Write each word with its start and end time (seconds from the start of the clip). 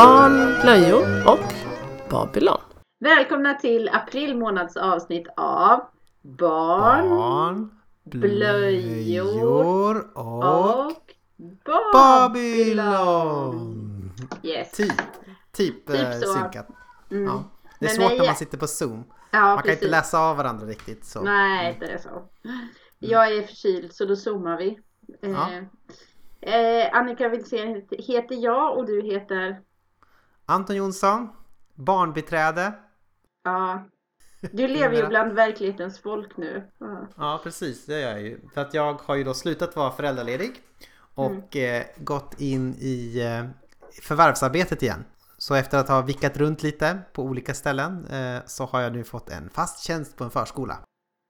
Barn, 0.00 0.60
blöjor 0.62 1.28
och 1.28 1.52
Babylon. 2.10 2.60
Välkomna 3.00 3.54
till 3.54 3.88
april 3.92 4.36
månads 4.36 4.76
avsnitt 4.76 5.26
av 5.36 5.80
Barn, 6.22 7.08
Barn, 7.08 7.70
blöjor 8.04 10.10
och, 10.18 10.86
och 10.86 10.92
Babylon. 11.64 11.92
Babylon. 11.92 14.10
Yes. 14.42 14.70
Typ, 14.70 14.92
typ, 15.52 15.86
Typ 15.86 15.96
eh, 15.96 16.12
så. 16.12 16.32
synkat. 16.32 16.66
Mm. 17.10 17.24
Ja. 17.24 17.44
Det 17.80 17.86
är 17.86 17.88
Men 17.88 17.96
svårt 18.08 18.18
när 18.18 18.26
man 18.26 18.36
sitter 18.36 18.58
på 18.58 18.66
zoom. 18.66 19.04
Ja, 19.30 19.40
Man 19.40 19.56
kan 19.56 19.62
precis. 19.62 19.82
inte 19.82 19.90
läsa 19.90 20.18
av 20.18 20.36
varandra 20.36 20.66
riktigt. 20.66 21.04
Så. 21.04 21.22
Nej, 21.22 21.76
det 21.80 21.86
är 21.86 21.98
så. 21.98 22.22
Jag 22.98 23.36
är 23.36 23.42
förkyld 23.42 23.92
så 23.92 24.04
då 24.04 24.16
zoomar 24.16 24.58
vi. 24.58 24.78
Ja. 25.20 25.48
Eh, 26.40 26.54
eh, 26.54 26.94
Annika 26.96 27.28
Wilsén 27.28 27.82
heter 27.90 28.34
jag 28.44 28.78
och 28.78 28.86
du 28.86 29.02
heter? 29.02 29.60
Anton 30.50 30.76
Jonsson, 30.76 31.28
barnbiträde. 31.74 32.72
Ja. 33.44 33.84
Du 34.52 34.68
lever 34.68 34.96
ju 34.96 35.06
bland 35.06 35.32
verklighetens 35.32 35.98
folk 36.02 36.36
nu. 36.36 36.70
Ja. 36.78 37.06
Ja, 37.16 37.40
precis. 37.42 37.86
Det 37.86 38.00
gör 38.00 38.10
jag 38.10 38.22
ju. 38.22 38.40
För 38.54 38.60
att 38.60 38.74
jag 38.74 38.94
har 38.94 39.14
ju 39.14 39.24
då 39.24 39.34
slutat 39.34 39.76
vara 39.76 39.90
föräldraledig 39.90 40.50
och 41.14 41.56
Mm. 41.56 41.80
eh, 41.80 41.86
gått 41.96 42.40
in 42.40 42.74
i 42.78 43.20
eh, 43.20 43.44
förvärvsarbetet 44.02 44.82
igen. 44.82 45.04
Så 45.38 45.54
efter 45.54 45.78
att 45.78 45.88
ha 45.88 46.00
vickat 46.02 46.36
runt 46.36 46.62
lite 46.62 46.98
på 47.12 47.22
olika 47.22 47.54
ställen 47.54 48.06
eh, 48.06 48.40
så 48.46 48.64
har 48.64 48.80
jag 48.80 48.92
nu 48.92 49.04
fått 49.04 49.30
en 49.30 49.50
fast 49.50 49.84
tjänst 49.84 50.16
på 50.16 50.24
en 50.24 50.30
förskola. 50.30 50.78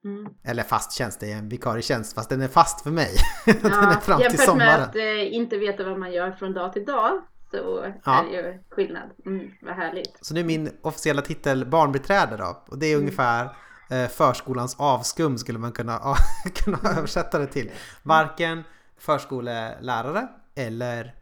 Mm. 0.05 0.33
Eller 0.43 0.63
fast 0.63 0.91
tjänst, 0.91 1.19
det 1.19 1.31
är 1.31 1.37
en 1.37 1.49
vikarietjänst 1.49 2.13
fast 2.13 2.29
den 2.29 2.41
är 2.41 2.47
fast 2.47 2.81
för 2.81 2.91
mig. 2.91 3.15
den 3.45 3.55
är 3.65 3.99
fram 3.99 4.17
till 4.17 4.23
jämfört 4.23 4.31
med 4.31 4.39
sommaren. 4.39 4.81
att 4.81 4.95
eh, 4.95 5.33
inte 5.35 5.57
veta 5.57 5.83
vad 5.83 5.99
man 5.99 6.11
gör 6.11 6.31
från 6.31 6.53
dag 6.53 6.73
till 6.73 6.85
dag 6.85 7.21
så 7.51 7.93
Ja. 8.05 8.19
är 8.19 8.23
det 8.23 8.31
ju 8.51 8.59
skillnad. 8.69 9.09
Mm, 9.25 9.51
vad 9.61 9.75
härligt. 9.75 10.17
Så 10.21 10.33
nu 10.33 10.39
är 10.39 10.43
min 10.43 10.69
officiella 10.81 11.21
titel 11.21 11.65
barnbiträde 11.65 12.37
då. 12.37 12.63
Och 12.67 12.77
det 12.77 12.85
är 12.85 12.93
Mm. 12.93 13.01
ungefär 13.03 13.49
eh, 13.89 14.07
förskolans 14.07 14.75
avskum 14.79 15.37
skulle 15.37 15.59
man 15.59 15.71
kunna, 15.71 15.99
kunna 16.55 16.77
översätta 16.97 17.39
det 17.39 17.47
till. 17.47 17.71
Varken 18.03 18.63
förskolelärare 18.97 20.27
eller 20.55 21.15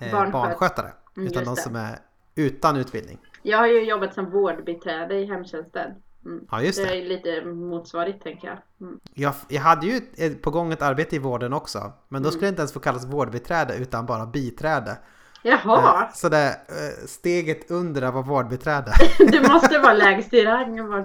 eh, 0.00 0.12
Barnsköt- 0.12 0.32
barnskötare. 0.32 0.92
Mm, 1.16 1.26
utan 1.28 1.44
just 1.44 1.56
det. 1.56 1.62
som 1.62 1.76
är 1.76 1.98
utan 2.34 2.76
utbildning. 2.76 3.18
Jag 3.42 3.58
har 3.58 3.66
ju 3.66 3.80
jobbat 3.84 4.14
som 4.14 4.30
vårdbiträde 4.30 5.14
i 5.14 5.24
hemtjänsten. 5.26 5.90
Mm. 6.24 6.46
Ja 6.50 6.62
just 6.62 6.78
Det 6.78 6.84
det. 6.90 6.96
är 6.96 7.04
lite 7.08 7.44
motsvarigt 7.44 8.22
tänker 8.22 8.48
jag. 8.48 8.58
Mm. 8.80 9.00
Jag, 9.14 9.34
jag 9.48 9.60
hade 9.62 9.86
ju 9.86 10.00
ett- 10.16 10.42
på 10.42 10.50
gång 10.50 10.72
ett 10.72 10.82
arbete 10.82 11.16
i 11.16 11.18
vården 11.18 11.52
också. 11.52 11.92
Men 12.08 12.22
då 12.22 12.28
Mm. 12.28 12.32
skulle 12.32 12.46
det 12.46 12.48
inte 12.48 12.60
ens 12.62 12.72
få 12.72 12.80
kallas 12.80 13.06
vårdbiträde 13.06 13.76
utan 13.76 14.06
bara 14.06 14.26
biträde. 14.26 14.98
Jaha, 15.46 16.02
Eh, 16.02 16.10
Så 16.14 16.28
det 16.28 16.46
eh, 16.68 17.06
steget 17.06 17.70
under 17.70 18.02
att 18.02 18.14
vara 18.14 18.24
vårdbiträde. 18.24 18.92
det 19.18 19.48
måste 19.48 19.78
vara 19.78 19.92
lägst 19.92 20.32
i 20.34 20.44
rang. 20.44 21.04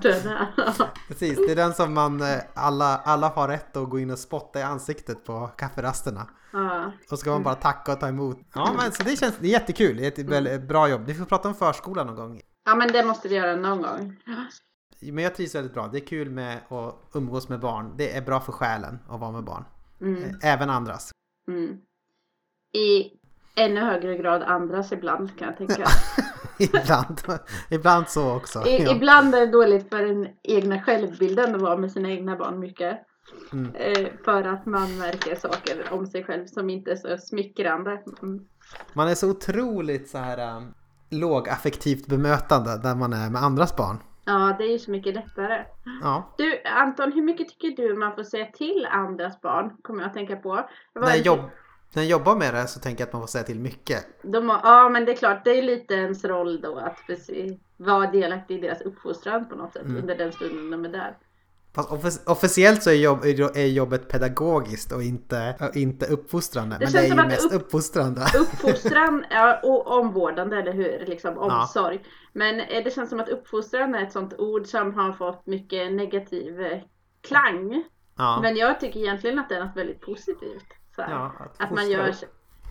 Precis, 1.08 1.38
det 1.38 1.52
är 1.52 1.56
den 1.56 1.73
som 1.73 1.94
man 1.94 2.22
eh, 2.22 2.38
alla, 2.54 2.98
alla 2.98 3.28
har 3.30 3.48
rätt 3.48 3.78
att 3.78 3.90
gå 3.90 4.00
in 4.00 4.12
och 4.12 4.20
spotta 4.20 4.60
i 4.60 4.64
ansiktet 4.64 5.26
på 5.26 5.48
kafferasterna. 5.58 6.28
ja. 6.54 6.92
Och 7.12 7.20
ska 7.20 7.32
man 7.32 7.44
bara 7.44 7.56
tacka 7.56 7.92
och 7.94 8.00
ta 8.00 8.08
emot. 8.08 8.38
Ja 8.55 8.73
men 8.77 8.92
så 8.92 9.04
det 9.04 9.16
känns 9.20 9.38
det 9.39 9.48
är 9.48 9.52
jättekul, 9.52 9.98
det 9.98 10.04
är 10.04 10.22
ett 10.22 10.30
väldigt 10.30 10.67
bra 10.67 10.89
jobb. 10.89 11.02
Vi 11.06 11.14
får 11.14 11.26
prata 11.26 11.48
om 11.48 11.56
förskolan 11.56 12.08
någon 12.08 12.16
gång. 12.16 12.42
ja 12.66 12.76
men 12.76 12.88
det 12.92 13.04
måste 13.06 13.27
vi 13.27 13.36
göra 13.36 13.56
någon 13.56 13.82
gång. 13.82 14.16
Men 15.02 15.23
jag 15.23 15.36
trivs 15.36 15.56
väldigt 15.56 15.73
bra, 15.73 15.88
det 15.88 15.98
är 15.98 16.06
kul 16.08 16.30
med 16.30 16.58
att 16.70 16.95
umgås 17.14 17.50
med 17.50 17.60
barn. 17.60 17.94
Det 17.98 18.17
är 18.17 18.21
bra 18.21 18.39
för 18.39 18.52
själen 18.52 19.00
att 19.10 19.20
vara 19.20 19.32
med 19.32 19.44
barn. 19.44 19.64
Mm. 20.02 20.39
Även 20.44 20.70
andras. 20.70 21.11
Mm. 21.48 21.77
I 22.73 23.11
ännu 23.59 23.81
högre 23.81 24.17
grad 24.17 24.43
andras 24.43 24.92
ibland 24.92 25.37
kan 25.39 25.47
jag 25.47 25.58
tänka. 25.58 25.87
ibland, 26.59 27.21
ibland 27.70 28.09
så 28.09 28.36
också. 28.36 28.67
I, 28.67 28.83
Ja. 28.83 28.95
Ibland 28.95 29.36
är 29.36 29.39
det 29.39 29.52
dåligt 29.52 29.89
för 29.89 30.05
den 30.05 30.27
egna 30.43 30.81
självbilden 30.81 31.55
att 31.55 31.61
vara 31.61 31.77
med 31.77 31.92
sina 31.92 32.09
egna 32.09 32.36
barn 32.36 32.59
mycket. 32.59 32.99
Mm. 33.53 33.75
Eh, 33.75 34.08
för 34.25 34.43
att 34.43 34.65
man 34.65 34.97
märker 34.97 35.36
saker 35.36 35.86
om 35.92 36.08
sig 36.08 36.23
själv 36.23 36.45
som 36.45 36.70
inte 36.70 36.92
är 36.92 36.95
så 36.95 37.17
smickrande. 37.17 38.02
Mm. 38.21 38.39
Man 38.93 39.08
är 39.08 39.15
så 39.15 39.30
otroligt 39.30 40.09
så 40.09 40.17
här 40.17 40.58
um, 40.58 40.73
lågaffektivt 41.09 42.08
bemötande 42.08 42.80
när 42.83 42.95
man 42.95 43.14
är 43.14 43.30
med 43.30 43.43
andras 43.43 43.76
barn. 43.76 43.97
Ja, 44.26 44.55
det 44.58 44.64
är 44.64 44.71
ju 44.71 44.80
så 44.80 44.91
mycket 44.91 45.15
lättare. 45.15 45.65
Ja. 46.02 46.33
Du 46.37 46.61
Anton, 46.65 47.11
hur 47.11 47.21
mycket 47.21 47.47
tycker 47.47 47.83
du 47.83 47.95
man 47.95 48.15
får 48.15 48.23
säga 48.23 48.45
till 48.45 48.87
andras 48.91 49.41
barn? 49.41 49.77
Kommer 49.81 50.02
jag 50.02 50.08
att 50.08 50.14
tänka 50.14 50.36
på. 50.36 50.70
När 50.95 51.15
jobb, 51.15 51.39
när 51.94 52.04
jag 52.04 52.10
jobbar 52.10 52.36
med 52.36 52.54
det 52.54 52.67
så 52.67 52.80
tänker 52.80 53.02
jag 53.02 53.08
att 53.08 53.14
man 53.14 53.22
får 53.22 53.27
säga 53.27 53.44
till 53.44 53.60
mycket. 53.60 54.05
De 54.23 54.50
har, 54.50 54.60
ja, 54.64 54.89
men 54.89 55.05
det 55.05 55.11
är 55.11 55.16
klart, 55.16 55.45
det 55.45 55.58
är 55.60 55.61
lite 55.64 55.94
ens 55.94 56.26
roll 56.26 56.61
då 56.61 56.77
att 56.77 56.98
precis 57.08 57.60
vara 57.77 58.11
delaktig 58.11 58.58
i 58.58 58.61
deras 58.61 58.82
uppfostran 58.82 59.50
på 59.50 59.55
något 59.55 59.73
sätt 59.73 59.82
Mm. 59.86 59.98
under 59.98 60.16
den 60.16 60.32
stunden 60.32 60.72
de 60.72 60.86
är 60.86 60.89
där. 60.89 61.17
Fast 61.73 61.89
offic- 61.89 62.32
officiellt 62.32 62.83
så 62.83 62.89
är, 62.89 62.94
jobb, 62.94 63.20
är 63.55 63.66
jobbet 63.66 64.08
pedagogiskt 64.08 64.92
och 64.92 65.04
inte, 65.04 65.55
och 65.60 65.76
inte 65.76 66.05
uppfostrande. 66.05 66.77
men 66.80 66.92
det 66.92 67.00
är 67.00 67.08
ju 67.08 67.16
mest 67.16 67.45
upp- 67.54 67.61
uppfostrande. 67.61 68.21
Uppfostran 68.39 69.26
ja, 69.30 69.60
och 69.64 69.88
omvårdande, 70.00 70.56
eller 70.58 70.73
hur? 70.73 71.06
Liksom 71.08 71.38
omsorg. 71.38 72.04
Men 72.33 72.60
eh, 72.60 72.83
det 72.83 72.94
känns 72.95 73.10
som 73.10 73.20
att 73.20 73.30
uppfostran 73.30 73.95
är 73.95 74.04
ett 74.04 74.11
sånt 74.11 74.33
ord 74.39 74.66
som 74.67 74.94
har 74.94 75.14
fått 75.14 75.45
mycket 75.45 75.92
negativ 75.94 76.61
eh, 76.61 76.80
klang. 77.27 77.83
Ja, 78.17 78.39
Men 78.42 78.56
jag 78.56 78.80
tycker 78.80 79.00
egentligen 79.00 79.39
att 79.39 79.50
det 79.50 79.56
är 79.56 79.66
något 79.66 79.77
väldigt 79.77 80.02
positivt. 80.02 80.67
Här. 81.04 81.11
ja, 81.11 81.32
Att 81.58 81.70
man 81.71 81.77
fostra 81.77 81.92
gör, 81.92 82.15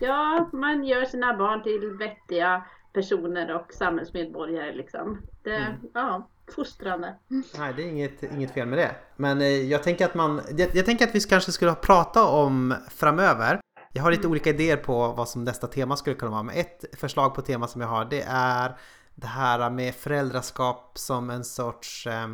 ja, 0.01 0.49
man 0.53 0.85
gör 0.85 1.05
sina 1.05 1.37
barn 1.37 1.63
till 1.63 1.91
vettiga 1.99 2.65
personer 2.93 3.55
och 3.55 3.73
samhällsmedborgare 3.73 4.73
liksom. 4.75 5.19
Det, 5.43 5.57
Mm. 5.57 5.73
ja, 5.95 6.29
fostrande. 6.55 7.15
Nej, 7.59 7.75
det 7.77 7.83
är 7.83 7.87
inget, 7.89 8.23
inget 8.23 8.55
fel 8.55 8.67
med 8.69 8.79
det. 8.79 8.95
Men 9.17 9.41
eh, 9.41 9.47
jag 9.47 9.83
tänker 9.83 10.05
att 10.05 10.15
man, 10.15 10.41
jag, 10.57 10.69
jag 10.75 10.87
tänker 10.87 11.05
att 11.07 11.15
vi 11.15 11.21
kanske 11.21 11.53
skulle 11.53 11.75
prata 11.75 12.25
om 12.27 12.75
framöver. 12.91 13.61
Jag 13.93 14.03
har 14.03 14.11
lite 14.11 14.21
Mm. 14.21 14.31
olika 14.31 14.51
idéer 14.51 14.77
på 14.77 15.09
vad 15.09 15.29
som 15.29 15.45
nästa 15.45 15.67
tema 15.67 15.97
skulle 15.97 16.17
kunna 16.17 16.31
vara. 16.31 16.43
Men 16.43 16.57
ett 16.57 16.85
förslag 17.01 17.35
på 17.35 17.43
tema 17.43 17.67
som 17.69 17.81
jag 17.81 17.89
har 17.89 18.05
det 18.05 18.25
är 18.29 18.77
det 19.15 19.27
här 19.27 19.71
med 19.71 19.95
föräldraskap 19.95 20.93
som 20.99 21.31
en 21.31 21.45
sorts 21.45 22.07
eh, 22.07 22.29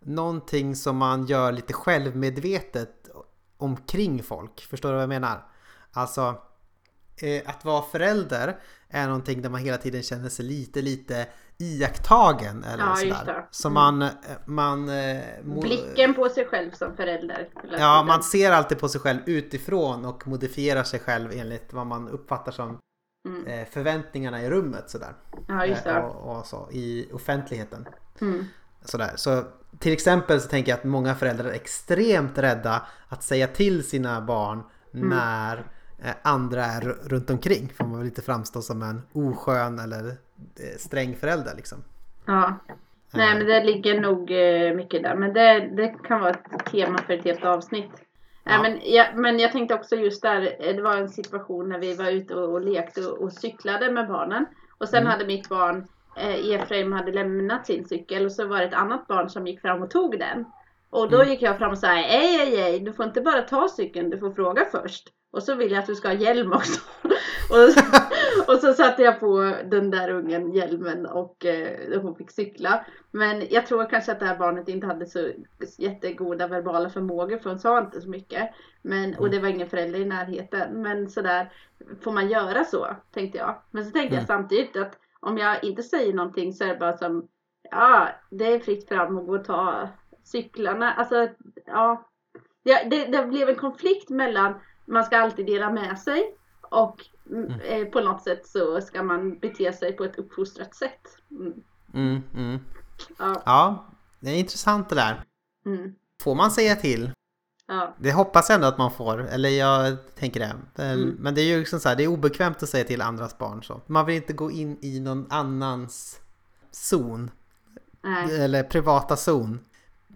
någonting 0.00 0.76
som 0.76 0.96
man 0.96 1.26
gör 1.26 1.52
lite 1.52 1.72
självmedvetet 1.72 2.97
omkring 3.58 4.22
folk. 4.22 4.60
Förstår 4.60 4.88
du 4.88 4.94
vad 4.94 5.02
jag 5.02 5.08
menar? 5.08 5.46
Alltså 5.92 6.34
eh, 7.22 7.42
att 7.50 7.64
vara 7.64 7.82
förälder 7.82 8.56
är 8.88 9.06
någonting 9.06 9.42
där 9.42 9.50
man 9.50 9.60
hela 9.60 9.76
tiden 9.76 10.02
känner 10.02 10.28
sig 10.28 10.44
lite, 10.44 10.82
lite 10.82 11.26
iakttagen 11.58 12.64
eller 12.64 12.84
Ja, 12.84 12.96
sådär. 12.96 13.46
Så 13.50 13.68
Mm. 13.68 13.74
man, 13.74 14.02
eh, 14.02 14.08
man... 14.46 14.88
eh, 14.88 15.22
Blicken 15.44 16.14
på 16.14 16.28
sig 16.28 16.44
själv 16.46 16.70
som 16.70 16.96
förälder. 16.96 17.48
Ja, 17.78 18.02
man 18.02 18.22
ser 18.22 18.52
alltid 18.52 18.78
på 18.78 18.88
sig 18.88 19.00
själv 19.00 19.18
utifrån 19.26 20.04
och 20.04 20.26
modifierar 20.26 20.82
sig 20.84 21.00
själv 21.00 21.30
enligt 21.34 21.72
vad 21.72 21.86
man 21.86 22.08
uppfattar 22.08 22.52
som 22.52 22.78
Mm. 23.28 23.66
förväntningarna 23.66 24.42
i 24.42 24.50
rummet 24.50 24.90
sådär. 24.90 25.14
Ja, 25.48 25.66
just 25.66 25.84
det. 25.84 26.02
Och, 26.02 26.36
och 26.38 26.46
så 26.46 26.68
i 26.72 27.08
offentligheten. 27.12 27.88
Mm. 28.20 28.44
Sådär. 28.88 29.10
Så 29.16 29.42
till 29.78 29.92
exempel 29.92 30.40
så 30.40 30.48
tänker 30.48 30.70
jag 30.72 30.78
att 30.78 30.84
många 30.84 31.14
föräldrar 31.14 31.44
är 31.44 31.52
extremt 31.54 32.38
rädda 32.38 32.82
att 33.08 33.22
säga 33.22 33.46
till 33.46 33.84
sina 33.88 34.20
barn 34.20 34.62
Mm. 34.94 35.08
när 35.08 35.56
eh, 36.04 36.14
andra 36.22 36.64
är 36.64 36.80
runt 36.80 37.30
omkring. 37.30 37.68
För 37.76 37.84
man 37.84 37.98
vill 37.98 38.06
inte 38.08 38.22
framstå 38.22 38.62
som 38.62 38.82
en 38.82 39.02
oskön 39.12 39.78
eller 39.78 40.06
eh, 40.08 40.76
sträng 40.78 41.16
förälder 41.16 41.52
liksom. 41.56 41.78
Ja. 42.26 42.54
Nej, 43.14 43.34
men 43.38 43.46
det 43.46 43.64
ligger 43.64 44.00
nog 44.00 44.30
eh, 44.30 44.74
mycket 44.74 45.02
där. 45.02 45.14
Men 45.14 45.32
det, 45.32 45.60
det 45.76 45.88
kan 45.88 46.20
vara 46.20 46.30
ett 46.30 46.66
tema 46.70 46.98
för 46.98 47.12
ett 47.12 47.24
helt 47.24 47.44
avsnitt. 47.44 47.90
Ja. 48.44 48.62
men, 48.62 48.78
jag, 48.84 49.06
men 49.16 49.38
jag 49.38 49.52
tänkte 49.52 49.74
också 49.74 49.96
just 49.96 50.22
där, 50.22 50.56
eh, 50.68 50.76
det 50.76 50.82
var 50.82 50.96
en 50.96 51.08
situation 51.08 51.68
när 51.68 51.78
vi 51.78 51.94
var 51.94 52.10
ute 52.10 52.34
och, 52.34 52.52
och 52.52 52.60
lekte 52.60 53.06
och, 53.06 53.22
och 53.22 53.32
cyklade 53.32 53.92
med 53.92 54.08
barnen. 54.08 54.46
Och 54.78 54.88
sen 54.88 54.98
Mm. 55.00 55.10
hade 55.12 55.26
mitt 55.26 55.48
barn, 55.48 55.76
eh, 55.78 55.84
Efraim, 56.54 56.92
hade 56.92 57.12
lämnat 57.12 57.66
sin 57.66 57.84
cykel 57.84 58.24
och 58.24 58.32
så 58.32 58.46
var 58.46 58.58
det 58.58 58.64
ett 58.64 58.74
annat 58.74 59.06
barn 59.06 59.30
som 59.30 59.46
gick 59.46 59.60
fram 59.60 59.82
och 59.82 59.90
tog 59.90 60.18
den. 60.18 60.44
Och 60.90 61.10
då 61.10 61.16
Mm. 61.16 61.28
gick 61.28 61.42
jag 61.42 61.58
fram 61.58 61.70
och 61.70 61.78
sa, 61.78 61.86
ej, 61.92 62.04
ej, 62.40 62.56
ej, 62.60 62.80
du 62.80 62.92
får 62.92 63.04
inte 63.04 63.20
bara 63.20 63.42
ta 63.42 63.68
cykeln, 63.68 64.10
du 64.10 64.18
får 64.18 64.30
fråga 64.30 64.64
först. 64.72 65.08
Och 65.30 65.42
så 65.42 65.54
vill 65.54 65.72
jag 65.72 65.78
att 65.78 65.86
du 65.86 65.94
ska 65.94 66.08
ha 66.08 66.14
hjälm 66.14 66.52
också. 66.52 66.80
och, 67.50 68.54
och 68.54 68.60
så 68.60 68.72
satte 68.72 69.02
jag 69.02 69.20
på 69.20 69.54
den 69.70 69.90
där 69.90 70.10
ungen 70.10 70.52
hjälmen 70.52 71.06
och 71.06 71.46
eh, 71.46 72.00
hon 72.02 72.14
fick 72.16 72.30
cykla. 72.30 72.86
Men 73.10 73.42
jag 73.50 73.66
tror 73.66 73.90
kanske 73.90 74.12
att 74.12 74.20
det 74.20 74.26
här 74.26 74.38
barnet 74.38 74.68
inte 74.68 74.86
hade 74.86 75.06
så 75.06 75.30
jättegoda 75.78 76.46
verbala 76.46 76.90
förmågor 76.90 77.38
för 77.38 77.50
hon 77.50 77.58
sa 77.58 77.78
inte 77.78 78.00
så 78.00 78.08
mycket. 78.08 78.50
Men, 78.82 79.14
och 79.18 79.30
det 79.30 79.38
var 79.40 79.48
ingen 79.48 79.68
förälder 79.68 79.98
i 79.98 80.04
närheten. 80.04 80.82
Men 80.82 81.08
sådär, 81.10 81.52
får 82.00 82.12
man 82.12 82.28
göra 82.28 82.64
så? 82.64 82.86
Tänkte 83.14 83.38
jag. 83.38 83.54
Men 83.70 83.84
så 83.84 83.90
tänkte 83.90 84.14
jag 84.16 84.24
Mm. 84.24 84.26
samtidigt 84.26 84.76
att 84.76 84.98
om 85.20 85.38
jag 85.38 85.64
inte 85.64 85.82
säger 85.82 86.12
någonting 86.12 86.52
så 86.52 86.64
är 86.64 86.68
det 86.68 86.78
bara 86.78 86.96
som, 86.96 87.28
ja, 87.70 88.08
det 88.30 88.54
är 88.54 88.58
fritt 88.58 88.88
fram 88.88 89.18
och 89.18 89.26
gå 89.26 89.38
och 89.38 89.44
ta 89.44 89.88
cyklarna. 90.24 90.92
Alltså, 90.92 91.28
ja. 91.66 92.10
det, 92.62 93.06
det 93.06 93.26
blev 93.26 93.48
en 93.48 93.56
konflikt 93.56 94.10
mellan 94.10 94.54
man 94.86 95.04
ska 95.04 95.18
alltid 95.18 95.46
dela 95.46 95.70
med 95.70 95.98
sig 95.98 96.34
Och 96.60 97.04
mm. 97.30 97.60
eh, 97.60 97.84
på 97.84 98.00
något 98.00 98.22
sätt 98.22 98.46
så 98.46 98.80
ska 98.80 99.02
man 99.02 99.38
bete 99.38 99.72
sig 99.72 99.92
på 99.92 100.04
ett 100.04 100.18
uppfostrat 100.18 100.74
sätt. 100.74 101.00
Mm. 101.30 101.52
Mm, 101.94 102.22
mm. 102.34 102.58
Ja. 103.18 103.42
Ja, 103.46 103.86
det 104.20 104.30
är 104.30 104.38
intressant 104.38 104.88
det 104.88 104.94
där. 104.94 105.24
Mm. 105.66 105.94
Får 106.22 106.34
man 106.34 106.50
säga 106.50 106.76
till? 106.76 107.12
Ja. 107.68 107.94
Det 107.98 108.12
hoppas 108.12 108.48
jag 108.48 108.54
ändå 108.54 108.66
att 108.66 108.78
man 108.78 108.90
får, 108.90 109.28
eller 109.28 109.48
jag 109.48 109.96
tänker 110.14 110.40
det. 110.40 110.82
Mm. 110.82 111.16
Men 111.18 111.34
det 111.34 111.40
är 111.40 111.44
ju 111.44 111.58
liksom 111.58 111.80
så 111.80 111.88
här, 111.88 111.96
det 111.96 112.04
är 112.04 112.08
obekvämt 112.08 112.62
att 112.62 112.68
säga 112.68 112.84
till 112.84 113.02
andras 113.02 113.38
barn 113.38 113.62
så. 113.62 113.80
Man 113.86 114.06
vill 114.06 114.16
inte 114.16 114.32
gå 114.32 114.50
in 114.50 114.78
i 114.80 115.00
någon 115.00 115.26
annans 115.30 116.20
zon, 116.70 117.30
Nej. 118.02 118.40
eller 118.40 118.62
privata 118.62 119.16
zon. 119.16 119.60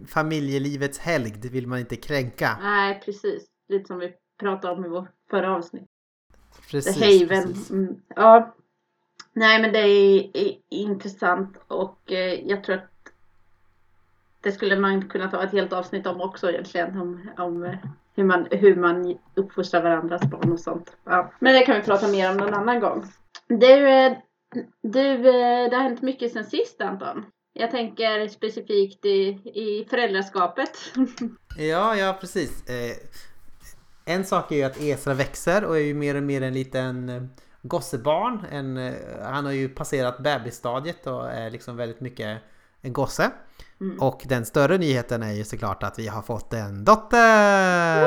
Familjelivets 0.07 0.99
helgd 0.99 1.45
vill 1.45 1.67
man 1.67 1.79
inte 1.79 1.95
kränka. 1.95 2.57
Nej, 2.61 3.01
precis. 3.05 3.43
Lite 3.69 3.87
som 3.87 3.99
vi 3.99 4.13
pratade 4.39 4.73
om 4.73 4.85
i 4.85 4.89
vårt 4.89 5.09
förra 5.29 5.55
avsnitt. 5.55 5.89
Precis, 6.71 6.99
The 6.99 7.25
Haven. 7.25 7.55
Mm. 7.69 7.95
Ja. 8.15 8.55
Nej 9.33 9.61
men 9.61 9.73
det 9.73 9.79
är, 9.79 10.37
är 10.37 10.57
intressant 10.69 11.57
och 11.67 12.11
eh, 12.11 12.47
jag 12.47 12.63
tror 12.63 12.75
att 12.75 12.92
det 14.43 14.51
skulle 14.51 14.75
man 14.75 15.09
kunna 15.09 15.31
ta 15.31 15.43
ett 15.43 15.51
helt 15.51 15.73
avsnitt 15.73 16.07
om 16.07 16.21
också 16.21 16.49
egentligen. 16.49 16.97
Om, 16.97 17.29
om 17.37 17.63
eh, 17.63 17.75
hur, 18.15 18.23
man, 18.23 18.47
hur 18.51 18.75
man 18.75 19.17
uppfostrar 19.35 19.81
varandras 19.81 20.21
barn 20.21 20.51
och 20.51 20.59
sånt. 20.59 20.97
Ja. 21.03 21.33
Men 21.39 21.53
det 21.53 21.65
kan 21.65 21.75
vi 21.75 21.81
prata 21.81 22.07
mer 22.07 22.31
om 22.31 22.37
någon 22.37 22.53
annan 22.53 22.79
gång. 22.79 23.05
Du, 23.47 23.89
eh, 23.89 24.11
du 24.81 25.11
eh, 25.11 25.69
det 25.69 25.75
har 25.75 25.83
hänt 25.83 26.01
mycket 26.01 26.31
sen 26.31 26.45
sist 26.45 26.81
Anton. 26.81 27.25
Jag 27.53 27.71
tänker 27.71 28.27
specifikt 28.27 29.05
i, 29.05 29.19
i 29.45 29.87
föräldraskapet. 29.89 30.71
Ja, 31.57 31.95
ja 31.95 32.17
precis. 32.19 32.63
En 34.05 34.25
sak 34.25 34.51
är 34.51 34.55
ju 34.55 34.63
att 34.63 34.81
Esra 34.81 35.13
växer 35.13 35.63
och 35.63 35.77
är 35.77 35.81
ju 35.81 35.93
mer 35.93 36.15
och 36.15 36.23
mer 36.23 36.41
en 36.41 36.53
liten 36.53 37.29
gossebarn. 37.61 38.45
En, 38.51 38.95
han 39.21 39.45
har 39.45 39.51
ju 39.51 39.69
passerat 39.69 40.19
bebisstadiet 40.19 41.07
och 41.07 41.31
är 41.31 41.49
liksom 41.49 41.77
väldigt 41.77 42.01
mycket 42.01 42.41
en 42.81 42.93
gosse. 42.93 43.31
Mm. 43.83 43.99
Och 43.99 44.21
den 44.25 44.45
större 44.45 44.77
nyheten 44.77 45.23
är 45.23 45.31
ju 45.33 45.43
såklart 45.43 45.83
att 45.83 45.99
vi 45.99 46.07
har 46.07 46.21
fått 46.21 46.53
en 46.53 46.83
dotter! 46.85 48.03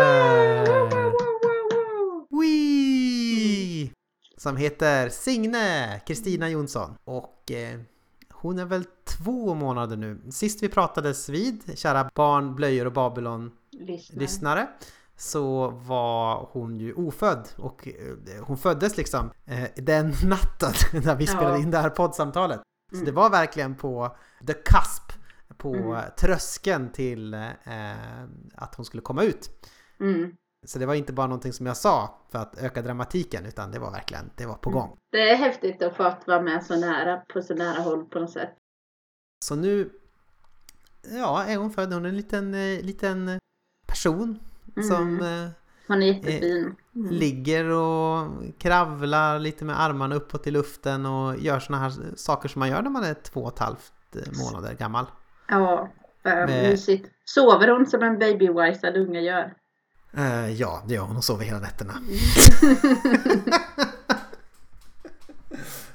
Wee! 2.41 3.91
Som 4.37 4.57
heter 4.57 5.09
Signe 5.09 6.01
Kristina 6.07 6.49
Jonsson. 6.49 6.95
Och 7.05 7.51
eh, 7.53 7.81
hon 8.33 8.59
är 8.59 8.65
väl 8.65 8.85
två 9.05 9.55
månader 9.55 9.97
nu. 9.97 10.21
Sist 10.31 10.63
vi 10.63 10.69
pratades 10.69 11.29
vid, 11.29 11.79
kära 11.79 12.11
barn, 12.15 12.55
blöjor 12.55 12.87
och 12.87 12.93
Babylon 12.93 13.51
Lyssnar. 13.73 14.21
lyssnare 14.21 14.69
så 15.17 15.69
var 15.71 16.49
hon 16.53 16.81
ju 16.81 16.93
ofödd 16.95 17.49
och 17.57 17.89
eh, 17.89 18.45
hon 18.45 18.57
föddes 18.59 18.97
liksom 18.97 19.31
eh, 19.47 19.65
den 19.77 20.13
natten 20.25 20.73
när 21.05 21.15
vi 21.17 21.27
spelade 21.27 21.59
in 21.59 21.71
det 21.71 21.79
här 21.79 21.91
poddsamtalet. 21.91 22.61
Så 22.91 22.97
Mm. 22.97 23.05
det 23.07 23.13
var 23.13 23.31
verkligen 23.31 23.75
på 23.75 24.17
the 24.47 24.53
cusp, 24.53 25.13
på 25.59 25.75
Mm. 25.75 26.03
tröskeln 26.19 26.93
till 26.93 27.35
eh, 27.35 28.23
att 28.55 28.75
hon 28.75 28.85
skulle 28.85 29.01
komma 29.03 29.23
ut. 29.23 29.51
Mm. 30.01 30.37
Så 30.67 30.79
det 30.79 30.87
var 30.87 30.95
inte 30.95 31.13
bara 31.13 31.27
någonting 31.27 31.53
som 31.53 31.67
jag 31.67 31.77
sa 31.77 32.21
för 32.33 32.39
att 32.39 32.59
öka 32.59 32.83
dramatiken 32.83 33.47
utan 33.47 33.71
det 33.71 33.79
var 33.79 33.91
verkligen, 33.91 34.31
det 34.37 34.47
var 34.47 34.55
på 34.55 34.71
Mm. 34.71 34.81
gång. 34.81 34.97
Det 35.13 35.31
är 35.31 35.37
häftigt 35.37 35.83
att 35.83 35.97
få 35.97 36.03
att 36.03 36.27
vara 36.27 36.43
med 36.43 36.65
så 36.65 36.77
nära, 36.77 37.17
på 37.17 37.43
så 37.43 37.55
nära 37.55 37.81
håll 37.83 38.05
på 38.05 38.19
något 38.19 38.31
sätt. 38.31 38.51
Så 39.45 39.55
nu, 39.57 39.91
ja, 41.13 41.45
är 41.45 41.57
hon 41.57 41.71
född, 41.71 41.93
hon 41.93 42.05
är 42.05 42.09
en 42.09 42.17
liten, 42.17 42.55
eh, 42.55 42.83
liten 42.83 43.39
person 43.87 44.39
Mm. 44.77 44.89
som 44.89 45.21
eh, 45.21 45.49
Hon 45.89 46.03
är 46.03 46.07
jättefin. 46.07 46.77
Mm. 46.95 47.11
ligger 47.11 47.65
och 47.71 48.29
kravlar 48.59 49.39
lite 49.39 49.65
med 49.65 49.81
armarna 49.81 50.15
uppåt 50.15 50.47
i 50.47 50.51
luften 50.51 51.07
och 51.07 51.37
gör 51.39 51.61
såna 51.61 51.79
här 51.79 51.93
saker 52.17 52.49
som 52.49 52.59
man 52.61 52.69
gör 52.69 52.83
när 52.83 52.91
man 52.91 53.05
är 53.05 53.15
två 53.15 53.41
och 53.41 53.53
ett 53.53 53.59
halvt 53.59 53.93
eh, 54.17 54.23
månader 54.45 54.75
gammal. 54.75 55.07
Ja, 55.49 55.89
äh, 56.25 56.35
Med- 56.35 56.49
mysigt. 56.71 57.07
Sover 57.25 57.69
hon 57.69 57.87
som 57.87 58.03
en 58.03 58.19
babywisad 58.19 58.97
unge 58.97 59.21
gör? 59.21 59.55
Eh, 60.17 60.51
ja, 60.53 60.83
det 60.87 60.95
gör 60.95 61.03
hon. 61.03 61.13
Hon 61.13 61.23
sover 61.23 61.45
hela 61.45 61.59
nätterna. 61.59 61.93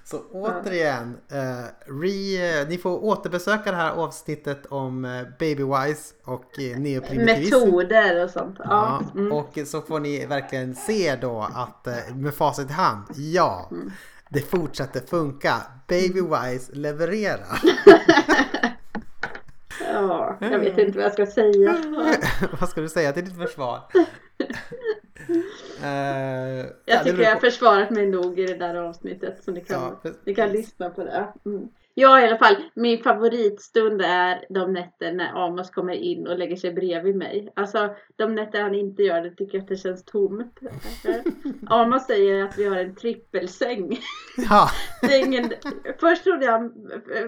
Så 0.03 0.19
återigen, 0.31 1.17
eh, 1.31 1.65
re, 2.01 2.59
eh, 2.61 2.67
ni 2.67 2.77
får 2.77 3.03
återbesöka 3.03 3.71
det 3.71 3.77
här 3.77 3.91
avsnittet 3.91 4.65
om 4.65 5.05
eh, 5.05 5.21
Babywise 5.39 6.13
och 6.25 6.59
eh, 6.59 6.77
neoprimitivism. 6.79 7.55
Metoder 7.55 8.23
och 8.23 8.29
sånt. 8.29 8.55
Ja. 8.59 9.01
Mm. 9.15 9.31
och 9.31 9.57
så 9.65 9.81
får 9.81 9.99
ni 9.99 10.25
verkligen 10.25 10.75
se 10.75 11.15
då 11.15 11.47
att 11.55 11.87
eh, 11.87 12.15
med 12.15 12.33
facit 12.33 12.69
i 12.69 12.73
hand, 12.73 13.03
ja, 13.15 13.67
Mm. 13.71 13.91
det 14.29 14.39
fortsätter 14.41 14.99
funka. 14.99 15.55
Babywise 15.87 16.71
levererar. 16.73 17.61
ja, 20.39 20.51
jag 20.51 20.59
vet 20.59 20.77
inte 20.77 20.97
vad 20.97 21.05
jag 21.05 21.13
ska 21.13 21.25
säga. 21.25 21.77
Vad 22.59 22.69
ska 22.69 22.81
du 22.81 22.89
säga 22.89 23.13
till 23.13 23.25
ditt 23.25 23.37
försvar? 23.37 23.81
Det 25.81 26.75
Jag 26.85 27.03
tycker 27.03 27.21
jag 27.21 27.33
har 27.33 27.39
försvarat 27.39 27.89
mig 27.89 28.07
nog 28.07 28.39
i 28.39 28.45
det 28.45 28.55
där 28.55 28.75
avsnittet 28.75 29.43
så 29.43 29.51
ni 29.51 29.61
kan, 29.61 29.97
Ja, 30.03 30.11
ni 30.25 30.35
kan 30.35 30.51
lyssna 30.51 30.89
på 30.89 31.03
det. 31.03 31.33
Mm. 31.45 31.67
Ja 31.93 32.21
i 32.21 32.27
alla 32.27 32.37
fall, 32.37 32.55
min 32.73 33.03
favoritstund 33.03 34.01
är 34.01 34.45
de 34.49 34.73
nätter 34.73 35.13
när 35.13 35.45
Amos 35.45 35.69
kommer 35.69 35.93
in 35.93 36.27
och 36.27 36.37
lägger 36.39 36.55
sig 36.55 36.73
bredvid 36.73 37.15
mig. 37.15 37.53
Alltså 37.55 37.95
de 38.15 38.35
nätter 38.35 38.61
han 38.61 38.75
inte 38.75 39.03
gör 39.03 39.21
det 39.21 39.29
tycker 39.29 39.57
jag 39.57 39.61
att 39.63 39.67
det 39.67 39.75
känns 39.77 40.05
tomt. 40.05 40.59
Amos 41.67 42.05
säger 42.05 42.43
att 42.43 42.57
vi 42.57 42.65
har 42.65 42.77
en 42.77 42.95
trippelsäng. 42.95 43.99
Ja, 44.49 44.69
ingen... 45.25 45.51
Först 45.99 46.23
trodde 46.23 46.45
jag, 46.45 46.71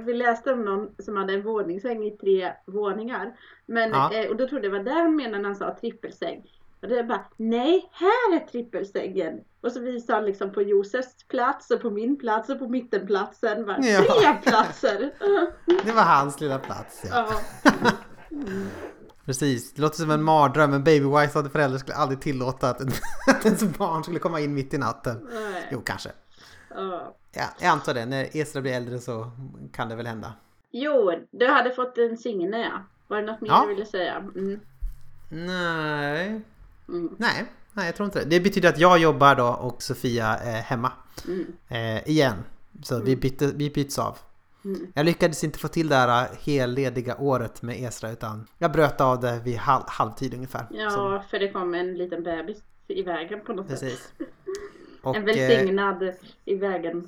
vi 0.06 0.14
läste 0.14 0.54
om 0.54 0.62
någon 0.66 0.96
som 1.00 1.18
hade 1.18 1.34
en 1.34 1.44
våningssäng 1.44 2.06
i 2.06 2.18
tre 2.18 2.52
våningar. 2.66 3.38
Men, 3.66 3.90
Ja. 3.92 4.14
eh, 4.14 4.30
och 4.30 4.36
då 4.36 4.48
trodde 4.48 4.68
jag 4.68 4.74
det 4.74 4.78
var 4.78 4.86
det 4.86 5.02
han 5.02 5.16
menade 5.16 5.38
när 5.38 5.50
han 5.50 5.56
sa 5.56 5.78
trippelsäng. 5.82 6.44
Och 6.84 6.90
det 6.90 7.00
är 7.00 7.04
bara, 7.04 7.26
nej, 7.38 7.90
här 7.92 8.36
är 8.36 8.48
trippelsängen. 8.48 9.40
Och 9.62 9.72
så 9.72 9.80
visade 9.80 10.14
han 10.18 10.26
liksom 10.26 10.52
på 10.52 10.62
Josefs 10.62 11.24
plats 11.28 11.72
och 11.72 11.82
på 11.82 11.90
min 11.90 12.18
plats 12.20 12.50
och 12.50 12.60
på 12.60 12.68
mittenplatsen. 12.68 13.66
Bara, 13.66 13.78
Ja. 13.82 14.02
Tre 14.02 14.34
platser! 14.52 15.12
det 15.86 15.92
var 15.92 16.04
hans 16.04 16.42
lilla 16.42 16.60
plats. 16.60 17.04
Ja. 17.10 17.28
ja. 17.64 17.72
Precis, 19.26 19.74
det 19.74 19.82
låter 19.82 19.96
som 19.98 20.12
en 20.12 20.24
mardröm. 20.24 20.72
Men 20.72 20.84
Babywise 20.84 21.38
hade 21.40 21.50
föräldrar 21.50 21.78
skulle 21.78 21.96
aldrig 21.96 22.22
tillåta 22.22 22.70
att, 22.70 22.82
att 23.28 23.46
ens 23.46 23.64
barn 23.64 24.04
skulle 24.04 24.20
komma 24.20 24.40
in 24.40 24.54
mitt 24.54 24.74
i 24.74 24.78
natten. 24.78 25.30
Nej. 25.34 25.68
Jo, 25.72 25.82
kanske. 25.86 26.10
Ja. 26.76 27.16
Ja, 27.32 27.46
jag 27.60 27.68
antar 27.70 27.94
det. 27.94 28.06
När 28.06 28.38
Esra 28.38 28.62
blir 28.62 28.74
äldre 28.74 29.00
så 29.00 29.32
kan 29.74 29.90
det 29.90 29.96
väl 29.96 30.08
hända. 30.08 30.34
Jo, 30.72 31.12
du 31.32 31.48
hade 31.48 31.72
fått 31.72 31.98
en 31.98 32.18
signe 32.18 32.62
ja. 32.62 32.84
Var 33.08 33.18
det 33.18 33.24
något 33.32 33.42
mer 33.42 33.50
Ja. 33.50 33.62
du 33.68 33.74
ville 33.74 33.86
säga? 33.86 34.16
Mm. 34.18 34.60
Nej, 35.30 36.42
Mm. 36.88 37.16
nej, 37.18 37.46
nej, 37.74 37.86
jag 37.86 37.96
tror 37.96 38.06
inte 38.06 38.20
det. 38.20 38.26
Det 38.26 38.40
betyder 38.40 38.70
att 38.70 38.80
jag 38.80 39.00
jobbar 39.00 39.36
då 39.36 39.48
och 39.48 39.84
Sofia 39.84 40.26
är 40.28 40.62
hemma 40.62 40.92
Mm. 41.28 41.46
eh, 41.68 42.08
igen. 42.10 42.36
Så 42.84 43.00
vi, 43.00 43.16
bytte, 43.16 43.48
vi 43.56 43.70
byts 43.70 44.00
av. 44.00 44.18
Mm. 44.66 44.88
Jag 44.94 45.06
lyckades 45.06 45.44
inte 45.44 45.60
få 45.60 45.68
till 45.68 45.88
det 45.90 45.96
här 45.96 46.28
hellediga 46.46 47.18
året 47.18 47.62
med 47.62 47.84
Esra 47.84 48.12
utan 48.12 48.48
jag 48.58 48.72
bröt 48.72 49.02
av 49.02 49.20
det 49.20 49.40
vid 49.44 49.58
halv, 49.58 49.84
halvtid 49.88 50.34
ungefär. 50.34 50.68
Ja, 50.72 50.90
Så, 50.90 51.24
för 51.30 51.40
det 51.40 51.52
kom 51.52 51.74
en 51.74 51.94
liten 51.98 52.24
bebis 52.24 52.58
i 52.88 53.04
vägen 53.04 53.40
på 53.46 53.54
något 53.54 53.70
sätt. 53.70 53.80
precis. 53.80 54.14
Och, 55.02 55.16
En 55.16 55.22
eh, 55.30 55.36
välsignad 55.36 56.14
i 56.46 56.56
vägen 56.56 57.08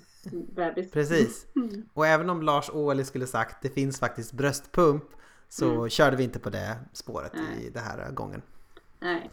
bebis. 0.55 0.91
Precis. 0.91 1.45
Mm. 1.55 1.83
Och 1.93 2.07
även 2.07 2.29
om 2.29 2.41
Lars 2.41 2.69
Ohly 2.69 3.03
skulle 3.03 3.27
sagt 3.27 3.61
det 3.61 3.69
finns 3.69 3.99
faktiskt 3.99 4.31
bröstpump 4.33 5.03
så 5.49 5.71
Mm. 5.71 5.89
körde 5.89 6.15
vi 6.17 6.23
inte 6.23 6.39
på 6.39 6.49
det 6.49 6.75
spåret 6.93 7.31
i 7.35 7.37
Nej. 7.37 7.71
den 7.73 7.83
här 7.83 8.11
gången. 8.11 8.41
Nej. 8.99 9.29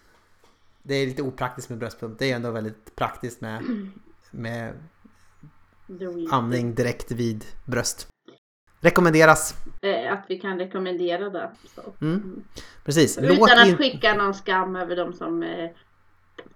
Det 0.82 0.94
är 0.94 1.06
lite 1.06 1.22
opraktiskt 1.22 1.68
med 1.70 1.78
bröstpump. 1.78 2.18
Det 2.18 2.32
är 2.32 2.36
ändå 2.36 2.50
väldigt 2.50 2.96
praktiskt 2.96 3.40
med, 3.40 3.62
med 4.30 4.74
amning 6.30 6.74
direkt 6.74 7.10
vid 7.10 7.44
bröst. 7.64 8.08
Rekommenderas. 8.80 9.54
Eh, 9.82 10.12
Att 10.12 10.24
vi 10.28 10.38
kan 10.38 10.58
rekommendera 10.58 11.30
det. 11.30 11.50
Mm. 12.00 12.44
Precis. 12.84 13.18
Utan 13.18 13.36
Låt 13.36 13.50
att 13.50 13.68
in... 13.68 13.76
skicka 13.76 14.14
någon 14.14 14.34
skam 14.34 14.76
över 14.76 14.96
de 14.96 15.12
som 15.12 15.42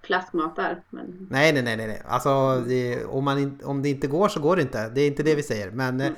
eh, 0.07 0.17
flaskmatar. 0.21 0.83
Men, 0.91 1.27
Nej, 1.31 1.53
nej, 1.53 1.63
nej, 1.63 1.77
nej. 1.77 2.03
Alltså 2.07 2.61
det, 2.69 3.05
om, 3.05 3.25
man 3.25 3.39
in, 3.39 3.61
om 3.65 3.83
det 3.83 3.89
inte 3.89 4.07
går 4.07 4.29
så 4.29 4.41
går 4.41 4.57
det 4.57 4.63
inte. 4.63 4.89
Det 4.89 5.01
är 5.01 5.07
inte 5.07 5.23
det 5.23 5.35
vi 5.35 5.43
säger. 5.43 5.71
Men 5.71 6.01
eh, 6.01 6.13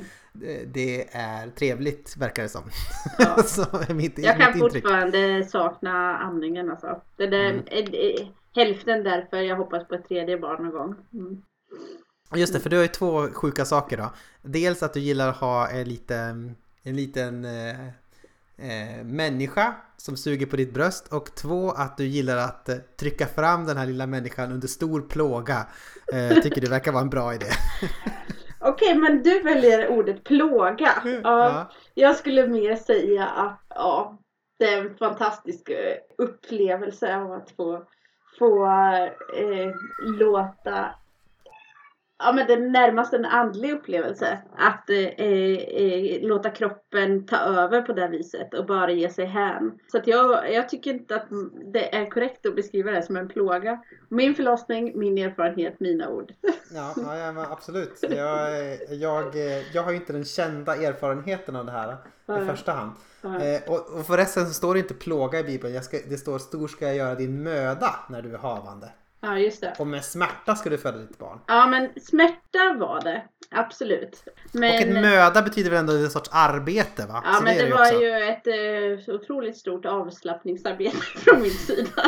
det 0.66 1.08
är 1.16 1.50
trevligt 1.50 2.16
verkar 2.16 2.42
det 2.42 2.48
som. 2.48 2.62
Mm. 2.62 2.72
Ja. 3.36 3.42
så 3.46 3.62
är 3.62 3.94
mitt, 3.94 4.18
jag 4.18 4.38
mitt 4.38 4.46
kan 4.46 4.58
intryck. 4.58 4.84
fortfarande 4.84 5.44
sakna 5.44 6.18
amningen 6.18 6.70
alltså. 6.70 7.00
Det 7.16 7.26
där, 7.26 7.50
Mm. 7.50 7.64
eh, 7.66 7.78
eh, 7.78 8.26
hälften 8.54 9.04
därför 9.04 9.36
jag 9.36 9.56
hoppas 9.56 9.88
på 9.88 9.94
ett 9.94 10.08
tredje 10.08 10.38
barn 10.38 10.62
någon 10.62 10.72
gång. 10.72 10.94
Mm. 11.12 11.42
Just 12.34 12.52
det, 12.52 12.60
för 12.60 12.70
du 12.70 12.76
har 12.76 12.82
ju 12.82 12.88
två 12.88 13.28
sjuka 13.32 13.64
saker 13.64 13.96
då. 13.96 14.10
Dels 14.42 14.82
att 14.82 14.94
du 14.94 15.00
gillar 15.00 15.28
att 15.28 15.36
ha 15.36 15.68
en 15.68 15.88
liten, 15.88 16.56
en 16.82 16.96
liten 16.96 17.46
eh, 18.58 19.04
människa 19.04 19.74
som 19.96 20.16
suger 20.16 20.46
på 20.46 20.56
ditt 20.56 20.74
bröst 20.74 21.12
och 21.12 21.34
två 21.34 21.70
att 21.70 21.96
du 21.96 22.06
gillar 22.06 22.36
att 22.36 22.68
eh, 22.68 22.76
trycka 23.00 23.26
fram 23.26 23.66
den 23.66 23.76
här 23.76 23.86
lilla 23.86 24.06
människan 24.06 24.52
under 24.52 24.68
stor 24.68 25.00
plåga. 25.00 25.66
Eh, 26.12 26.42
tycker 26.42 26.60
det 26.60 26.70
verkar 26.70 26.92
vara 26.92 27.02
en 27.02 27.10
bra 27.10 27.34
idé. 27.34 27.46
Okej, 28.60 28.94
men 28.94 29.22
du 29.22 29.42
väljer 29.42 29.88
ordet 29.88 30.24
plåga. 30.24 30.92
Ja, 31.04 31.20
Ja. 31.22 31.70
Jag 31.94 32.16
skulle 32.16 32.46
mer 32.46 32.76
säga 32.76 33.26
att 33.26 33.60
ja, 33.68 34.18
det 34.58 34.64
är 34.64 34.80
en 34.80 34.96
fantastisk 34.96 35.68
eh, 35.68 35.96
upplevelse 36.18 37.16
av 37.16 37.32
att 37.32 37.50
få, 37.50 37.82
få 38.38 38.66
eh, 39.36 39.74
låta 40.18 40.94
Ja 42.18 42.32
men 42.32 42.46
det 42.46 42.52
är 42.52 42.70
närmast 42.70 43.12
en 43.12 43.24
andlig 43.24 43.72
upplevelse. 43.72 44.38
Att 44.56 44.90
eh, 44.90 44.98
eh, 44.98 46.22
låta 46.22 46.50
kroppen 46.50 47.26
ta 47.26 47.36
över 47.36 47.82
på 47.82 47.92
det 47.92 48.08
viset 48.08 48.54
och 48.54 48.66
bara 48.66 48.90
ge 48.90 49.10
sig 49.10 49.26
hän. 49.26 49.78
Så 49.92 50.00
jag, 50.04 50.52
jag 50.52 50.68
tycker 50.68 50.90
inte 50.90 51.16
att 51.16 51.26
det 51.72 51.94
är 51.94 52.10
korrekt 52.10 52.46
att 52.46 52.56
beskriva 52.56 52.90
det 52.90 53.02
som 53.02 53.16
en 53.16 53.28
plåga. 53.28 53.82
Min 54.08 54.34
förlossning, 54.34 54.98
min 54.98 55.18
erfarenhet, 55.18 55.80
mina 55.80 56.08
ord. 56.08 56.32
Ja, 56.74 56.94
ja, 56.96 57.46
absolut. 57.50 58.04
Jag, 58.10 58.78
jag, 58.90 59.24
jag 59.72 59.82
har 59.82 59.90
ju 59.90 59.96
inte 59.96 60.12
den 60.12 60.24
kända 60.24 60.76
erfarenheten 60.76 61.56
av 61.56 61.66
det 61.66 61.72
här 61.72 61.96
i 62.42 62.46
första 62.46 62.72
hand. 62.72 62.92
Eh, 63.24 63.72
och, 63.72 63.98
och 63.98 64.06
förresten 64.06 64.46
så 64.46 64.52
står 64.52 64.74
det 64.74 64.80
inte 64.80 64.94
plåga 64.94 65.38
i 65.38 65.44
Bibeln. 65.44 65.82
Ska, 65.82 65.98
det 66.08 66.16
står 66.16 66.38
stor 66.38 66.68
ska 66.68 66.86
jag 66.86 66.96
göra 66.96 67.14
din 67.14 67.42
möda 67.42 67.94
när 68.08 68.22
du 68.22 68.34
är 68.34 68.38
havande. 68.38 68.90
Ja 69.20 69.38
just 69.38 69.60
det. 69.60 69.74
Och 69.78 69.86
med 69.86 70.04
smärta 70.04 70.54
ska 70.56 70.70
du 70.70 70.78
föda 70.78 70.98
ditt 70.98 71.18
barn. 71.18 71.40
Ja 71.46 71.66
men 71.66 71.88
smärta 72.02 72.74
var 72.78 73.00
det. 73.04 73.22
Absolut. 73.50 74.24
Men, 74.52 74.74
Och 74.74 74.80
ett 74.80 74.88
möda 75.02 75.42
betyder 75.42 75.70
väl 75.70 75.78
ändå 75.78 75.92
en 75.92 76.10
sorts 76.10 76.30
arbete 76.32 77.06
va? 77.06 77.22
ja, 77.24 77.32
Så 77.34 77.42
men 77.42 77.56
det, 77.56 77.64
ju 77.64 77.70
var 77.72 77.80
också. 77.80 78.00
ju 78.02 78.12
ett 78.22 78.46
eh, 79.08 79.14
otroligt 79.14 79.56
stort 79.56 79.84
avslappningsarbete 79.86 80.96
från 81.16 81.42
min 81.42 81.50
sida. 81.50 82.02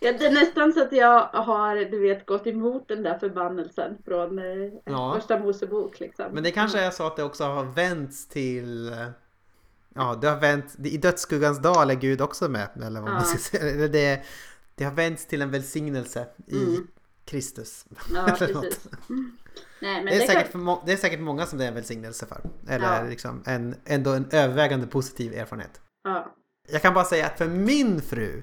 Ja, 0.00 0.12
det 0.18 0.26
är 0.26 0.30
nästan 0.32 0.72
så 0.72 0.82
att 0.82 0.92
jag 0.92 1.20
har 1.22 1.76
du 1.76 2.00
vet, 2.00 2.26
gått 2.26 2.46
emot 2.46 2.88
den 2.88 3.02
där 3.02 3.18
förbannelsen 3.18 3.96
från 4.04 4.38
eh, 4.38 4.44
Ja. 4.84 5.14
första 5.18 5.38
Mosebok. 5.38 6.00
Liksom. 6.00 6.24
Men 6.32 6.42
det 6.42 6.50
kanske 6.50 6.80
är 6.80 6.90
så 6.90 7.06
att 7.06 7.16
det 7.16 7.22
också 7.22 7.44
har 7.44 7.64
vänts 7.64 8.28
till 8.28 8.88
eh, 8.92 9.06
Ja, 9.94 10.18
det 10.20 10.28
har 10.28 10.40
vänt 10.40 10.74
I 10.84 10.96
dödsskuggans 10.96 11.62
dal 11.62 11.90
är 11.90 11.94
Gud 11.94 12.20
också 12.20 12.48
med. 12.48 12.68
Eller 12.86 13.00
vad 13.00 13.10
man 13.10 13.14
Ja. 13.14 13.20
ska 13.20 13.38
säga. 13.38 13.72
Eller 13.74 13.88
Det, 13.88 14.22
det 14.74 14.84
har 14.84 14.92
vänts 14.92 15.26
till 15.26 15.42
en 15.42 15.50
välsignelse 15.50 16.26
i 16.46 16.56
Mm. 16.64 16.86
Kristus. 17.24 17.86
Ja, 18.14 18.34
precis. 18.38 18.88
Mm. 19.10 19.36
Nej, 19.82 19.94
men 19.94 20.04
Det 20.06 20.14
är, 20.16 20.20
det 20.20 20.26
säkert 20.26 20.52
kan... 20.52 20.62
må- 20.62 20.82
det 20.86 20.92
är 20.92 20.96
säkert 20.96 21.20
många 21.20 21.46
som 21.46 21.58
det 21.58 21.64
är 21.64 21.68
en 21.68 21.74
välsignelse 21.74 22.26
för. 22.26 22.40
Eller 22.68 22.98
Ja. 23.02 23.08
liksom 23.08 23.42
en, 23.46 23.74
ändå 23.84 24.10
en 24.12 24.26
övervägande 24.32 24.86
positiv 24.86 25.32
erfarenhet. 25.34 25.80
ja. 26.04 26.34
Jag 26.68 26.82
kan 26.82 26.94
bara 26.94 27.04
säga 27.04 27.26
att 27.26 27.38
för 27.38 27.48
min 27.48 28.00
fru 28.02 28.42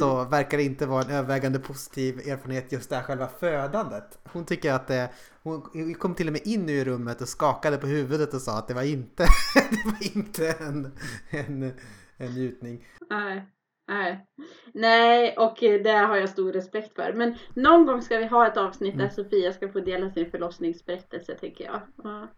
så 0.00 0.16
Mm. 0.18 0.30
verkar 0.30 0.58
det 0.58 0.64
inte 0.64 0.86
vara 0.86 1.02
en 1.04 1.10
övervägande 1.10 1.58
positiv 1.58 2.18
erfarenhet 2.28 2.72
just 2.72 2.90
det 2.90 2.96
här 2.96 3.02
själva 3.02 3.28
födandet. 3.40 4.18
Hon 4.24 4.44
tycker 4.44 4.72
att 4.72 4.86
det, 4.88 5.10
hon 5.42 5.94
kom 5.94 6.14
till 6.14 6.26
och 6.26 6.32
med 6.32 6.42
in 6.46 6.68
i 6.68 6.84
rummet 6.84 7.20
och 7.20 7.28
skakade 7.28 7.76
på 7.76 7.86
huvudet 7.86 8.34
och 8.34 8.40
sa 8.42 8.58
att 8.58 8.68
det 8.68 8.74
var 8.74 8.82
inte, 8.82 9.26
det 9.54 9.84
var 9.84 10.16
inte 10.16 10.52
en, 10.52 10.92
en, 11.30 11.72
en 12.16 12.32
njutning. 12.32 12.86
Nej. 13.10 13.48
Nej. 13.90 14.26
Nej, 14.74 15.36
och 15.38 15.62
eh, 15.62 15.82
det 15.82 15.90
har 15.92 16.16
jag 16.16 16.28
stor 16.28 16.52
respekt 16.52 16.94
för. 16.96 17.12
Men 17.12 17.34
någon 17.54 17.86
gång 17.86 18.02
ska 18.02 18.18
vi 18.18 18.26
ha 18.26 18.46
ett 18.46 18.56
avsnitt 18.56 18.94
Mm. 18.94 19.06
där 19.06 19.14
Sofia 19.14 19.52
ska 19.52 19.68
få 19.72 19.80
dela 19.80 20.10
sin 20.10 20.30
förlossningsberättelse 20.30 21.34
tycker 21.34 21.64
jag. 21.64 21.80
Ja. 22.04 22.28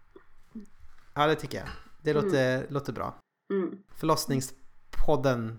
Ja 1.15 1.27
det 1.27 1.35
tycker 1.35 1.59
jag. 1.59 1.67
Det 2.03 2.13
låter, 2.15 2.67
låter 2.73 2.93
bra. 2.93 3.15
Mm. 3.53 3.79
Förlossningspodden 3.97 5.59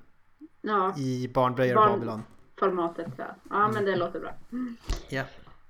Ja, 0.62 0.96
i 0.98 1.28
Barnblöjor 1.34 1.76
Barn- 1.76 1.90
och 1.92 1.96
Babylon. 2.00 2.24
formatet 2.60 3.08
ja. 3.18 3.36
Ja, 3.50 3.68
men 3.74 3.86
det 3.86 3.96
låter 3.96 4.20
bra. 4.20 4.34
Ja. 5.10 5.24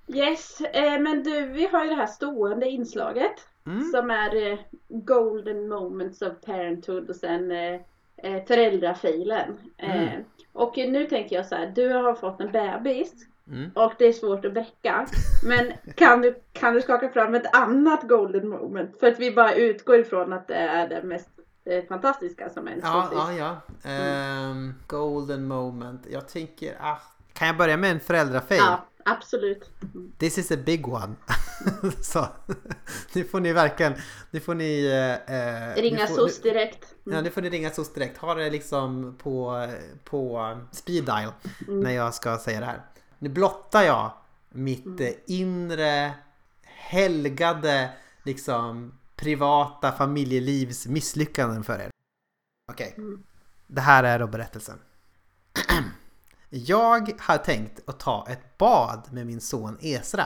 Yes, 0.07 0.61
eh, 0.61 0.99
men 1.01 1.23
du, 1.23 1.45
vi 1.47 1.67
har 1.67 1.83
ju 1.83 1.89
det 1.89 1.95
här 1.95 2.07
stående 2.07 2.69
inslaget 2.69 3.47
Mm. 3.65 3.83
som 3.83 4.11
är 4.11 4.51
eh, 4.51 4.59
Golden 4.89 5.67
Moments 5.69 6.21
of 6.21 6.33
Parenthood 6.45 7.09
och 7.09 7.15
sen 7.15 7.51
eh, 7.51 7.81
eh, 8.23 8.43
föräldrafilen. 8.47 9.57
Eh, 9.77 10.01
Mm. 10.13 10.23
och 10.53 10.77
nu 10.77 11.05
tänker 11.05 11.35
jag 11.35 11.45
så 11.45 11.55
här, 11.55 11.71
du 11.75 11.89
har 11.93 12.13
fått 12.13 12.41
en 12.41 12.51
bebis 12.51 13.13
Mm. 13.47 13.71
och 13.75 13.93
det 13.97 14.05
är 14.05 14.13
svårt 14.13 14.45
att 14.45 14.53
bräcka. 14.53 15.07
Men 15.43 15.73
kan 15.95 16.21
du, 16.21 16.35
kan 16.53 16.73
du 16.73 16.81
skaka 16.81 17.09
fram 17.09 17.35
ett 17.35 17.55
annat 17.55 18.03
Golden 18.07 18.49
Moment? 18.49 18.99
För 18.99 19.07
att 19.07 19.19
vi 19.19 19.31
bara 19.31 19.53
utgår 19.53 19.99
ifrån 19.99 20.33
att 20.33 20.47
det 20.47 20.55
är 20.55 20.89
det 20.89 21.03
mest 21.03 21.29
eh, 21.65 21.83
fantastiska 21.85 22.49
som 22.49 22.67
ens 22.67 22.83
Ja, 22.83 23.09
ja, 23.13 23.31
ja. 23.33 23.89
Ehm, 23.89 24.73
golden 24.87 25.47
moment. 25.47 26.07
Jag 26.11 26.27
tänker 26.27 26.75
att... 26.79 27.01
Kan 27.43 27.47
jag 27.47 27.57
börja 27.57 27.77
med 27.77 27.91
en 27.91 27.99
föräldrafail? 27.99 28.59
ja, 28.59 28.87
absolut. 29.05 29.69
This 30.17 30.37
is 30.37 30.51
a 30.51 30.57
big 30.65 30.87
one. 30.87 31.15
så, 32.01 32.27
nu 33.13 33.23
får 33.23 33.39
ni 33.39 33.53
verkligen... 33.53 33.93
Nu 34.31 34.39
får 34.39 34.55
ni... 34.55 34.85
eh, 34.85 35.35
eh, 35.35 35.75
Ringa 35.75 36.07
får, 36.07 36.15
SOS 36.15 36.41
direkt. 36.41 36.95
Ja, 37.03 37.21
nu 37.21 37.29
får 37.29 37.41
ni 37.41 37.49
ringa 37.49 37.69
SOS 37.69 37.93
direkt. 37.93 38.17
Ha 38.17 38.35
det 38.35 38.49
liksom 38.49 39.17
på, 39.23 39.67
på 40.03 40.57
speed 40.71 41.05
dial 41.05 41.31
när 41.67 41.91
jag 41.91 42.13
ska 42.13 42.37
säga 42.37 42.59
det 42.59 42.65
här. 42.65 42.81
Nu 43.19 43.29
blottar 43.29 43.83
jag 43.83 44.11
mitt 44.49 44.99
eh, 45.01 45.09
inre 45.27 46.13
helgade 46.63 47.89
liksom 48.23 48.93
privata 49.15 49.91
familjelivs 49.91 50.87
misslyckanden 50.87 51.63
för 51.63 51.79
er. 51.79 51.89
Okej, 52.71 52.95
det 53.67 53.81
här 53.81 54.03
är 54.03 54.19
då 54.19 54.27
berättelsen. 54.27 54.79
Jag 56.55 57.11
har 57.19 57.37
tänkt 57.37 57.89
att 57.89 57.99
ta 57.99 58.27
ett 58.29 58.57
bad 58.57 59.07
med 59.11 59.27
min 59.27 59.41
son 59.41 59.77
Esra. 59.81 60.25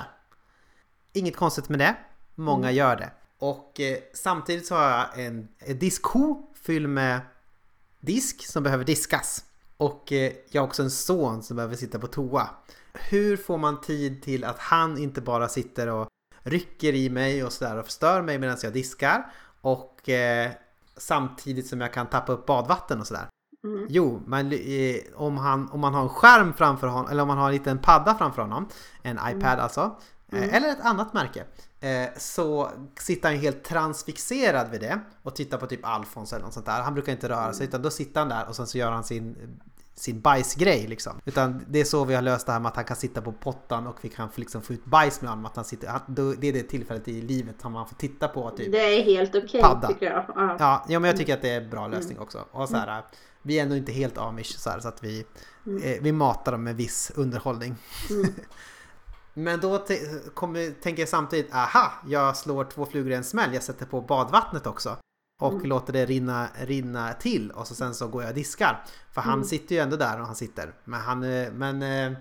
Inget 1.14 1.36
konstigt 1.36 1.70
med 1.70 1.80
det. 1.80 1.96
Många 2.36 2.72
gör 2.72 2.96
det. 2.96 3.12
Och 3.38 3.80
eh, 3.80 3.98
samtidigt 4.14 4.68
så 4.68 4.76
har 4.76 4.90
jag 4.90 5.26
en, 5.26 5.48
en 5.60 5.80
diskho 5.80 6.54
fylld 6.64 6.90
med 6.90 7.22
disk 8.00 8.46
som 8.46 8.64
behöver 8.64 8.84
diskas. 8.84 9.46
Och 9.78 10.12
eh, 10.12 10.34
jag 10.50 10.62
har 10.62 10.68
också 10.68 10.84
en 10.84 10.92
son 10.92 11.44
som 11.44 11.56
behöver 11.56 11.76
sitta 11.76 12.00
på 12.00 12.08
toa. 12.08 12.50
Hur 12.94 13.38
får 13.38 13.58
man 13.58 13.82
tid 13.82 14.24
till 14.24 14.44
att 14.44 14.60
han 14.60 14.98
inte 14.98 15.22
bara 15.22 15.48
sitter 15.48 15.88
och 15.88 16.08
rycker 16.44 16.94
i 16.94 17.10
mig 17.10 17.44
och 17.44 17.54
sådär 17.54 17.78
och 17.78 17.86
förstör 17.86 18.22
mig 18.22 18.40
medan 18.40 18.58
jag 18.64 18.74
diskar 18.74 19.32
och 19.62 20.10
eh, 20.10 20.52
samtidigt 20.98 21.68
som 21.68 21.82
jag 21.82 21.94
kan 21.94 22.08
tappa 22.08 22.32
upp 22.32 22.46
badvatten 22.46 23.00
och 23.00 23.08
sådär. 23.08 23.28
Mm. 23.68 23.88
Jo, 23.90 24.22
men 24.26 24.52
eh, 24.54 25.00
om, 25.16 25.38
han, 25.38 25.70
om 25.72 25.80
man 25.80 25.94
har 25.94 26.02
en 26.02 26.10
skärm 26.10 26.54
framför 26.54 26.88
honom 26.88 27.12
eller 27.12 27.22
om 27.22 27.28
man 27.28 27.38
har 27.38 27.48
en 27.48 27.54
liten 27.54 27.78
padda 27.78 28.16
framför 28.16 28.42
honom, 28.42 28.68
en 29.02 29.20
iPad 29.30 29.60
alltså, 29.60 29.96
eh, 30.32 30.56
eller 30.56 30.70
ett 30.70 30.82
annat 30.82 31.14
märke, 31.14 31.46
eh, 31.80 32.10
så 32.18 32.72
sitter 33.00 33.30
han 33.30 33.38
helt 33.38 33.64
transfixerad 33.64 34.72
vid 34.72 34.82
det 34.82 35.00
och 35.24 35.36
tittar 35.36 35.58
på 35.58 35.68
typ 35.68 35.86
Alfons 35.86 36.34
eller 36.34 36.46
något 36.46 36.54
sånt 36.54 36.66
där. 36.66 36.82
Han 36.82 36.94
brukar 36.94 37.12
inte 37.12 37.30
röra 37.30 37.54
sig 37.54 37.68
utan 37.68 37.82
då 37.82 37.90
sitter 37.90 38.20
han 38.20 38.30
där 38.30 38.48
och 38.48 38.56
sen 38.56 38.68
så 38.68 38.78
gör 38.78 38.92
han 38.92 39.04
sin 39.04 39.60
sin 39.98 40.22
bajsgrej 40.22 40.88
liksom. 40.88 41.22
Utan 41.26 41.66
det 41.68 41.80
är 41.80 41.84
så 41.84 42.06
vi 42.06 42.16
har 42.16 42.22
löst 42.22 42.46
det 42.46 42.52
här 42.52 42.60
med 42.60 42.70
att 42.70 42.76
han 42.76 42.86
kan 42.86 42.98
sitta 42.98 43.22
på 43.22 43.32
pottan 43.32 43.88
och 43.88 43.98
vi 44.02 44.10
kan 44.10 44.30
få 44.30 44.42
liksom 44.42 44.62
få 44.62 44.74
ut 44.74 44.86
bajs 44.86 45.22
med 45.22 45.30
honom. 45.30 45.46
Att 45.46 45.56
han 45.56 45.66
sitter, 45.66 46.02
det 46.38 46.48
är 46.48 46.54
det 46.54 46.64
tillfället 46.64 47.08
i 47.08 47.22
livet 47.22 47.62
som 47.62 47.72
man 47.74 47.88
får 47.88 47.96
titta 47.96 48.28
på 48.28 48.50
typ. 48.50 48.72
Det 48.72 49.00
är 49.00 49.04
helt 49.04 49.36
okej 49.36 49.62
Padda. 49.62 49.88
tycker 49.88 50.06
jag. 50.06 50.26
Ja. 50.36 50.56
Ja, 50.60 50.86
ja, 50.90 51.00
men 51.00 51.08
jag 51.08 51.18
tycker 51.18 51.34
att 51.34 51.42
det 51.42 51.50
är 51.50 51.62
en 51.62 51.70
bra 51.70 51.88
lösning 51.88 52.20
också. 52.20 52.46
Och 52.52 52.70
så 52.70 52.76
här, 52.76 53.04
vi 53.42 53.60
är 53.60 53.64
ändå 53.64 53.76
inte 53.76 53.92
helt 53.92 54.18
amish 54.18 54.58
så, 54.58 54.70
här, 54.70 54.80
så 54.80 54.88
att 54.88 55.04
vi, 55.04 55.26
eh, 55.84 56.02
vi 56.02 56.12
matar 56.12 56.52
dem 56.52 56.64
med 56.64 56.76
viss 56.76 57.12
underhållning. 57.16 57.76
men 59.34 59.60
då 59.60 59.86
kommer, 60.34 60.82
tänker 60.82 61.02
jag 61.02 61.10
samtidigt, 61.10 61.54
aha, 61.54 61.92
jag 62.08 62.38
slår 62.38 62.64
två 62.64 62.86
flugor 62.86 63.12
i 63.12 63.16
en 63.16 63.24
smäll. 63.24 63.54
Jag 63.54 63.64
sätter 63.64 63.86
på 63.86 64.02
badvattnet 64.02 64.68
också. 64.68 64.98
Och 65.40 65.66
låter 65.66 65.94
det 65.94 66.06
rinna, 66.06 66.48
rinna 66.62 67.14
till 67.14 67.52
och 67.52 67.68
så 67.68 67.76
sen 67.76 67.94
så 67.94 68.08
går 68.08 68.22
jag 68.22 68.30
och 68.30 68.36
diskar. 68.36 68.84
För 69.12 69.22
han 69.22 69.46
sitter 69.46 69.76
ju 69.76 69.82
ändå 69.82 69.98
där 69.98 70.20
och 70.20 70.26
han 70.26 70.36
sitter. 70.36 70.74
Men 70.84 71.02
han, 71.02 71.24
eh, 71.24 71.52
men 71.52 71.82
eh, 71.82 72.18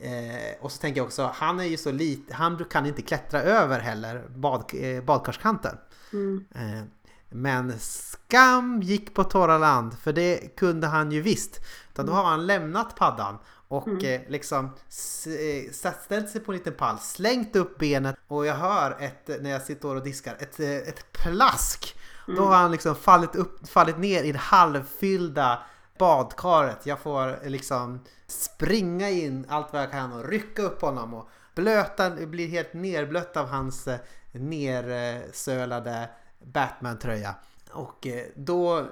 Eh, 0.00 0.54
och 0.60 0.72
så 0.72 0.78
tänker 0.78 1.00
jag 1.00 1.06
också, 1.06 1.30
han 1.34 1.60
är 1.60 1.64
ju 1.64 1.76
så 1.76 1.90
liten, 1.90 2.36
han 2.36 2.64
kan 2.70 2.86
inte 2.86 3.02
klättra 3.02 3.42
över 3.42 3.80
heller 3.80 4.28
bad, 4.28 4.64
eh, 4.74 5.02
badkarskanten. 5.02 5.76
Mm. 6.12 6.44
Eh, 6.54 6.84
men 7.30 7.78
skam 7.78 8.82
gick 8.82 9.14
på 9.14 9.24
torra 9.24 9.58
land, 9.58 9.98
för 9.98 10.12
det 10.12 10.56
kunde 10.56 10.86
han 10.86 11.12
ju 11.12 11.20
visst. 11.20 11.60
Utan 11.92 12.06
då 12.06 12.12
har 12.12 12.24
han 12.24 12.46
lämnat 12.46 12.96
paddan 12.96 13.38
och 13.68 14.04
eh, 14.04 14.20
liksom 14.28 14.64
eh, 14.64 15.72
ställt 16.04 16.30
sig 16.30 16.40
på 16.40 16.52
en 16.52 16.58
liten 16.58 16.74
pall, 16.74 16.98
slängt 16.98 17.56
upp 17.56 17.78
benet 17.78 18.16
och 18.28 18.46
jag 18.46 18.54
hör 18.54 18.96
ett, 19.00 19.42
när 19.42 19.50
jag 19.50 19.62
sitter 19.62 19.96
och 19.96 20.04
diskar, 20.04 20.36
ett, 20.40 20.60
ett 20.60 21.12
plask. 21.12 21.97
Då 22.36 22.44
har 22.44 22.56
han 22.56 22.72
liksom 22.72 22.94
fallit, 22.94 23.36
upp, 23.36 23.68
fallit 23.68 23.98
ner 23.98 24.24
i 24.24 24.32
det 24.32 24.38
halvfyllda 24.38 25.62
badkaret. 25.98 26.86
Jag 26.86 26.98
får 26.98 27.48
liksom 27.48 28.00
springa 28.26 29.10
in 29.10 29.46
allt 29.48 29.72
vad 29.72 29.82
jag 29.82 29.90
kan 29.90 30.12
och 30.12 30.28
rycka 30.28 30.62
upp 30.62 30.80
honom. 30.80 31.14
Och 31.14 31.28
blöta, 31.54 32.10
blir 32.10 32.48
helt 32.48 32.72
nerblött 32.72 33.36
av 33.36 33.46
hans 33.46 33.88
eh, 33.88 33.98
nersölade 34.32 36.10
Batman-tröja. 36.44 37.34
Och 37.70 38.06
eh, 38.06 38.24
då, 38.36 38.86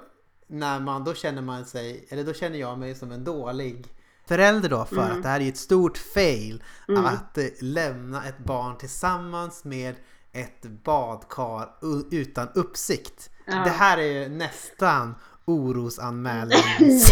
när 0.47 0.79
man, 0.79 1.03
då 1.03 1.13
känner 1.13 1.41
man 1.41 1.65
sig, 1.65 2.07
eller 2.09 2.23
då 2.23 2.33
känner 2.33 2.57
jag 2.57 2.77
mig 2.77 2.95
som 2.95 3.11
en 3.11 3.23
dålig 3.23 3.87
förälder 4.27 4.69
då 4.69 4.85
för 4.85 5.01
att 5.01 5.23
det 5.23 5.29
här 5.29 5.39
är 5.39 5.49
ett 5.49 5.57
stort 5.57 5.97
fail. 5.97 6.63
Att 7.05 7.37
eh, 7.37 7.45
lämna 7.61 8.25
ett 8.25 8.39
barn 8.39 8.77
tillsammans 8.77 9.63
med 9.63 9.95
ett 10.37 10.83
badkar 10.83 11.69
utan 12.11 12.47
uppsikt. 12.55 13.29
Ja. 13.45 13.53
Det 13.63 13.69
här 13.69 13.97
är 13.97 14.21
ju 14.23 14.29
nästan 14.29 15.15
orosanmälnings... 15.45 17.11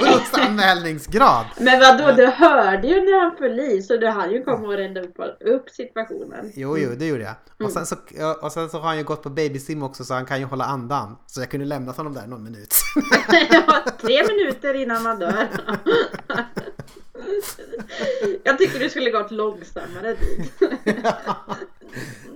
orosanmälningsgrad. 0.00 1.46
Men 1.60 1.80
vadå, 1.80 2.12
du 2.16 2.26
hörde 2.26 2.88
ju 2.88 2.94
när 2.94 3.20
han 3.20 3.36
föll 3.36 3.60
i 3.60 3.82
så 3.82 3.96
du 3.96 4.08
hann 4.08 4.32
ju 4.32 4.44
komma 4.44 4.68
och 4.68 4.72
rända 4.72 5.00
upp, 5.00 5.16
upp 5.40 5.70
situationen. 5.70 6.52
Jo, 6.54 6.78
jo, 6.78 6.90
det 6.98 7.06
gjorde 7.06 7.22
jag. 7.22 7.66
Och 7.66 7.72
sen, 7.72 7.86
så, 7.86 7.96
och 8.40 8.52
sen 8.52 8.68
så 8.70 8.78
har 8.78 8.88
han 8.88 8.98
ju 8.98 9.04
gått 9.04 9.22
på 9.22 9.30
babysim 9.30 9.82
också 9.82 10.04
så 10.04 10.14
han 10.14 10.26
kan 10.26 10.38
ju 10.38 10.44
hålla 10.44 10.64
andan. 10.64 11.16
Så 11.26 11.40
jag 11.40 11.50
kunde 11.50 11.66
lämna 11.66 11.92
honom 11.92 12.14
där 12.14 12.26
någon 12.26 12.44
minut. 12.44 12.74
Ja, 13.50 13.84
Tre 14.00 14.22
minuter 14.26 14.74
innan 14.74 15.02
man 15.02 15.18
dör. 15.18 15.48
Jag 18.44 18.58
tycker 18.58 18.78
du 18.78 18.90
skulle 18.90 19.10
gått 19.10 19.30
långsammare 19.30 20.14
dit. 20.14 20.52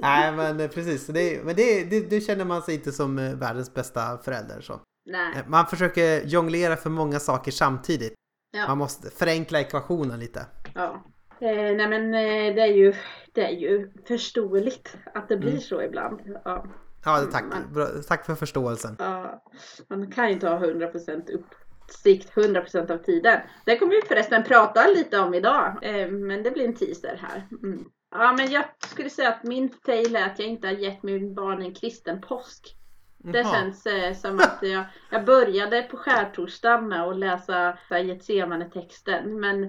Nej 0.00 0.32
men 0.32 0.60
eh, 0.60 0.68
precis, 0.70 1.06
det, 1.06 1.44
men 1.44 1.56
det, 1.56 1.84
det, 1.84 2.00
det 2.10 2.20
känner 2.20 2.44
man 2.44 2.62
sig 2.62 2.74
inte 2.74 2.92
som 2.92 3.18
eh, 3.18 3.34
världens 3.34 3.74
bästa 3.74 4.18
förälder. 4.18 4.60
Så. 4.60 4.80
Nej. 5.06 5.32
Eh, 5.36 5.42
Man 5.48 5.66
försöker 5.66 6.22
jonglera 6.26 6.76
för 6.76 6.90
många 6.90 7.20
saker 7.20 7.50
samtidigt. 7.52 8.14
Ja. 8.56 8.68
Man 8.68 8.78
måste 8.78 9.10
förenkla 9.10 9.60
ekvationen 9.60 10.20
lite. 10.20 10.46
Ja. 10.74 11.04
Eh, 11.40 11.76
nej 11.76 11.88
men 11.88 12.14
eh, 12.14 12.54
det 12.54 12.60
är, 12.62 12.74
ju, 12.74 12.94
det 13.32 13.44
är 13.46 13.50
ju 13.56 13.90
förståeligt 14.08 14.96
att 15.14 15.28
det 15.28 15.36
blir 15.36 15.50
Mm. 15.50 15.60
så 15.62 15.82
ibland. 15.82 16.20
Ja. 16.44 16.66
Ja, 17.04 17.24
tack. 17.32 17.42
Mm. 17.42 17.72
Bra, 17.72 17.86
tack 18.08 18.26
för 18.26 18.34
förståelsen. 18.34 18.96
Ja, 18.98 19.42
man 19.88 20.10
kan 20.10 20.26
ju 20.26 20.32
inte 20.32 20.48
ha 20.48 20.58
100% 20.58 21.30
uppsikt 21.86 22.34
100% 22.34 22.90
av 22.90 22.98
tiden. 22.98 23.40
Det 23.64 23.78
kommer 23.78 23.92
vi 23.92 24.08
förresten 24.08 24.44
prata 24.44 24.86
lite 24.86 25.18
om 25.18 25.34
idag. 25.34 25.78
Eh, 25.82 26.08
men 26.08 26.42
det 26.42 26.50
blir 26.50 26.64
en 26.64 26.74
teaser 26.74 27.20
här. 27.22 27.46
Mm. 27.62 27.84
Ja 28.10 28.32
men 28.32 28.50
jag 28.50 28.64
skulle 28.78 29.10
säga 29.10 29.28
att 29.28 29.42
min 29.42 29.70
fail 29.86 30.16
är 30.16 30.26
att 30.26 30.38
jag 30.38 30.48
inte 30.48 30.66
har 30.66 30.74
gett 30.74 31.02
min 31.02 31.34
barn 31.34 31.62
en 31.62 31.74
kristen 31.74 32.20
påsk. 32.20 32.76
Det 33.18 33.38
Jaha. 33.38 33.54
känns 33.54 33.86
eh, 33.86 34.14
som 34.14 34.38
att 34.38 34.58
jag, 34.62 34.84
jag 35.10 35.24
började 35.24 35.82
på 35.82 35.96
skärtorsdagen 35.96 36.88
med 36.88 37.02
att 37.02 37.18
läsa 37.18 37.78
Getsemane-texten. 37.90 39.40
Men 39.40 39.64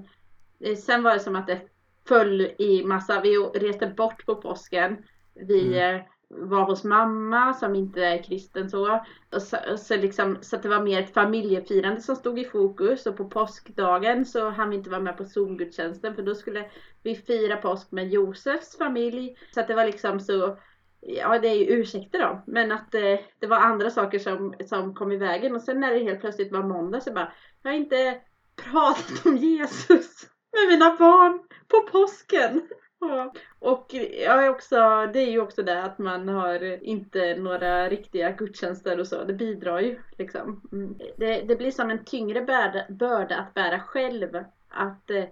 eh, 0.60 0.76
sen 0.76 1.04
var 1.04 1.14
det 1.14 1.20
som 1.20 1.36
att 1.36 1.48
det 1.48 1.62
föll 2.08 2.42
i 2.42 2.84
massa, 2.86 3.22
vi 3.22 3.38
reste 3.38 3.88
bort 3.88 4.26
på 4.26 4.36
påsken. 4.36 4.98
Vi 5.36 5.80
eh, 5.80 6.02
var 6.30 6.66
hos 6.66 6.84
mamma 6.84 7.54
som 7.54 7.76
inte 7.76 8.06
är 8.06 8.24
kristen 8.24 8.70
så. 8.70 9.06
Och 9.34 9.42
så, 9.42 9.58
och 9.72 9.80
så, 9.80 9.98
liksom, 9.98 10.38
så 10.42 10.56
att 10.56 10.64
det 10.64 10.70
var 10.70 10.84
mer 10.84 11.02
ett 11.02 11.14
familjefirande 11.14 12.02
som 12.02 12.16
stod 12.16 12.40
i 12.40 12.46
fokus. 12.46 13.06
Och 13.06 13.18
på 13.18 13.26
påskdagen 13.26 14.26
så 14.26 14.50
hann 14.50 14.70
vi 14.70 14.76
inte 14.76 14.90
vara 14.90 15.02
med 15.02 15.18
på 15.18 15.24
Zoom-gudstjänsten 15.24 16.16
för 16.16 16.22
då 16.22 16.36
skulle 16.36 16.70
vi 17.04 17.16
fira 17.16 17.58
påsk 17.58 17.92
med 17.92 18.10
Josefs 18.10 18.78
familj. 18.78 19.38
Så 19.54 19.60
att 19.60 19.68
det 19.68 19.76
var 19.76 19.86
liksom 19.86 20.20
så 20.20 20.58
Ja 21.00 21.40
det 21.40 21.48
är 21.48 21.56
ju 21.56 21.66
ursäkter 21.66 22.20
då. 22.20 22.44
Men 22.48 22.72
att 22.72 22.94
eh, 22.94 23.20
det 23.40 23.48
var 23.48 23.58
andra 23.58 23.90
saker 23.90 24.20
som, 24.20 24.54
som 24.66 24.96
kom 24.96 25.12
i 25.12 25.18
vägen. 25.18 25.56
Och 25.56 25.62
sen 25.62 25.80
när 25.80 25.94
det 25.94 26.04
helt 26.04 26.22
plötsligt 26.22 26.52
var 26.52 26.64
måndag 26.64 27.02
så 27.02 27.14
bara 27.14 27.34
Jag 27.64 27.72
har 27.72 27.78
inte 27.78 28.22
pratat 28.56 29.26
om 29.26 29.38
Jesus 29.38 30.28
med 30.52 30.68
mina 30.68 30.96
barn 30.96 31.40
på 31.68 31.82
påsken. 31.92 32.62
Ja. 33.00 33.34
Och 33.60 33.88
jag 34.12 34.46
är 34.46 34.50
också, 34.50 34.76
det 35.14 35.20
är 35.20 35.32
ju 35.32 35.40
också 35.40 35.64
det 35.64 35.84
att 35.84 35.98
man 35.98 36.30
har 36.30 36.84
inte 36.84 37.36
några 37.36 37.90
riktiga 37.90 38.32
gudstjänster 38.32 39.00
och 39.00 39.08
så. 39.08 39.24
Det 39.24 39.34
bidrar 39.34 39.80
ju 39.80 40.00
liksom. 40.18 40.62
Mm. 40.72 40.98
Det, 41.18 41.42
det 41.42 41.56
blir 41.56 41.72
som 41.72 41.90
en 41.90 42.06
tyngre 42.06 42.42
börda, 42.42 42.86
börda 42.90 43.36
att 43.38 43.54
bära 43.54 43.80
själv. 43.80 44.44
Att 44.70 45.10
eh, 45.10 45.26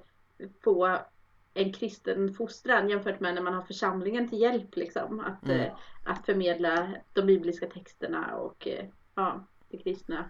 få 0.64 0.98
en 1.54 1.74
kristen 1.74 2.34
fostran 2.34 2.90
jämfört 2.90 3.20
med 3.20 3.36
när 3.36 3.42
man 3.42 3.54
har 3.54 3.62
församlingen 3.62 4.30
till 4.30 4.42
hjälp 4.42 4.76
liksom. 4.76 5.20
Att, 5.20 5.50
Mm. 5.50 5.60
eh, 5.60 5.74
att 6.06 6.26
förmedla 6.26 6.88
de 7.14 7.22
bibliska 7.22 7.68
texterna 7.68 8.36
och 8.36 8.68
eh, 8.68 8.86
ja, 9.16 9.48
det 9.70 9.78
kristna, 9.78 10.30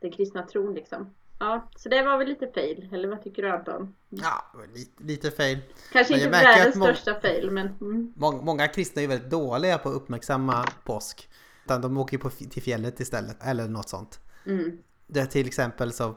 den 0.00 0.12
kristna 0.12 0.42
tron 0.42 0.74
liksom. 0.74 1.14
Ja, 1.40 1.68
så 1.76 1.88
det 1.88 2.02
var 2.02 2.18
väl 2.18 2.28
lite 2.28 2.46
fail, 2.54 2.88
eller 2.92 3.08
vad 3.08 3.22
tycker 3.22 3.42
du 3.42 3.50
Anton? 3.50 3.94
Ja, 4.08 4.52
lite, 4.74 5.02
lite 5.02 5.30
fail. 5.30 5.58
Kanske 5.92 6.14
inte 6.14 6.28
världens 6.28 6.76
största 6.76 7.20
fail 7.20 7.50
men 7.50 7.66
mm. 7.66 8.12
Mång, 8.16 8.44
många 8.44 8.68
kristna 8.68 9.02
är 9.02 9.08
väldigt 9.08 9.30
dåliga 9.30 9.78
på 9.78 9.88
att 9.88 9.94
uppmärksamma 9.94 10.66
påsk. 10.84 11.28
Utan 11.64 11.80
de 11.80 11.96
åker 11.96 12.16
ju 12.16 12.22
på, 12.22 12.30
till 12.30 12.62
fjället 12.62 13.00
istället, 13.00 13.36
eller 13.42 13.68
något 13.68 13.88
sånt. 13.88 14.20
Mm. 14.46 14.78
Det 15.06 15.26
till 15.26 15.46
exempel 15.46 15.92
så 15.92 16.14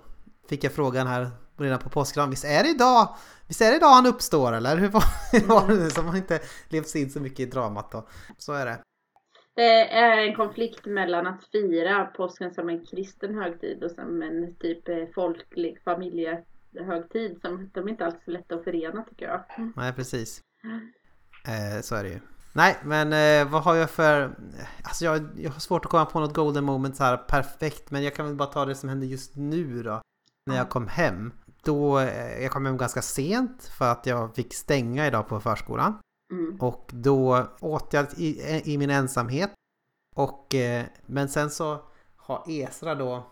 fick 0.49 0.63
jag 0.63 0.71
frågan 0.71 1.07
här 1.07 1.31
redan 1.57 1.79
på 1.79 1.89
påskdagen. 1.89 2.29
Visst 2.29 2.45
är 2.45 2.63
det 2.63 2.69
idag? 2.69 3.15
Visst 3.47 3.61
är 3.61 3.71
det 3.71 3.77
idag 3.77 3.89
han 3.89 4.05
uppstår 4.05 4.53
eller? 4.53 4.77
Hur 4.77 4.89
var, 4.89 5.03
hur 5.31 5.47
var 5.47 5.67
det? 5.67 5.89
Som 5.89 6.05
har 6.05 6.15
inte 6.15 6.39
levt 6.69 6.95
in 6.95 7.11
så 7.11 7.19
mycket 7.19 7.39
i 7.39 7.45
dramat 7.45 7.91
då. 7.91 8.07
Så 8.37 8.53
är 8.53 8.65
det. 8.65 8.79
Det 9.55 9.93
är 9.93 10.17
en 10.17 10.35
konflikt 10.35 10.85
mellan 10.85 11.27
att 11.27 11.45
fira 11.51 12.05
påsken 12.05 12.53
som 12.53 12.69
en 12.69 12.85
kristen 12.85 13.35
högtid 13.35 13.83
och 13.83 13.91
som 13.91 14.21
en 14.21 14.55
typ 14.55 14.89
eh, 14.89 15.05
folklig 15.15 15.81
familjehögtid 15.85 17.41
som 17.41 17.69
de 17.73 17.87
är 17.87 17.89
inte 17.89 18.05
alltid 18.05 18.21
så 18.25 18.31
lätta 18.31 18.55
att 18.55 18.63
förena 18.63 19.03
tycker 19.03 19.25
jag. 19.25 19.71
Nej, 19.75 19.93
precis. 19.93 20.41
Eh, 21.47 21.81
så 21.81 21.95
är 21.95 22.03
det 22.03 22.09
ju. 22.09 22.19
Nej, 22.55 22.77
men 22.83 23.13
eh, 23.13 23.51
vad 23.51 23.63
har 23.63 23.75
jag 23.75 23.89
för... 23.89 24.35
Alltså 24.83 25.05
jag, 25.05 25.27
jag 25.37 25.51
har 25.51 25.59
svårt 25.59 25.85
att 25.85 25.91
komma 25.91 26.05
på 26.05 26.19
något 26.19 26.33
golden 26.33 26.63
moment 26.63 26.95
så 26.95 27.03
här 27.03 27.17
perfekt. 27.17 27.91
Men 27.91 28.03
jag 28.03 28.15
kan 28.15 28.25
väl 28.25 28.35
bara 28.35 28.49
ta 28.49 28.65
det 28.65 28.75
som 28.75 28.89
hände 28.89 29.05
just 29.05 29.35
nu 29.35 29.83
då. 29.83 30.01
När 30.45 30.57
jag 30.57 30.69
kom 30.69 30.87
hem. 30.87 31.33
Då, 31.63 31.99
eh, 31.99 32.43
jag 32.43 32.51
kom 32.51 32.65
hem 32.65 32.77
ganska 32.77 33.01
sent 33.01 33.71
för 33.77 33.91
att 33.91 34.05
jag 34.05 34.35
fick 34.35 34.53
stänga 34.53 35.07
idag 35.07 35.27
på 35.27 35.39
förskolan. 35.39 35.99
Mm. 36.33 36.57
Och 36.59 36.91
då 36.93 37.47
åt 37.59 37.93
jag 37.93 38.05
i, 38.17 38.61
i 38.65 38.77
min 38.77 38.89
ensamhet. 38.89 39.51
Och, 40.15 40.55
eh, 40.55 40.85
men 41.05 41.29
sen 41.29 41.49
så 41.49 41.79
har 42.15 42.43
Esra 42.47 42.95
då 42.95 43.23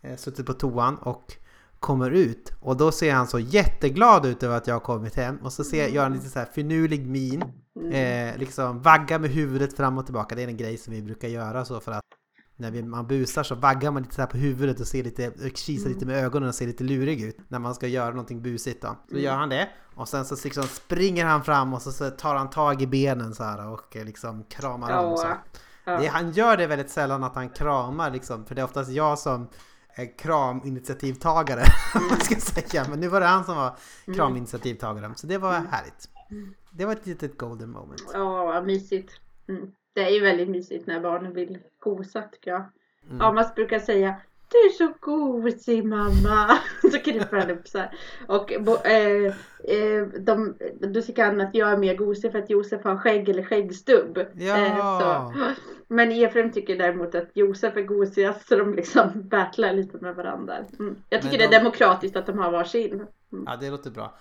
eh, 0.00 0.16
suttit 0.16 0.46
på 0.46 0.52
toan 0.52 0.96
och 0.96 1.36
kommer 1.78 2.10
ut. 2.10 2.52
Och 2.60 2.76
då 2.76 2.92
ser 2.92 3.12
han 3.12 3.26
så 3.26 3.38
jätteglad 3.38 4.26
ut 4.26 4.42
över 4.42 4.56
att 4.56 4.66
jag 4.66 4.74
har 4.74 4.80
kommit 4.80 5.14
hem. 5.14 5.36
Och 5.42 5.52
så 5.52 5.64
ser, 5.64 5.88
gör 5.88 6.02
han 6.02 6.12
lite 6.12 6.28
så 6.28 6.38
här 6.38 6.46
finurlig 6.46 7.06
min. 7.06 7.42
Eh, 7.92 8.36
liksom 8.38 8.82
vagga 8.82 9.18
med 9.18 9.30
huvudet 9.30 9.76
fram 9.76 9.98
och 9.98 10.04
tillbaka. 10.04 10.34
Det 10.34 10.42
är 10.42 10.48
en 10.48 10.56
grej 10.56 10.76
som 10.76 10.92
vi 10.94 11.02
brukar 11.02 11.28
göra 11.28 11.64
så 11.64 11.80
för 11.80 11.92
att 11.92 12.04
när 12.60 12.70
vi, 12.70 12.82
man 12.82 13.06
busar 13.06 13.42
så 13.42 13.54
vaggar 13.54 13.90
man 13.90 14.02
lite 14.02 14.14
så 14.14 14.20
här 14.20 14.28
på 14.28 14.36
huvudet 14.36 14.80
och 14.80 14.86
ser 14.86 15.04
lite, 15.04 15.32
kisar 15.54 15.88
lite 15.88 16.06
med 16.06 16.24
ögonen 16.24 16.48
och 16.48 16.54
ser 16.54 16.66
lite 16.66 16.84
lurig 16.84 17.22
ut 17.22 17.36
när 17.48 17.58
man 17.58 17.74
ska 17.74 17.86
göra 17.86 18.10
någonting 18.10 18.42
busigt 18.42 18.82
då. 18.82 18.96
Så 19.10 19.18
gör 19.18 19.36
han 19.36 19.48
det 19.48 19.68
och 19.94 20.08
sen 20.08 20.24
så 20.24 20.36
liksom 20.44 20.62
springer 20.62 21.24
han 21.24 21.44
fram 21.44 21.74
och 21.74 21.82
så, 21.82 22.10
tar 22.10 22.34
han 22.34 22.50
tag 22.50 22.82
i 22.82 22.86
benen 22.86 23.34
så 23.34 23.44
här 23.44 23.68
och 23.68 23.96
eh, 23.96 24.04
liksom 24.04 24.44
kramar 24.44 25.04
om 25.04 25.16
så. 25.16 25.26
Det, 25.84 26.06
han 26.06 26.32
gör 26.32 26.56
det 26.56 26.66
väldigt 26.66 26.90
sällan 26.90 27.24
att 27.24 27.34
han 27.34 27.48
kramar 27.48 28.10
liksom, 28.10 28.44
för 28.44 28.54
det 28.54 28.60
är 28.60 28.64
oftast 28.64 28.90
jag 28.90 29.18
som 29.18 29.48
kraminitiativtagare, 30.18 31.62
man 32.10 32.20
ska 32.20 32.34
säga. 32.34 32.86
Men 32.90 33.00
nu 33.00 33.08
var 33.08 33.20
det 33.20 33.26
han 33.26 33.44
som 33.44 33.56
var 33.56 33.76
kraminitiativtagare, 34.14 35.12
så 35.16 35.26
det 35.26 35.38
var 35.38 35.52
härligt. 35.52 36.08
Det 36.70 36.84
var 36.84 36.92
ett 36.92 37.06
litet 37.06 37.38
golden 37.38 37.70
moment. 37.70 38.02
Ja, 38.12 38.44
vad 38.44 38.66
mysigt. 38.66 39.12
Mm. 39.48 39.70
Det 39.92 40.00
är 40.00 40.10
ju 40.10 40.20
väldigt 40.20 40.48
mysigt 40.48 40.86
när 40.86 41.00
barnen 41.00 41.32
vill 41.32 41.58
gosa 41.78 42.22
tycker 42.22 42.50
jag. 42.50 42.60
Mm. 43.06 43.18
Ja, 43.20 43.32
man 43.32 43.44
brukar 43.54 43.78
säga 43.78 44.14
Du 44.48 44.58
är 44.58 44.70
så 44.70 44.92
gosig 45.00 45.84
mamma. 45.84 46.58
Så 46.92 46.98
kryper 46.98 47.36
han 47.36 47.50
upp 47.50 47.68
så 47.68 47.78
här. 47.78 47.90
Och 48.26 48.52
eh, 48.86 49.34
eh, 49.64 50.06
de, 50.18 50.54
då 50.80 51.02
tycker 51.02 51.24
han 51.24 51.40
att 51.40 51.54
jag 51.54 51.70
är 51.70 51.76
mer 51.76 51.96
gosig 51.96 52.32
för 52.32 52.38
att 52.38 52.50
Josef 52.50 52.84
har 52.84 52.96
skägg 52.96 53.28
eller 53.28 53.42
skäggstubb. 53.42 54.18
Ja. 54.34 54.56
Eh. 54.56 55.50
Men 55.88 56.12
Efraim 56.12 56.52
tycker 56.52 56.78
däremot 56.78 57.14
att 57.14 57.28
Josef 57.34 57.76
är 57.76 57.82
gosigast 57.82 58.48
så 58.48 58.56
de 58.56 58.74
liksom 58.74 59.10
battlar 59.14 59.72
lite 59.72 59.98
med 60.00 60.14
varandra. 60.16 60.56
Mm. 60.78 60.96
Jag 61.08 61.22
tycker 61.22 61.38
Men 61.38 61.50
det 61.50 61.56
är 61.56 61.58
de- 61.58 61.64
demokratiskt 61.64 62.16
att 62.16 62.26
de 62.26 62.38
har 62.38 62.50
varsin. 62.50 63.06
Mm. 63.32 63.44
Ja, 63.46 63.56
det 63.60 63.70
låter 63.70 63.90
bra. 63.90 64.14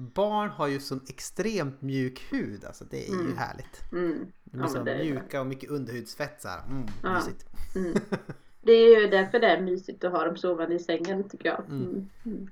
Barn 0.00 0.50
har 0.50 0.66
ju 0.66 0.80
sån 0.80 1.00
extremt 1.08 1.82
mjuk 1.82 2.32
hud, 2.32 2.64
alltså 2.64 2.84
det 2.84 3.08
är 3.08 3.12
ju 3.12 3.36
härligt. 3.36 3.92
Mm. 3.92 4.32
De 4.44 4.58
är 4.58 4.62
Ja, 4.62 4.68
så 4.68 4.82
det 4.82 4.92
är 4.92 5.04
mjuka 5.04 5.40
och 5.40 5.46
mycket 5.46 5.70
underhudsfett 5.70 6.42
så 6.42 6.48
här. 6.48 6.62
Mm, 6.68 6.86
Ja. 7.02 7.14
mysigt. 7.14 7.46
Mm. 7.76 7.94
Det 8.62 8.72
är 8.72 9.00
ju 9.00 9.06
därför 9.08 9.40
det 9.40 9.46
är 9.46 9.60
mysigt 9.60 10.04
att 10.04 10.12
ha 10.12 10.24
dem 10.24 10.36
sovande 10.36 10.74
i 10.74 10.78
sängen 10.78 11.28
tycker 11.28 11.48
jag. 11.48 11.64
Mm. 11.68 12.08
Mm. 12.24 12.50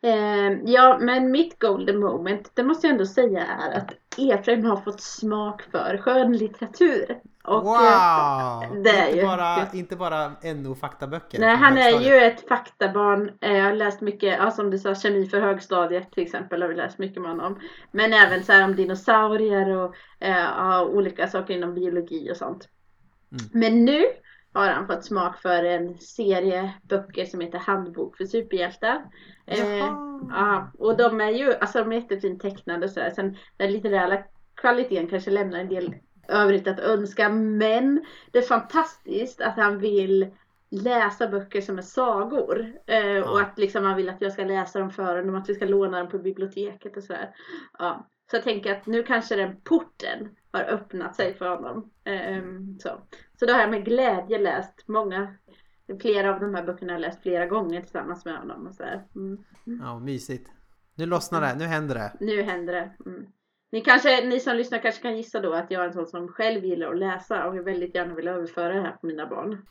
Eh, 0.00 0.72
ja 0.72 0.98
men 1.00 1.30
mitt 1.30 1.58
golden 1.58 2.00
moment 2.00 2.50
det 2.54 2.62
måste 2.62 2.86
jag 2.86 2.92
ändå 2.92 3.06
säga 3.06 3.46
är 3.46 3.78
att 3.78 3.92
Efraim 4.18 4.64
har 4.64 4.76
fått 4.76 5.00
smak 5.00 5.62
för 5.62 5.98
skönlitteratur. 5.98 7.20
Och, 7.46 7.54
eh, 7.54 7.62
wow! 7.62 8.82
det 8.82 8.90
är 8.90 9.06
inte, 9.06 9.18
ju- 9.18 9.26
bara, 9.26 9.72
inte 9.72 9.96
bara 9.96 10.30
NO-faktaböcker. 10.54 11.38
Nej 11.40 11.56
han 11.56 11.78
är 11.78 12.00
ju 12.00 12.16
ett 12.16 12.48
faktabarn. 12.48 13.30
Eh, 13.40 13.56
Jag 13.56 13.64
har 13.64 13.72
läst 13.72 14.00
mycket, 14.00 14.38
ja, 14.38 14.50
som 14.50 14.70
du 14.70 14.78
sa, 14.78 14.94
kemi 14.94 15.26
för 15.28 15.40
högstadiet 15.40 16.12
till 16.12 16.22
exempel 16.22 16.62
har 16.62 16.68
vi 16.68 16.74
läst 16.74 16.98
mycket 16.98 17.22
med 17.22 17.30
honom. 17.30 17.60
Men 17.92 18.12
även 18.12 18.44
så 18.44 18.52
här 18.52 18.64
om 18.64 18.76
dinosaurier 18.76 19.68
och 19.76 19.94
eh, 20.20 20.36
ja, 20.36 20.84
olika 20.84 21.28
saker 21.28 21.54
inom 21.54 21.74
biologi 21.74 22.32
och 22.32 22.36
sånt. 22.36 22.68
Men 23.52 23.84
nu 23.84 24.02
har 24.52 24.68
han 24.68 24.86
fått 24.86 25.04
smak 25.04 25.38
för 25.38 25.64
en 25.64 25.98
serie 25.98 26.74
böcker 26.82 27.24
som 27.24 27.40
heter 27.40 27.58
Handbok 27.58 28.16
för 28.16 28.24
superhjältar. 28.24 29.02
Eh, 29.46 29.86
ja, 30.30 30.70
och 30.78 30.96
de 30.96 31.20
är 31.20 31.30
ju 31.30 31.54
alltså 31.54 31.78
de 31.78 31.92
är 31.92 31.96
jättefint 31.96 32.42
tecknade 32.42 32.88
så 32.88 33.00
här. 33.00 33.10
Sen 33.10 33.36
den 33.56 33.72
litterära 33.72 34.18
kvaliteten 34.54 35.06
kanske 35.08 35.30
lämnar 35.30 35.58
en 35.58 35.68
del 35.68 35.94
övrigt 36.28 36.68
att 36.68 36.78
önska. 36.80 37.28
Men 37.28 38.04
det 38.30 38.38
är 38.38 38.42
fantastiskt 38.42 39.40
att 39.40 39.56
han 39.56 39.78
vill 39.78 40.34
läsa 40.70 41.28
böcker 41.28 41.60
som 41.60 41.78
är 41.78 41.82
sagor. 41.82 42.72
Eh, 42.86 43.30
Och 43.30 43.40
att 43.40 43.58
liksom 43.58 43.84
han 43.84 43.96
vill 43.96 44.08
att 44.08 44.20
jag 44.20 44.32
ska 44.32 44.44
läsa 44.44 44.78
dem 44.78 44.90
för 44.90 45.16
honom, 45.16 45.34
att 45.34 45.48
vi 45.48 45.54
ska 45.54 45.64
låna 45.64 45.98
dem 45.98 46.08
på 46.08 46.18
biblioteket 46.18 46.96
och 46.96 47.02
sådär. 47.02 47.34
Ja. 47.78 48.06
Så 48.30 48.36
jag 48.36 48.42
tänker 48.42 48.72
att 48.72 48.86
nu 48.86 49.02
kanske 49.02 49.36
den 49.36 49.60
porten 49.60 50.28
har 50.52 50.62
öppnat 50.62 51.16
sig 51.16 51.34
för 51.34 51.48
honom. 51.48 51.90
Ehm, 52.04 52.78
så. 52.78 52.88
så 53.38 53.46
då 53.46 53.52
har 53.52 53.60
jag 53.60 53.70
med 53.70 53.84
glädje 53.84 54.38
läst 54.38 54.88
många, 54.88 55.34
flera 56.00 56.34
av 56.34 56.40
de 56.40 56.54
här 56.54 56.62
böckerna 56.62 56.92
har 56.92 57.00
jag 57.00 57.06
läst 57.06 57.22
flera 57.22 57.46
gånger 57.46 57.80
tillsammans 57.80 58.24
med 58.24 58.36
honom. 58.38 58.66
Och 58.66 58.74
så 58.74 58.82
här. 58.82 59.04
Mm. 59.14 59.44
Ja, 59.82 59.98
mysigt. 59.98 60.50
Nu 60.94 61.06
lossnar 61.06 61.40
det, 61.40 61.54
nu 61.54 61.64
händer 61.64 61.94
det. 61.94 62.12
Nu 62.20 62.42
händer 62.42 62.72
det. 62.72 62.90
Mm. 63.06 63.26
Ni, 63.72 63.80
kanske, 63.80 64.24
ni 64.26 64.40
som 64.40 64.56
lyssnar 64.56 64.78
kanske 64.78 65.02
kan 65.02 65.16
gissa 65.16 65.40
då 65.40 65.52
att 65.52 65.70
jag 65.70 65.82
är 65.82 65.86
en 65.86 65.92
sån 65.92 66.06
som 66.06 66.28
själv 66.28 66.64
gillar 66.64 66.90
att 66.90 66.98
läsa 66.98 67.46
och 67.46 67.56
jag 67.56 67.62
väldigt 67.62 67.94
gärna 67.94 68.14
vill 68.14 68.28
överföra 68.28 68.74
det 68.74 68.80
här 68.80 68.92
på 68.92 69.06
mina 69.06 69.26
barn. 69.26 69.62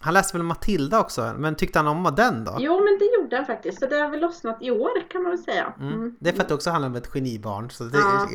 Han 0.00 0.14
läste 0.14 0.36
väl 0.36 0.46
Matilda 0.46 1.00
också, 1.00 1.34
men 1.38 1.54
tyckte 1.56 1.78
han 1.78 1.88
om 1.88 2.14
den 2.16 2.44
då? 2.44 2.56
Jo 2.58 2.74
men 2.84 2.98
det 2.98 3.04
gjorde 3.04 3.36
han 3.36 3.46
faktiskt, 3.46 3.80
så 3.80 3.86
det 3.86 3.96
har 3.96 4.10
väl 4.10 4.20
lossnat 4.20 4.58
i 4.62 4.70
år 4.70 5.08
kan 5.10 5.22
man 5.22 5.30
väl 5.30 5.38
säga. 5.38 5.74
Mm. 5.80 5.92
Mm. 5.94 6.16
Det 6.20 6.28
är 6.30 6.34
för 6.34 6.42
att 6.42 6.48
det 6.48 6.54
också 6.54 6.70
handlar 6.70 6.88
om 6.88 6.94
ett 6.94 7.06
genibarn. 7.14 7.70
Så 7.70 7.84
det 7.84 7.98
Ja. 7.98 8.28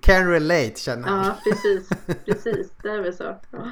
can 0.00 0.30
relate 0.30 0.74
känner 0.76 1.08
jag. 1.08 1.26
Ja 1.26 1.36
precis, 1.44 1.88
precis, 2.24 2.72
det 2.82 2.88
är 2.88 3.00
väl 3.02 3.14
så. 3.14 3.36
Ja. 3.52 3.70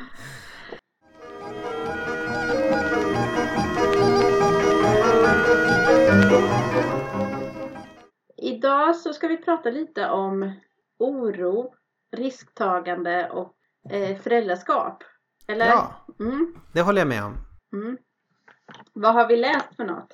Idag 8.37 8.97
så 8.97 9.13
ska 9.13 9.29
vi 9.29 9.37
prata 9.37 9.71
lite 9.71 10.09
om 10.09 10.53
oro, 10.99 11.75
risktagande 12.17 13.31
och 13.31 13.55
eh, 13.91 14.19
föräldraskap. 14.19 15.03
Eller? 15.49 15.67
Ja, 15.67 15.93
Mm, 16.21 16.55
det 16.73 16.81
håller 16.83 17.01
jag 17.01 17.09
med 17.09 17.25
om. 17.25 17.35
mm. 17.73 17.99
Vad 18.93 19.15
har 19.15 19.29
vi 19.29 19.37
läst 19.37 19.77
för 19.77 19.85
något? 19.85 20.13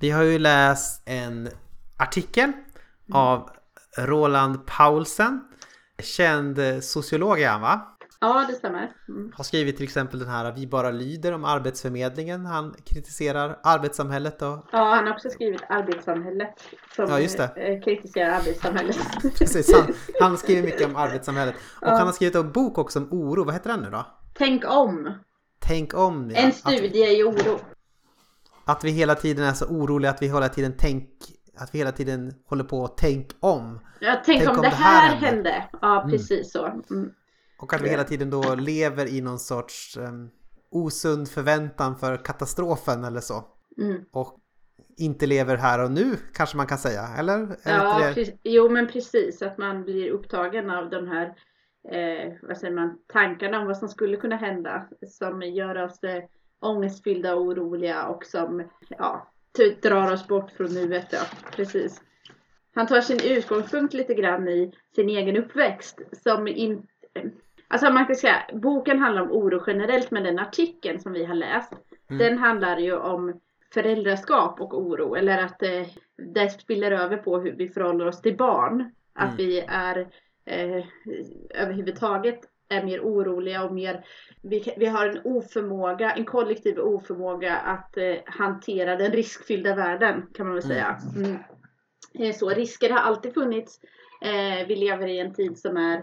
Vi 0.00 0.10
har 0.10 0.22
ju 0.22 0.38
läst 0.38 1.02
en 1.08 1.48
artikel 1.98 2.52
av 3.12 3.50
Roland 3.98 4.66
Paulsen. 4.66 5.48
Känd 6.02 6.58
sociolog 6.84 7.40
är 7.40 7.48
han 7.50 7.60
va? 7.60 7.95
Ja, 8.26 8.44
det 8.48 8.54
stämmer. 8.54 8.92
Mm. 9.08 9.32
Har 9.36 9.44
skrivit 9.44 9.76
till 9.76 9.84
exempel 9.84 10.18
den 10.18 10.28
här 10.28 10.52
Vi 10.52 10.66
bara 10.66 10.90
lyder 10.90 11.32
om 11.32 11.44
Arbetsförmedlingen. 11.44 12.46
Han 12.46 12.74
kritiserar 12.84 13.58
arbetssamhället 13.62 14.42
och 14.42 14.48
Ja, 14.72 14.94
han 14.94 15.06
har 15.06 15.12
också 15.14 15.28
skrivit 15.30 15.62
Arbetssamhället. 15.68 16.48
Som 16.96 17.04
Ja, 17.08 17.20
just 17.20 17.36
det. 17.38 17.44
eh, 17.44 17.82
kritiserar 17.82 18.30
arbetssamhället. 18.30 18.96
precis, 19.38 19.74
han, 19.74 19.94
han 20.20 20.38
skriver 20.38 20.62
mycket 20.62 20.86
om 20.86 20.96
arbetssamhället. 20.96 21.54
Och 21.80 21.88
Ja. 21.88 21.96
han 21.96 22.06
har 22.06 22.12
skrivit 22.12 22.34
en 22.34 22.52
bok 22.52 22.78
också 22.78 22.98
om 22.98 23.08
oro. 23.10 23.44
Vad 23.44 23.54
heter 23.54 23.70
den 23.70 23.80
nu 23.80 23.90
då? 23.90 24.06
Tänk 24.34 24.64
om! 24.66 25.12
Tänk 25.58 25.94
om. 25.94 26.30
ja. 26.30 26.36
En 26.40 26.48
Att, 26.48 26.54
studie 26.54 27.18
i 27.20 27.22
oro. 27.24 27.58
att 28.64 28.84
vi 28.84 28.90
hela 28.90 29.14
tiden 29.14 29.44
är 29.44 29.52
så 29.52 29.64
oroliga 29.66 30.10
att 30.10 30.22
vi 30.22 30.26
hela 30.26 30.48
tiden 30.48 30.74
tänk 30.78 31.08
att 31.58 31.74
vi 31.74 31.78
hela 31.78 31.92
tiden 31.92 32.32
håller 32.48 32.64
på 32.64 32.84
att 32.84 32.96
tänk 32.96 33.30
om. 33.40 33.80
Ja, 34.00 34.22
tänk, 34.24 34.48
om, 34.48 34.62
det 34.62 34.68
här 34.68 35.16
hände. 35.16 35.64
Ja, 35.82 36.06
precis 36.10 36.52
så. 36.52 36.66
Mm. 36.90 37.10
Och 37.58 37.74
att 37.74 37.80
vi 37.80 37.88
hela 37.88 38.04
tiden 38.04 38.30
då 38.30 38.54
lever 38.54 39.06
i 39.06 39.20
någon 39.20 39.38
sorts 39.38 39.96
um, 39.96 40.30
osund 40.70 41.28
förväntan 41.28 41.96
för 41.96 42.16
katastrofen 42.24 43.04
eller 43.04 43.20
så. 43.20 43.44
Mm. 43.78 44.04
Och 44.12 44.40
inte 44.96 45.26
lever 45.26 45.56
här 45.56 45.84
och 45.84 45.90
nu 45.90 46.16
kanske 46.34 46.56
man 46.56 46.66
kan 46.66 46.78
säga, 46.78 47.08
eller? 47.18 47.56
Ja, 47.64 48.08
inte 48.08 48.24
det- 48.24 48.38
jo 48.42 48.68
men 48.68 48.86
precis 48.88 49.42
att 49.42 49.58
man 49.58 49.84
blir 49.84 50.10
upptagen 50.10 50.70
av 50.70 50.90
de 50.90 51.08
här 51.08 51.26
eh, 51.92 52.32
vad 52.42 52.58
säger 52.58 52.74
man, 52.74 52.98
tankarna 53.06 53.60
om 53.60 53.66
vad 53.66 53.76
som 53.76 53.88
skulle 53.88 54.16
kunna 54.16 54.36
hända 54.36 54.86
som 55.06 55.42
gör 55.42 55.84
oss 55.84 56.02
eh, 56.02 56.24
ångestfyllda 56.60 57.34
och 57.34 57.42
oroliga 57.42 58.06
och 58.06 58.24
som 58.24 58.68
ja, 58.88 59.28
typ 59.52 59.82
drar 59.82 60.12
oss 60.12 60.26
bort 60.26 60.50
från 60.50 60.74
nuet. 60.74 61.06
Ja, 61.10 61.22
precis. 61.56 62.02
Han 62.74 62.86
tar 62.86 63.00
sin 63.00 63.20
utgångspunkt 63.24 63.94
lite 63.94 64.14
grann 64.14 64.48
i 64.48 64.72
sin 64.94 65.08
egen 65.08 65.36
uppväxt 65.36 66.00
som 66.22 66.48
in, 66.48 66.86
Alltså 67.68 67.90
man 67.90 68.06
kan 68.06 68.16
säga, 68.16 68.42
boken 68.52 68.98
handlar 68.98 69.22
om 69.22 69.32
oro 69.32 69.64
generellt 69.66 70.10
men 70.10 70.22
den 70.22 70.38
artikeln 70.38 71.00
som 71.00 71.12
vi 71.12 71.24
har 71.24 71.34
läst 71.34 71.72
den 72.08 72.38
handlar 72.38 72.78
ju 72.78 72.96
om 72.96 73.40
föräldraskap 73.74 74.60
och 74.60 74.78
oro 74.78 75.14
eller 75.14 75.38
att 75.38 75.62
eh, 75.62 75.86
det 76.34 76.50
spiller 76.50 76.92
över 76.92 77.16
på 77.16 77.38
hur 77.38 77.52
vi 77.52 77.68
förhåller 77.68 78.06
oss 78.06 78.22
till 78.22 78.36
barn. 78.36 78.90
Att 79.14 79.24
Mm. 79.24 79.36
vi 79.36 79.60
är 79.68 79.98
eh, 80.44 80.84
överhuvudtaget 81.54 82.40
är 82.68 82.84
mer 82.84 83.00
oroliga 83.00 83.64
och 83.64 83.74
mer 83.74 84.04
vi, 84.42 84.74
vi 84.76 84.86
har 84.86 85.06
en 85.06 85.20
oförmåga, 85.24 86.10
en 86.10 86.24
kollektiv 86.24 86.78
oförmåga 86.78 87.56
att 87.56 87.96
eh, 87.96 88.14
hantera 88.26 88.96
den 88.96 89.12
riskfyllda 89.12 89.74
världen 89.74 90.26
kan 90.34 90.46
man 90.46 90.54
väl 90.54 90.62
säga. 90.62 90.98
Mm. 91.16 91.36
Eh, 92.18 92.34
Så 92.34 92.50
risker 92.50 92.90
har 92.90 92.98
alltid 93.00 93.34
funnits. 93.34 93.80
Eh, 94.22 94.66
vi 94.68 94.76
lever 94.76 95.06
i 95.06 95.18
en 95.18 95.34
tid 95.34 95.58
som 95.58 95.76
är 95.76 96.02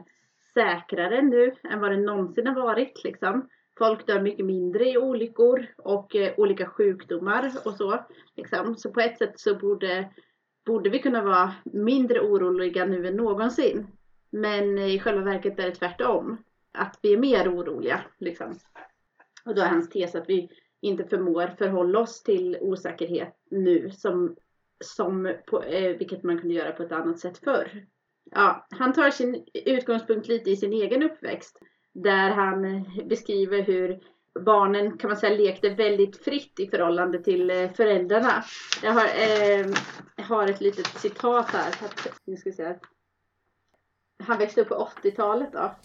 säkrare 0.54 1.22
nu 1.22 1.52
än 1.64 1.80
vad 1.80 1.92
det 1.92 1.98
någonsin 1.98 2.48
har 2.48 2.56
varit. 2.56 3.04
Liksom. 3.04 3.50
Folk 3.78 4.08
dör 4.08 4.22
mycket 4.22 4.46
mindre 4.46 4.90
i 4.90 4.98
olyckor 4.98 5.66
och 5.78 6.16
eh, 6.16 6.34
olika 6.38 6.66
sjukdomar 6.66 7.52
och 7.66 7.74
så. 7.74 8.06
Liksom. 8.36 8.76
Så 8.76 8.92
på 8.92 9.00
ett 9.00 9.18
sätt 9.18 9.40
så 9.40 9.56
borde, 9.56 10.10
borde 10.66 10.90
vi 10.90 11.00
kunna 11.00 11.24
vara 11.24 11.54
mindre 11.64 12.20
oroliga 12.20 12.86
nu 12.86 13.08
än 13.08 13.16
någonsin. 13.16 13.88
Men 14.30 14.78
eh, 14.78 14.96
i 14.96 15.00
själva 15.00 15.22
verket 15.22 15.60
är 15.60 15.66
det 15.66 15.76
tvärtom. 15.76 16.38
Att 16.72 17.00
vi 17.02 17.14
är 17.14 17.18
mer 17.18 17.56
oroliga. 17.56 18.02
Liksom. 18.20 18.60
Och 19.46 19.56
då 19.56 19.62
är 19.62 19.68
hans 19.68 19.90
tes 19.90 20.16
att 20.16 20.30
vi 20.30 20.50
inte 20.82 21.04
förmår 21.04 21.48
förhålla 21.58 22.00
oss 22.00 22.24
till 22.24 22.58
osäkerhet 22.62 23.36
nu 23.52 23.92
som, 23.92 24.36
som 24.84 25.36
på, 25.48 25.64
eh, 25.64 25.98
vilket 25.98 26.24
man 26.24 26.40
kunde 26.40 26.56
göra 26.56 26.72
på 26.72 26.84
ett 26.84 26.92
annat 26.92 27.20
sätt 27.20 27.38
förr. 27.38 27.86
Ja, 28.32 28.68
han 28.70 28.94
tar 28.94 29.10
sin 29.10 29.46
utgångspunkt 29.54 30.28
lite 30.28 30.52
i 30.52 30.58
sin 30.58 30.74
egen 30.74 31.04
uppväxt 31.04 31.60
där 31.94 32.30
han 32.30 32.86
beskriver 33.10 33.62
hur 33.62 34.00
barnen 34.40 34.98
kan 34.98 35.10
man 35.10 35.18
säga 35.18 35.38
lekte 35.38 35.70
väldigt 35.70 36.24
fritt 36.24 36.60
i 36.60 36.68
förhållande 36.68 37.24
till 37.24 37.50
eh, 37.50 37.72
föräldrarna. 37.72 38.44
Jag 38.84 38.92
har, 38.92 39.06
eh, 39.06 39.68
jag 40.16 40.24
har 40.24 40.48
ett 40.48 40.62
litet 40.62 40.88
citat 40.88 41.50
här. 41.50 41.68
Att, 41.68 42.22
nu 42.26 42.38
ska 42.38 42.52
se. 42.52 42.76
Han 44.24 44.38
växte 44.38 44.62
upp 44.62 44.70
på 44.70 44.90
80-talet 45.04 45.54
då. 45.54 45.76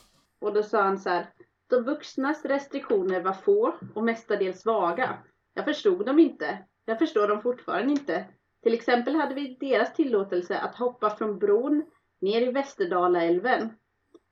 Och 0.41 0.55
då 0.55 0.63
sa 0.63 0.83
han 0.83 0.99
så 0.99 1.11
här. 1.11 1.31
De 1.71 1.85
vuxnas 1.85 2.45
restriktioner 2.45 3.21
var 3.21 3.33
få 3.33 3.75
och 3.95 4.05
mestadels 4.05 4.67
vaga. 4.67 5.19
Jag 5.55 5.65
förstod 5.65 6.07
dem 6.07 6.19
inte. 6.19 6.59
Jag 6.85 6.99
förstår 6.99 7.29
dem 7.29 7.43
fortfarande 7.43 7.93
inte. 7.93 8.25
Till 8.63 8.75
exempel 8.75 9.15
hade 9.15 9.35
vi 9.35 9.57
deras 9.61 9.95
tillåtelse 9.95 10.59
att 10.59 10.75
hoppa 10.75 11.11
från 11.11 11.39
bron 11.39 11.85
ner 12.21 12.43
i 12.43 12.53
Västerdalaälven. 12.53 13.73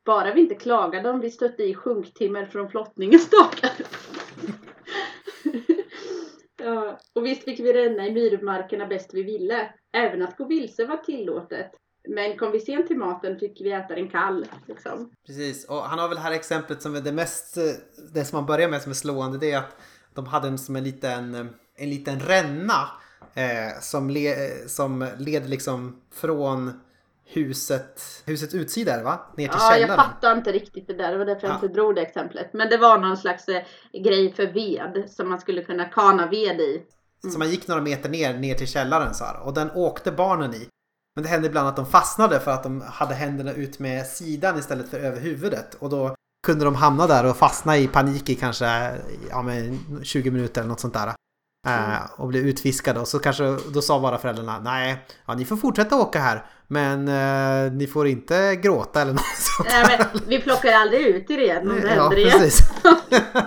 Bara 0.05 0.35
vi 0.35 0.41
inte 0.41 0.55
klagade 0.55 1.11
om 1.11 1.21
vi 1.21 1.31
stötte 1.31 1.63
i 1.63 1.75
sjunktimmer 1.75 2.47
från 2.47 2.71
flottningens 2.71 3.23
stakar. 3.23 3.71
ja, 6.63 6.99
och 7.15 7.27
visst 7.27 7.45
fick 7.45 7.61
vi 7.61 7.73
ränna 7.73 8.07
i 8.07 8.13
myrmarkerna 8.13 8.87
bäst 8.87 9.11
vi 9.15 9.23
ville. 9.23 9.75
Även 9.93 10.23
att 10.23 10.37
gå 10.37 10.45
vilse 10.45 10.87
var 10.87 10.97
tillåtet. 10.97 11.71
Men 12.09 12.37
kom 12.37 12.53
vi 12.53 12.61
sent 12.61 12.87
till 12.87 12.99
maten 12.99 13.39
fick 13.39 13.61
vi 13.61 13.73
äta 13.73 13.95
den 13.95 14.09
kall. 14.09 14.47
Liksom. 14.69 15.11
Precis, 15.27 15.65
och 15.65 15.83
han 15.83 15.99
har 15.99 16.09
väl 16.09 16.19
här 16.19 16.33
exemplet 16.33 16.83
som 16.83 16.95
är 16.95 17.01
det 17.01 17.13
mest, 17.13 17.59
det 18.15 18.25
som 18.25 18.37
man 18.37 18.47
börjar 18.47 18.69
med 18.69 18.83
som 18.83 18.91
är 18.91 18.95
slående, 18.95 19.39
det 19.39 19.53
är 19.53 19.59
att 19.59 19.77
de 20.15 20.27
hade 20.27 20.49
en, 20.49 20.59
som 20.59 20.77
en 20.77 20.85
liten, 20.85 21.35
en 21.77 21.91
liten 21.91 22.21
ränna 22.21 22.89
eh, 23.35 23.81
som, 23.81 24.11
le, 24.11 24.35
som 24.69 25.09
led 25.19 25.51
liksom 25.51 26.03
från 26.13 26.81
huset, 27.27 28.01
husets 28.27 28.55
utsida 28.55 28.93
är 28.93 28.99
det, 28.99 29.05
va? 29.05 29.21
Ner 29.37 29.49
till 29.49 29.57
Ja, 29.61 29.71
jag 29.71 29.81
källaren. 29.81 29.97
fattar 30.11 30.37
inte 30.37 30.53
riktigt 30.53 30.87
det 30.87 30.95
där. 30.95 31.13
Det 31.13 31.19
var 31.19 31.25
därför 31.25 31.47
jag 31.47 31.51
Ja. 31.51 31.55
inte 31.55 31.69
drog 31.69 31.95
det 31.95 32.01
exemplet. 32.03 32.51
Men 32.53 32.69
det 32.69 32.77
var 32.77 32.99
någon 32.99 33.17
slags 33.17 33.49
eh, 33.49 33.63
grej 34.05 34.33
för 34.35 34.47
ved 34.47 35.05
som 35.11 35.29
man 35.29 35.41
skulle 35.41 35.63
kunna 35.63 35.85
kana 35.85 36.27
ved 36.27 36.61
i. 36.61 36.83
Så 37.33 37.39
man 37.39 37.51
gick 37.51 37.69
några 37.69 37.83
meter 37.83 38.09
ner, 38.09 38.39
ner 38.39 38.55
till 38.55 38.67
källaren 38.69 39.15
så 39.15 39.25
här, 39.25 39.41
och 39.47 39.55
den 39.55 39.71
åkte 39.71 40.13
barnen 40.13 40.55
i. 40.55 40.69
Men 41.15 41.23
det 41.25 41.29
hände 41.31 41.47
ibland 41.49 41.69
att 41.69 41.77
de 41.77 41.87
fastnade 41.87 42.41
för 42.41 42.51
att 42.51 42.63
de 42.63 42.81
hade 42.87 43.15
händerna 43.15 43.53
ut 43.53 43.79
med 43.79 44.07
sidan 44.07 44.59
istället 44.59 44.89
för 44.89 44.99
över 44.99 45.21
huvudet. 45.21 45.75
Och 45.75 45.91
då 45.91 46.15
kunde 46.47 46.65
de 46.65 46.75
hamna 46.75 47.07
där 47.07 47.31
och 47.31 47.37
fastna 47.37 47.77
i 47.77 47.89
panik 47.89 48.29
i 48.31 48.35
kanske 48.35 48.93
ja, 49.31 49.43
men 49.43 49.79
20 50.03 50.31
minuter 50.31 50.61
eller 50.61 50.69
något 50.69 50.81
sånt 50.81 50.95
där. 50.95 51.13
Eh, 51.69 52.11
och 52.17 52.29
blev 52.29 52.47
utfiskade 52.47 53.01
och 53.01 53.09
så 53.09 53.19
kanske 53.19 53.57
då 53.75 53.83
sa 53.83 54.01
bara 54.01 54.19
föräldrarna 54.19 54.61
nej, 54.61 55.07
ja, 55.27 55.35
ni 55.35 55.45
får 55.45 55.57
fortsätta 55.57 55.97
åka 55.97 56.19
här 56.19 56.47
men 56.69 57.09
eh, 57.09 57.73
ni 57.73 57.87
får 57.87 58.07
inte 58.07 58.57
gråta 58.63 59.01
eller 59.03 59.13
något 59.21 59.21
sånt. 59.37 59.69
Nej, 59.71 59.99
men 59.99 60.21
vi 60.29 60.41
plockar 60.43 60.73
aldrig 60.73 61.07
ut 61.07 61.31
er 61.31 61.39
igen 61.39 61.71
om 61.71 61.81
det 61.81 61.83
ja, 61.83 61.89
händer 62.03 62.19
igen. 62.19 62.41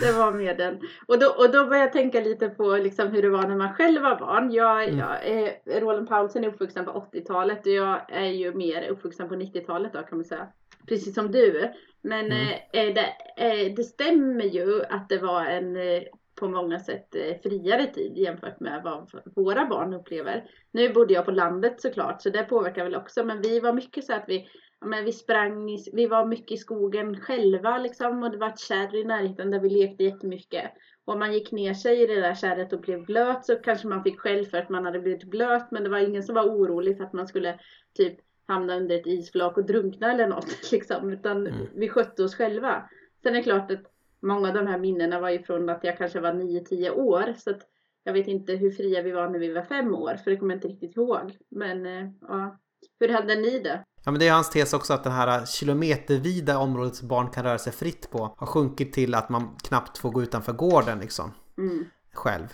Det 0.00 0.12
var 0.12 0.32
med 0.32 0.56
den. 0.58 0.78
Och 1.06 1.18
då, 1.18 1.26
och 1.26 1.50
då 1.52 1.64
började 1.64 1.78
jag 1.78 1.92
tänka 1.92 2.20
lite 2.20 2.48
på 2.48 2.76
liksom 2.76 3.08
hur 3.08 3.22
det 3.22 3.28
var 3.30 3.48
när 3.48 3.56
man 3.56 3.74
själv 3.74 4.02
var 4.02 4.18
barn. 4.18 4.50
Jag, 4.52 4.84
Mm. 4.84 4.98
jag 4.98 5.26
är, 5.26 5.80
Roland 5.80 6.08
Paulsen 6.08 6.44
är 6.44 6.48
uppvuxen 6.48 6.84
på 6.84 7.08
80-talet 7.12 7.66
och 7.66 7.72
jag 7.72 8.00
är 8.12 8.26
ju 8.30 8.54
mer 8.54 8.88
uppvuxen 8.88 9.28
på 9.28 9.34
90-talet 9.34 9.92
då 9.92 10.02
kan 10.02 10.18
man 10.18 10.24
säga. 10.24 10.46
Precis 10.88 11.14
som 11.14 11.32
du. 11.32 11.70
Men 12.02 12.26
Mm. 12.26 12.48
eh, 12.72 12.94
det, 12.94 13.06
eh, 13.36 13.74
det 13.76 13.84
stämmer 13.84 14.44
ju 14.44 14.84
att 14.84 15.08
det 15.08 15.18
var 15.18 15.44
en 15.44 15.76
eh, 15.76 16.02
på 16.40 16.48
många 16.48 16.78
sätt 16.78 17.14
eh, 17.14 17.36
friare 17.42 17.86
tid 17.86 18.18
jämfört 18.18 18.60
med 18.60 18.82
vad 18.84 19.10
våra 19.36 19.66
barn 19.66 19.94
upplever. 19.94 20.44
Nu 20.72 20.92
bodde 20.92 21.14
jag 21.14 21.24
på 21.24 21.30
landet 21.30 21.80
såklart 21.80 22.22
så 22.22 22.30
det 22.30 22.42
påverkar 22.44 22.84
väl 22.84 22.96
också 22.96 23.24
men 23.24 23.42
vi 23.42 23.60
var 23.60 23.72
mycket 23.72 24.04
så 24.04 24.12
att 24.12 24.24
vi 24.28 24.48
ja, 24.80 24.86
men 24.86 25.04
vi 25.04 25.12
sprang, 25.12 25.70
i, 25.70 25.78
vi 25.92 26.06
var 26.06 26.24
mycket 26.26 26.52
i 26.52 26.56
skogen 26.56 27.20
själva 27.20 27.78
liksom 27.78 28.22
och 28.22 28.30
det 28.30 28.38
var 28.38 28.48
ett 28.48 28.58
kärr 28.60 28.96
i 28.96 29.04
närheten 29.04 29.50
där 29.50 29.60
vi 29.60 29.68
lekte 29.70 30.04
jättemycket. 30.04 30.70
Och 31.04 31.12
om 31.12 31.18
man 31.18 31.32
gick 31.32 31.52
ner 31.52 31.74
sig 31.74 32.02
i 32.02 32.06
det 32.06 32.20
där 32.20 32.34
kärret 32.34 32.72
och 32.72 32.80
blev 32.80 33.04
blöt 33.04 33.44
så 33.44 33.56
kanske 33.56 33.88
man 33.88 34.02
fick 34.02 34.20
skäll 34.20 34.46
för 34.46 34.58
att 34.58 34.68
man 34.68 34.84
hade 34.84 35.00
blivit 35.00 35.30
blöt 35.30 35.70
men 35.70 35.84
det 35.84 35.90
var 35.90 35.98
ingen 35.98 36.22
som 36.22 36.34
var 36.34 36.44
orolig 36.44 36.96
för 36.96 37.04
att 37.04 37.12
man 37.12 37.28
skulle 37.28 37.58
typ 37.94 38.18
hamna 38.46 38.76
under 38.76 38.96
ett 38.96 39.06
isflak 39.06 39.56
och 39.56 39.66
drunkna 39.66 40.12
eller 40.12 40.26
något 40.26 40.46
liksom 40.72 41.10
utan 41.10 41.46
Mm. 41.46 41.66
vi 41.74 41.88
skötte 41.88 42.24
oss 42.24 42.34
själva. 42.34 42.90
Sen 43.22 43.32
är 43.34 43.38
det 43.38 43.42
klart 43.44 43.70
att 43.70 43.89
många 44.22 44.48
av 44.48 44.54
de 44.54 44.66
här 44.66 44.78
minnena 44.78 45.20
var 45.20 45.30
ju 45.30 45.42
från 45.42 45.68
att 45.68 45.84
jag 45.84 45.98
kanske 45.98 46.20
var 46.20 46.32
9-10 46.32 46.90
år 46.90 47.34
så 47.38 47.50
att 47.50 47.60
jag 48.04 48.12
vet 48.12 48.26
inte 48.26 48.52
hur 48.52 48.70
fria 48.70 49.02
vi 49.02 49.10
var 49.10 49.28
när 49.28 49.38
vi 49.38 49.52
var 49.52 49.62
fem 49.62 49.94
år 49.94 50.16
för 50.24 50.30
det 50.30 50.36
kommer 50.36 50.54
jag 50.54 50.56
inte 50.56 50.68
riktigt 50.68 50.96
ihåg. 50.96 51.36
Men 51.50 51.86
eh, 51.86 52.10
ja, 52.20 52.58
hur 53.00 53.08
hade 53.08 53.34
ni 53.34 53.58
det? 53.58 53.84
Ja 54.04 54.10
men 54.10 54.20
det 54.20 54.28
är 54.28 54.32
hans 54.32 54.50
tes 54.50 54.72
också 54.72 54.92
att 54.92 55.04
det 55.04 55.10
här 55.10 55.46
kilometervida 55.46 56.58
området 56.58 56.96
som 56.96 57.08
barn 57.08 57.30
kan 57.30 57.44
röra 57.44 57.58
sig 57.58 57.72
fritt 57.72 58.10
på 58.10 58.34
har 58.38 58.46
sjunkit 58.46 58.92
till 58.92 59.14
att 59.14 59.28
man 59.28 59.56
knappt 59.62 59.98
får 59.98 60.10
gå 60.10 60.22
utanför 60.22 60.52
gården 60.52 60.98
liksom. 60.98 61.32
Mm. 61.58 61.84
Själv. 62.12 62.46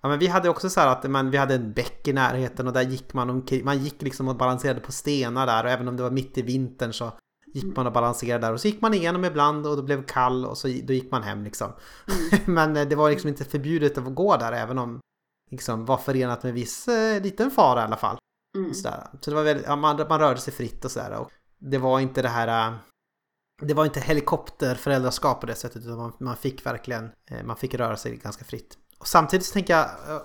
Ja 0.00 0.08
men 0.08 0.18
vi 0.18 0.26
hade 0.26 0.48
också 0.48 0.70
så 0.70 0.80
här 0.80 0.92
att 0.92 1.10
man, 1.10 1.30
vi 1.30 1.36
hade 1.36 1.54
en 1.54 1.72
bäck 1.72 2.08
i 2.08 2.12
närheten 2.12 2.66
och 2.66 2.72
där 2.72 2.82
gick 2.82 3.14
man 3.14 3.30
omkring. 3.30 3.64
Man 3.64 3.78
gick 3.78 4.02
liksom 4.02 4.28
och 4.28 4.36
balanserade 4.36 4.80
på 4.80 4.92
stenar 4.92 5.46
där 5.46 5.64
och 5.64 5.70
även 5.70 5.88
om 5.88 5.96
det 5.96 6.02
var 6.02 6.10
mitt 6.10 6.38
i 6.38 6.42
vintern 6.42 6.92
så 6.92 7.12
gick 7.54 7.76
man 7.76 7.86
och 7.86 7.92
balanserade 7.92 8.46
där 8.46 8.52
och 8.52 8.60
så 8.60 8.68
gick 8.68 8.80
man 8.80 8.94
igenom 8.94 9.24
ibland 9.24 9.66
och 9.66 9.76
då 9.76 9.82
blev 9.82 10.04
kall 10.06 10.44
och 10.46 10.58
så 10.58 10.68
då 10.68 10.92
gick 10.92 11.10
man 11.10 11.22
hem 11.22 11.44
liksom. 11.44 11.72
men 12.44 12.76
eh, 12.76 12.88
det 12.88 12.96
var 12.96 13.10
liksom 13.10 13.28
inte 13.28 13.44
förbjudet 13.44 13.98
att 13.98 14.14
gå 14.14 14.36
där 14.36 14.52
även 14.52 14.78
om 14.78 15.00
liksom 15.50 15.84
var 15.84 15.96
förenat 15.96 16.42
med 16.42 16.54
viss 16.54 16.88
eh, 16.88 17.22
liten 17.22 17.50
fara 17.50 17.80
i 17.80 17.84
alla 17.84 17.96
fall. 17.96 18.16
Mm. 18.56 18.74
Sådär. 18.74 19.06
Så 19.20 19.30
det 19.30 19.36
var 19.36 19.42
väldigt, 19.42 19.66
ja, 19.66 19.76
man, 19.76 20.06
man 20.08 20.20
rörde 20.20 20.40
sig 20.40 20.52
fritt 20.52 20.84
och 20.84 20.90
sådär. 20.90 21.12
Och 21.18 21.30
det 21.58 21.78
var 21.78 22.00
inte 22.00 22.22
det 22.22 22.28
här... 22.28 22.68
äh, 22.70 22.74
Det 23.62 23.74
var 23.74 23.84
inte 23.84 24.00
helikopterföräldraskap 24.00 25.40
på 25.40 25.46
det 25.46 25.54
sättet 25.54 25.82
utan 25.82 25.96
man, 25.96 26.12
man 26.20 26.36
fick 26.36 26.66
verkligen... 26.66 27.10
eh, 27.30 27.42
Man 27.44 27.56
fick 27.56 27.74
röra 27.74 27.96
sig 27.96 28.16
ganska 28.16 28.44
fritt. 28.44 28.78
Och 28.98 29.06
samtidigt 29.06 29.46
så 29.46 29.52
tänker 29.52 29.74
jag... 29.76 29.84
eh, 29.84 30.22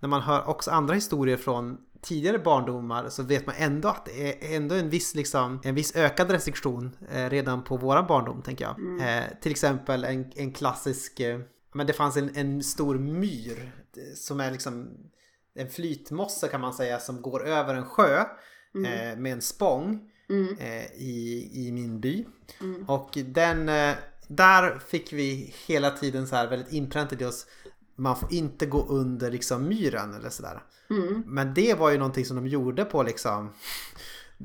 När 0.00 0.08
man 0.08 0.22
hör 0.22 0.48
också 0.48 0.70
andra 0.70 0.94
historier 0.94 1.36
från 1.36 1.78
tidigare 2.02 2.38
barndomar 2.38 3.08
så 3.08 3.22
vet 3.22 3.46
man 3.46 3.54
ändå 3.58 3.88
att 3.88 4.04
det 4.04 4.52
är 4.52 4.56
ändå 4.56 4.74
en 4.74 4.90
viss, 4.90 5.14
liksom, 5.14 5.60
en 5.64 5.74
viss 5.74 5.96
ökad 5.96 6.30
restriktion 6.30 6.96
eh, 7.10 7.30
redan 7.30 7.64
på 7.64 7.76
våra 7.76 8.02
barndom 8.02 8.42
tänker 8.42 8.64
jag. 8.64 9.00
Eh, 9.08 9.24
till 9.40 9.52
exempel 9.52 10.04
en, 10.04 10.32
en 10.36 10.52
klassisk... 10.52 11.20
Eh, 11.20 11.40
men 11.74 11.86
det 11.86 11.92
fanns 11.92 12.16
en, 12.16 12.36
en 12.36 12.62
stor 12.62 12.98
myr 12.98 13.72
eh, 13.96 14.14
som 14.14 14.40
är 14.40 14.50
liksom 14.50 14.88
en 15.54 15.68
flytmosse 15.70 16.48
kan 16.48 16.60
man 16.60 16.74
säga 16.74 16.98
som 16.98 17.22
går 17.22 17.46
över 17.46 17.74
en 17.74 17.84
sjö 17.84 18.18
eh, 18.20 19.18
med 19.18 19.32
en 19.32 19.42
spång 19.42 20.10
Mm. 20.28 20.56
eh, 20.58 20.84
i, 20.92 21.50
i 21.52 21.72
min 21.72 22.00
by. 22.00 22.26
Mm. 22.60 22.84
Och 22.88 23.18
den, 23.24 23.66
där 24.28 24.78
fick 24.78 25.12
vi 25.12 25.54
hela 25.66 25.90
tiden 25.90 26.26
så 26.26 26.36
här 26.36 26.46
väldigt 26.46 26.72
inpräntat 26.72 27.20
i 27.20 27.24
oss 27.24 27.46
man 27.96 28.16
får 28.16 28.32
inte 28.32 28.66
gå 28.66 28.86
under 28.86 29.30
liksom 29.30 29.68
myren 29.68 30.14
eller 30.14 30.30
sådär. 30.30 30.62
Mm. 30.90 31.22
Men 31.26 31.54
det 31.54 31.78
var 31.78 31.90
ju 31.90 31.98
någonting 31.98 32.24
som 32.24 32.36
de 32.36 32.46
gjorde 32.46 32.84
på 32.84 33.02
liksom 33.02 33.50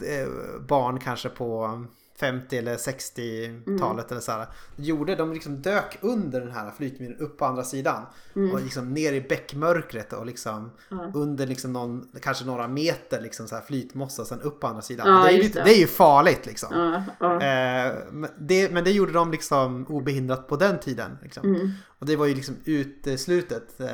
eh, 0.03 0.27
barn 0.67 0.99
kanske 0.99 1.29
på 1.29 1.83
50 2.21 2.57
eller 2.57 2.77
60-talet 2.77 4.11
eller 4.11 4.21
så 4.21 4.31
här. 4.31 4.47
Gjorde, 4.75 5.15
de 5.15 5.33
liksom 5.33 5.61
dök 5.61 5.97
under 6.01 6.41
den 6.41 6.51
här 6.51 6.71
flytmyren 6.77 7.17
upp 7.17 7.37
på 7.37 7.45
andra 7.45 7.63
sidan. 7.63 8.05
Och 8.53 8.61
liksom 8.61 8.93
ner 8.93 9.13
i 9.13 9.21
bäckmörkret 9.21 10.13
och 10.13 10.25
liksom 10.25 10.71
Ja. 10.89 11.11
under 11.13 11.47
liksom 11.47 11.73
någon, 11.73 12.07
kanske 12.21 12.45
några 12.45 12.67
meter 12.67 13.21
liksom 13.21 13.47
så 13.47 13.55
här 13.55 13.61
flytmossa 13.61 14.21
och 14.21 14.27
sen 14.27 14.41
upp 14.41 14.59
på 14.59 14.67
andra 14.67 14.81
sidan. 14.81 15.07
Ja, 15.07 15.23
det, 15.23 15.33
är 15.33 15.37
lite- 15.43 15.59
det. 15.59 15.65
det 15.65 15.71
är 15.75 15.79
ju 15.79 15.87
farligt 15.87 16.45
liksom. 16.45 16.69
Ja, 16.71 17.03
ja. 17.19 17.33
Eh, 17.33 17.93
men, 18.11 18.29
det, 18.39 18.71
men 18.71 18.83
det 18.83 18.91
gjorde 18.91 19.11
de 19.11 19.31
liksom 19.31 19.85
obehindrat 19.89 20.47
på 20.47 20.55
den 20.55 20.79
tiden. 20.79 21.17
Liksom. 21.23 21.55
Mm. 21.55 21.71
Och 21.99 22.05
det 22.05 22.15
var 22.15 22.25
ju 22.25 22.35
liksom 22.35 22.55
uteslutet 22.65 23.79
eh, 23.79 23.87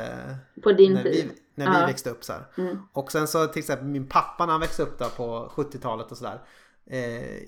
På 0.63 0.71
din 0.71 0.93
när, 0.93 1.03
vi, 1.03 1.11
tid. 1.11 1.29
när 1.55 1.79
vi 1.79 1.85
växte 1.85 2.09
upp 2.09 2.23
så. 2.23 2.33
Mm. 2.57 2.77
Och 2.93 3.11
sen 3.11 3.27
så 3.27 3.45
till 3.47 3.59
exempel 3.59 3.87
min 3.87 4.07
pappa 4.07 4.45
när 4.45 4.51
han 4.51 4.61
växte 4.61 4.83
upp 4.83 4.99
där 4.99 5.09
på 5.09 5.51
70-talet 5.55 6.11
och 6.11 6.17
sådär. 6.17 6.41
Eh, 6.89 6.99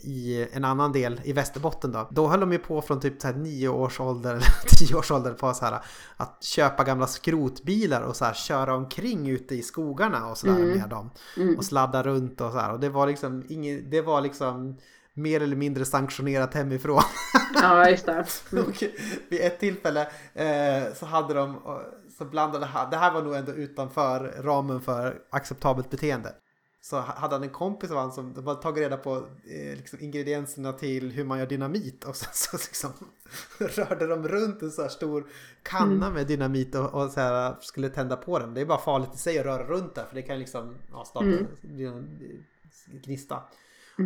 I 0.05 0.47
en 0.53 0.65
annan 0.65 0.91
del 0.91 1.21
i 1.23 1.33
Västerbotten 1.33 1.91
då. 1.91 2.07
Då 2.11 2.27
höll 2.27 2.39
de 2.39 2.51
ju 2.51 2.57
på 2.57 2.81
från 2.81 2.99
typ 2.99 3.21
så 3.21 3.27
här 3.27 3.35
nio 3.35 3.67
års 3.69 3.99
ålder 3.99 4.31
eller 4.35 4.77
tio 4.77 4.95
års 4.95 5.11
ålder 5.11 5.33
på 5.33 5.53
så 5.53 5.65
här 5.65 5.79
att 6.17 6.43
köpa 6.43 6.83
gamla 6.83 7.07
skrotbilar 7.07 8.01
och 8.01 8.15
så 8.15 8.25
här 8.25 8.33
köra 8.33 8.75
omkring 8.75 9.29
ute 9.29 9.55
i 9.55 9.61
skogarna 9.61 10.27
och 10.27 10.37
sådär 10.37 10.55
Mm. 10.55 10.77
med 10.77 10.89
dem. 10.89 11.11
Mm. 11.37 11.57
Och 11.57 11.65
sladda 11.65 12.03
runt 12.03 12.41
och 12.41 12.51
så 12.51 12.57
här. 12.59 12.73
Och 12.73 12.79
det 12.79 12.89
var 12.89 13.07
liksom 13.07 13.45
ingen, 13.49 13.89
det 13.89 14.01
var 14.01 14.21
liksom 14.21 14.77
mer 15.13 15.41
eller 15.41 15.55
mindre 15.55 15.85
sanktionerat 15.85 16.53
hemifrån. 16.53 17.01
Ja, 17.61 17.89
just 17.89 18.05
det. 18.05 18.25
Mm. 18.51 18.71
Vid 19.29 19.41
ett 19.41 19.59
tillfälle 19.59 20.01
eh, 20.33 20.93
så 20.95 21.05
hade 21.05 21.33
de, 21.33 21.59
så 22.17 22.25
blandade 22.25 22.67
det 22.91 22.97
här 22.97 23.11
var 23.13 23.21
nog 23.21 23.35
ändå 23.35 23.51
utanför 23.51 24.33
ramen 24.43 24.81
för 24.81 25.15
acceptabelt 25.29 25.89
beteende. 25.89 26.33
Så 26.81 26.95
ha- 26.95 27.15
hade 27.15 27.35
han 27.35 27.43
en 27.43 27.49
kompis 27.49 27.91
av 27.91 27.97
han 27.97 28.11
som 28.11 28.33
de 28.33 28.47
hade 28.47 28.61
tagit 28.61 28.81
reda 28.83 28.97
på 28.97 29.15
eh, 29.17 29.77
liksom 29.77 29.99
ingredienserna 30.01 30.73
till 30.73 31.11
hur 31.11 31.23
man 31.23 31.39
gör 31.39 31.45
dynamit 31.45 32.03
och 32.03 32.15
sen 32.15 32.29
så 32.33 32.57
liksom 32.57 32.91
rörde 33.59 34.07
de 34.07 34.27
runt 34.27 34.61
en 34.61 34.71
så 34.71 34.81
här 34.81 34.89
stor 34.89 35.27
kanna 35.63 36.09
med 36.09 36.27
dynamit 36.27 36.75
och, 36.75 36.93
och 36.93 37.09
så 37.11 37.19
här 37.19 37.55
skulle 37.61 37.89
tända 37.89 38.15
på 38.15 38.39
den. 38.39 38.53
Det 38.53 38.61
är 38.61 38.65
bara 38.65 38.77
farligt 38.77 39.09
i 39.13 39.17
sig 39.17 39.39
att 39.39 39.45
röra 39.45 39.63
runt 39.63 39.95
där 39.95 40.05
för 40.05 40.15
det 40.15 40.21
kan 40.21 40.39
liksom 40.39 40.75
ja, 40.91 41.05
starta 41.05 41.25
Mm. 41.25 41.47
gnista. 43.05 43.41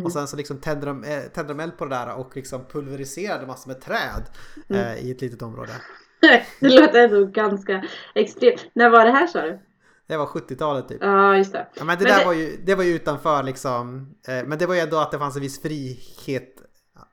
Och 0.04 0.12
sen 0.12 0.28
så 0.28 0.36
liksom 0.36 0.58
tände 0.58 0.86
de, 0.86 1.04
eh, 1.04 1.22
tände 1.22 1.52
de 1.54 1.60
eld 1.60 1.76
på 1.78 1.84
det 1.84 1.90
där 1.94 2.14
och 2.14 2.36
liksom 2.36 2.64
pulveriserade 2.64 3.46
massor 3.46 3.68
med 3.70 3.80
träd 3.80 4.22
eh, 4.68 5.04
i 5.06 5.10
ett 5.10 5.20
litet 5.20 5.42
område. 5.42 5.72
Det 6.60 6.68
låter 6.80 7.04
ändå 7.04 7.24
ganska 7.26 7.84
extremt. 8.14 8.66
När 8.72 8.90
var 8.90 9.04
det 9.04 9.10
här 9.10 9.26
sa 9.26 9.40
du? 9.42 9.58
Det 10.06 10.16
var 10.16 10.26
70-talet 10.26 10.88
typ. 10.88 10.98
Ja, 11.00 11.36
just 11.36 11.52
det. 11.52 11.66
Ja, 11.74 11.84
men 11.84 11.98
det 11.98 12.04
Men 12.04 12.12
där 12.12 12.18
det- 12.20 12.26
var 12.26 12.32
ju, 12.32 12.56
det 12.64 12.74
var 12.74 12.84
ju 12.84 12.94
utanför 12.94 13.42
liksom. 13.42 14.14
Eh, 14.28 14.44
men 14.46 14.58
det 14.58 14.66
var 14.66 14.74
ju 14.74 14.80
ändå 14.80 14.96
att 14.98 15.10
det 15.10 15.18
fanns 15.18 15.36
en 15.36 15.42
viss 15.42 15.62
frihet. 15.62 16.50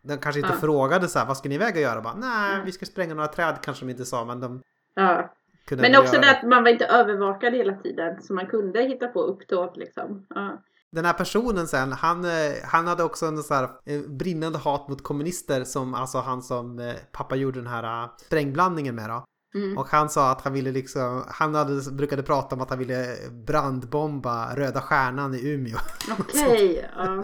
De 0.03 0.17
kanske 0.17 0.39
inte 0.39 0.53
Ja. 0.53 0.59
frågade 0.59 1.07
så 1.07 1.19
här, 1.19 1.25
vad 1.25 1.37
ska 1.37 1.49
ni 1.49 1.55
iväg 1.55 1.75
och 1.75 1.81
göra? 1.81 2.01
Bara, 2.01 2.15
Nej, 2.15 2.61
vi 2.65 2.71
ska 2.71 2.85
spränga 2.85 3.13
några 3.13 3.27
träd 3.27 3.55
kanske 3.61 3.85
de 3.85 3.91
inte 3.91 4.05
sa, 4.05 4.25
men 4.25 4.39
de 4.39 4.61
Ja. 4.95 5.33
kunde 5.67 5.81
Men 5.89 5.99
också 6.01 6.13
göra 6.15 6.25
det 6.25 6.37
att 6.37 6.43
man 6.49 6.63
var 6.63 6.69
inte 6.71 6.85
övervakad 6.85 7.53
hela 7.53 7.73
tiden. 7.73 8.21
Så 8.21 8.33
man 8.33 8.47
kunde 8.47 8.81
hitta 8.83 9.07
på 9.07 9.21
upptåg 9.21 9.71
liksom. 9.77 10.25
Ja. 10.29 10.61
Den 10.91 11.05
här 11.05 11.13
personen 11.13 11.67
sen, 11.67 11.91
han, 11.91 12.25
eh, 12.25 12.31
han 12.63 12.87
hade 12.87 13.03
också 13.03 13.25
en 13.25 13.37
så 13.43 13.53
här 13.53 13.63
eh, 13.85 14.01
brinnande 14.01 14.57
hat 14.57 14.87
mot 14.89 15.03
kommunister 15.03 15.63
som 15.63 15.93
alltså 15.93 16.17
han 16.17 16.41
som 16.41 16.79
eh, 16.79 16.93
pappa 17.11 17.35
gjorde 17.35 17.59
den 17.59 17.67
här 17.67 18.09
sprängblandningen 18.25 18.95
med 18.95 19.09
då. 19.09 19.23
Mm. 19.55 19.77
Och 19.77 19.87
han 19.87 20.09
sa 20.09 20.31
att 20.31 20.41
han 20.41 20.53
ville 20.53 20.71
liksom, 20.71 21.23
han 21.27 21.55
hade, 21.55 21.91
brukade 21.91 22.23
prata 22.23 22.55
om 22.55 22.61
att 22.61 22.69
han 22.69 22.79
ville 22.79 23.15
brandbomba 23.47 24.55
Röda 24.55 24.81
Stjärnan 24.81 25.35
i 25.35 25.49
Umeå. 25.49 25.77
Okej. 26.19 26.89
ja. 26.95 27.23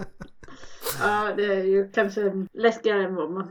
ja, 1.01 1.33
det 1.37 1.45
är 1.45 1.63
ju 1.63 1.91
kanske 1.91 2.45
läskigare 2.53 3.03
än 3.03 3.15
vad 3.15 3.31
man 3.31 3.47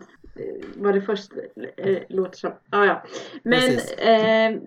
vad 0.77 0.95
det 0.95 1.01
först 1.01 1.33
eh, 1.77 1.99
låter 2.09 2.39
som. 2.39 2.53
Ja, 2.71 2.87
ja. 2.87 3.03
Men 3.43 3.71
eh, 3.99 4.61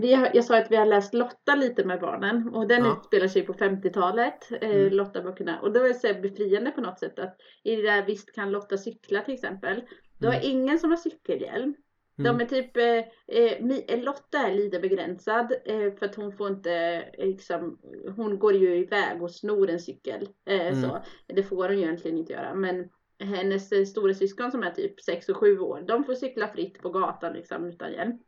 vi 0.00 0.14
har, 0.14 0.30
jag 0.34 0.44
sa 0.44 0.58
att 0.58 0.70
vi 0.70 0.76
har 0.76 0.86
läst 0.86 1.14
Lotta 1.14 1.54
lite 1.54 1.84
med 1.84 2.00
barnen 2.00 2.48
och 2.54 2.68
den 2.68 2.84
Ja. 2.84 2.96
utspelar 2.98 3.28
sig 3.28 3.42
på 3.42 3.52
50-talet, 3.54 4.52
eh, 4.60 4.70
Mm. 4.70 4.92
Lotta-böckerna. 4.92 5.60
Och 5.60 5.72
då 5.72 5.80
är 5.80 5.88
det 5.88 5.94
så 5.94 6.14
befriande 6.22 6.70
på 6.70 6.80
något 6.80 6.98
sätt 6.98 7.18
att 7.18 7.36
i 7.64 7.76
det 7.76 7.82
där 7.82 8.06
Visst 8.06 8.34
kan 8.34 8.50
Lotta 8.50 8.76
cykla 8.76 9.20
till 9.20 9.34
exempel. 9.34 9.82
Då 10.18 10.28
är 10.28 10.40
ingen 10.42 10.78
som 10.78 10.90
har 10.90 10.96
cykelhjälm. 10.96 11.74
De 12.22 12.28
Mm. 12.28 12.40
är 12.40 12.44
typ, 12.44 12.76
eh, 12.76 13.38
eh, 13.38 13.80
eh, 13.88 14.02
Lotta 14.04 14.38
är 14.38 14.54
lite 14.54 14.78
begränsad 14.80 15.52
eh, 15.64 15.94
för 15.94 16.06
att 16.06 16.14
hon 16.14 16.32
får 16.32 16.48
inte, 16.48 16.72
eh, 17.18 17.26
liksom, 17.26 17.78
hon 18.16 18.38
går 18.38 18.54
ju 18.54 18.76
iväg 18.76 19.22
och 19.22 19.30
snor 19.30 19.70
en 19.70 19.80
cykel. 19.80 20.28
Eh, 20.46 20.66
Mm. 20.66 20.82
så. 20.82 21.04
Det 21.26 21.42
får 21.42 21.68
hon 21.68 21.78
ju 21.78 21.82
egentligen 21.84 22.18
inte 22.18 22.32
göra. 22.32 22.54
Men 22.54 22.88
hennes 23.20 23.72
eh, 23.72 23.84
stora 23.84 24.14
syskon 24.14 24.50
som 24.50 24.62
är 24.62 24.70
typ 24.70 25.00
6 25.00 25.28
och 25.28 25.36
7 25.36 25.58
år, 25.58 25.84
de 25.88 26.04
får 26.04 26.14
cykla 26.14 26.48
fritt 26.48 26.82
på 26.82 26.90
gatan 26.90 27.32
liksom 27.32 27.66
utan 27.66 27.92
hjälm. 27.92 28.18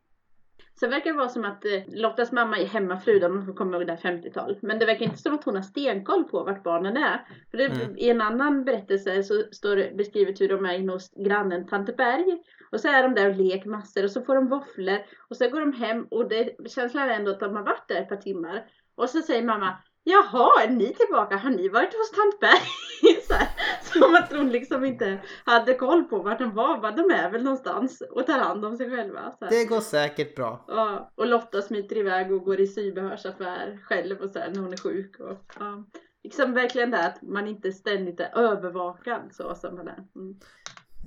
Sen 0.81 0.91
verkar 0.91 1.11
det 1.11 1.17
vara 1.17 1.29
som 1.29 1.45
att 1.45 1.65
eh, 1.65 1.83
Lottas 1.89 2.33
mamma 2.33 2.59
är 2.59 2.67
hemmafru, 2.67 3.19
de 3.19 3.47
får 3.47 3.55
komma 3.55 3.77
ihåg 3.77 3.87
det 3.87 3.99
här 4.03 4.13
50-tal. 4.13 4.59
Men 4.63 4.79
det 4.79 4.87
verkar 4.87 5.05
inte 5.05 5.19
som 5.19 5.35
att 5.35 5.45
hon 5.45 5.55
har 5.55 5.63
stenkoll 5.63 6.25
på 6.25 6.45
vart 6.45 6.63
barnen 6.63 6.97
är. 6.97 7.27
För 7.51 7.59
det, 7.59 7.71
Mm. 7.71 7.97
I 7.97 8.11
en 8.11 8.21
annan 8.21 8.65
berättelse 8.65 9.23
så 9.23 9.43
står 9.53 9.77
det 9.77 9.97
beskrivet 9.97 10.41
hur 10.41 10.49
de 10.49 10.67
är 10.67 10.75
inne 10.75 10.93
hos 10.93 11.15
grannen 11.17 11.67
Tante 11.67 11.93
Berg. 11.93 12.43
Och 12.73 12.81
så 12.81 12.89
är 12.89 13.03
de 13.03 13.15
där 13.15 13.29
och 13.31 13.37
leker 13.37 13.71
massor 13.71 14.05
och 14.05 14.11
så 14.11 14.23
får 14.23 14.35
de 14.35 14.49
våfflor. 14.49 14.99
Och 15.29 15.37
så 15.37 15.49
går 15.49 15.61
de 15.61 15.73
hem 15.73 16.07
och 16.11 16.29
det, 16.29 16.71
känslan 16.71 17.09
är 17.09 17.15
ändå 17.15 17.31
att 17.31 17.41
de 17.41 17.57
har 17.57 17.63
varit 17.63 17.89
där 17.89 18.03
ett 18.03 18.09
par 18.09 18.17
timmar. 18.17 18.65
Och 18.95 19.11
så 19.11 19.23
säger 19.23 19.43
mamma 19.43 19.79
Jaha, 20.05 20.63
är 20.63 20.71
ni 20.71 20.95
tillbaka? 20.95 21.37
Har 21.37 21.51
ni 21.51 21.69
varit 21.69 21.95
hos 21.95 22.11
Tante 22.11 22.37
Berg? 22.41 23.23
så 23.29 23.35
här, 23.35 23.49
som 23.93 24.15
att 24.15 24.33
hon 24.33 24.51
liksom 24.53 24.85
inte 24.85 25.23
hade 25.45 25.75
koll 25.75 26.05
på 26.05 26.23
vart 26.23 26.39
de 26.39 26.55
var. 26.55 26.81
Bara, 26.81 26.93
de 26.93 27.11
är 27.11 27.31
väl 27.31 27.43
någonstans 27.43 28.03
och 28.11 28.27
tar 28.27 28.39
hand 28.39 28.65
om 28.65 28.77
sig 28.77 28.91
själva. 28.91 29.35
Det 29.51 29.65
går 29.65 29.81
säkert 29.81 30.37
bra. 30.37 30.65
Ja, 30.69 31.13
och 31.15 31.27
Lotta 31.27 31.63
smiter 31.63 31.97
iväg 31.97 32.33
och 32.33 32.45
går 32.45 32.61
i 32.61 32.67
sybehörsaffär 32.67 33.81
själv 33.85 34.21
och 34.21 34.31
så 34.31 34.39
här, 34.39 34.51
när 34.51 34.61
hon 34.61 34.73
är 34.73 34.77
sjuk. 34.77 35.21
Och, 35.21 35.39
ja. 35.59 35.85
Liksom 36.23 36.55
verkligen 36.55 36.91
det 36.91 37.07
att 37.07 37.23
man 37.23 37.47
inte 37.47 37.73
ständigt 37.73 38.21
är 38.21 38.39
övervakad 38.39 39.21
så 39.33 39.55
som 39.55 39.75
man 39.77 39.89
är. 39.89 40.05
Mm. 40.17 40.41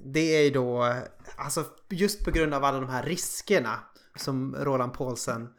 Det 0.05 0.37
är 0.37 0.43
ju 0.43 0.49
då, 0.49 0.93
alltså 1.37 1.63
just 1.89 2.25
på 2.25 2.31
grund 2.31 2.53
av 2.53 2.63
alla 2.63 2.79
de 2.79 2.89
här 2.89 3.03
riskerna 3.03 3.79
som 4.15 4.55
Roland 4.55 4.93
Paulsen 4.93 5.49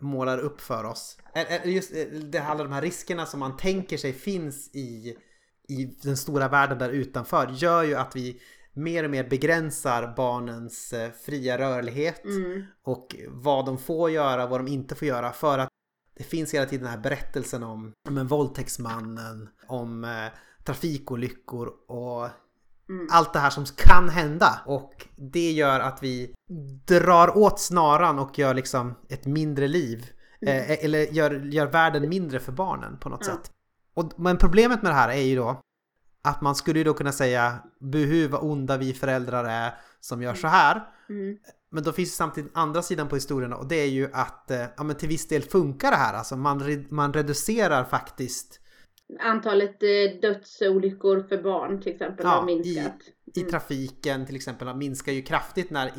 målar 0.00 0.38
upp 0.38 0.60
för 0.60 0.84
oss. 0.84 1.18
Just 1.64 1.92
det, 2.22 2.38
alla 2.38 2.64
de 2.64 2.72
här 2.72 2.82
riskerna 2.82 3.26
som 3.26 3.40
man 3.40 3.56
tänker 3.56 3.96
sig 3.96 4.12
finns 4.12 4.70
i, 4.74 5.16
i 5.68 5.84
den 6.02 6.16
stora 6.16 6.48
världen 6.48 6.78
där 6.78 6.90
utanför 6.90 7.54
gör 7.56 7.82
ju 7.82 7.94
att 7.94 8.16
vi 8.16 8.40
mer 8.72 9.04
och 9.04 9.10
mer 9.10 9.28
begränsar 9.28 10.14
barnens 10.16 10.94
fria 11.24 11.58
rörlighet 11.58 12.24
Mm. 12.24 12.64
och 12.82 13.16
vad 13.28 13.66
de 13.66 13.78
får 13.78 14.10
göra, 14.10 14.46
vad 14.46 14.60
de 14.60 14.68
inte 14.68 14.94
får 14.94 15.08
göra 15.08 15.32
för 15.32 15.58
att 15.58 15.68
det 16.16 16.24
finns 16.24 16.54
hela 16.54 16.66
tiden 16.66 16.84
den 16.84 16.92
här 16.92 17.02
berättelsen 17.02 17.62
om, 17.62 17.92
om 18.08 18.18
en 18.18 18.26
våldtäktsmannen, 18.26 19.48
om 19.66 20.04
eh, 20.04 20.26
trafikolyckor 20.64 21.68
och 21.88 22.28
Mm. 22.90 23.06
allt 23.10 23.32
det 23.32 23.38
här 23.38 23.50
som 23.50 23.64
kan 23.64 24.08
hända. 24.08 24.60
Och 24.66 25.06
det 25.16 25.52
gör 25.52 25.80
att 25.80 26.02
vi 26.02 26.34
drar 26.86 27.36
åt 27.38 27.60
snaran 27.60 28.18
och 28.18 28.38
gör 28.38 28.54
liksom 28.54 28.94
ett 29.08 29.26
mindre 29.26 29.68
liv. 29.68 30.10
Eh, 30.46 30.84
eller 30.84 30.98
gör, 30.98 31.30
gör 31.30 31.66
världen 31.66 32.08
mindre 32.08 32.40
för 32.40 32.52
barnen 32.52 32.98
på 32.98 33.08
något 33.08 33.20
Ja. 33.26 33.32
sätt. 33.32 33.50
Och, 33.94 34.12
men 34.16 34.36
problemet 34.38 34.82
med 34.82 34.90
det 34.90 34.96
här 34.96 35.08
är 35.08 35.22
ju 35.22 35.36
då 35.36 35.60
att 36.22 36.40
man 36.40 36.54
skulle 36.54 36.78
ju 36.78 36.84
då 36.84 36.94
kunna 36.94 37.12
säga 37.12 37.58
buhu 37.80 38.28
vad 38.28 38.42
onda 38.42 38.76
vi 38.76 38.92
föräldrar 38.94 39.44
är 39.44 39.74
som 40.00 40.22
gör 40.22 40.34
så 40.34 40.48
här. 40.48 40.82
Mm. 41.08 41.36
Men 41.70 41.84
då 41.84 41.92
finns 41.92 42.10
det 42.10 42.16
samtidigt 42.16 42.50
andra 42.54 42.82
sidan 42.82 43.08
på 43.08 43.14
historien 43.14 43.52
och 43.52 43.66
det 43.68 43.76
är 43.76 43.88
ju 43.88 44.10
att 44.12 44.50
eh, 44.50 44.64
ja, 44.76 44.82
men 44.82 44.96
till 44.96 45.08
viss 45.08 45.28
del 45.28 45.42
funkar 45.42 45.90
det 45.90 45.96
här. 45.96 46.14
Alltså 46.14 46.36
man, 46.36 46.86
man 46.90 47.12
reducerar 47.12 47.84
faktiskt 47.84 48.60
Antalet 49.20 49.82
eh, 49.82 50.20
dödsolyckor 50.22 51.22
för 51.28 51.42
barn 51.42 51.80
till 51.82 51.92
exempel 51.92 52.26
Ja, 52.26 52.30
har 52.30 52.44
minskat. 52.46 52.94
i 53.34 53.40
Mm. 53.40 53.50
trafiken 53.50 54.26
till 54.26 54.36
exempel 54.36 54.76
minskar 54.76 55.12
ju 55.12 55.22
kraftigt 55.22 55.70
när, 55.70 55.90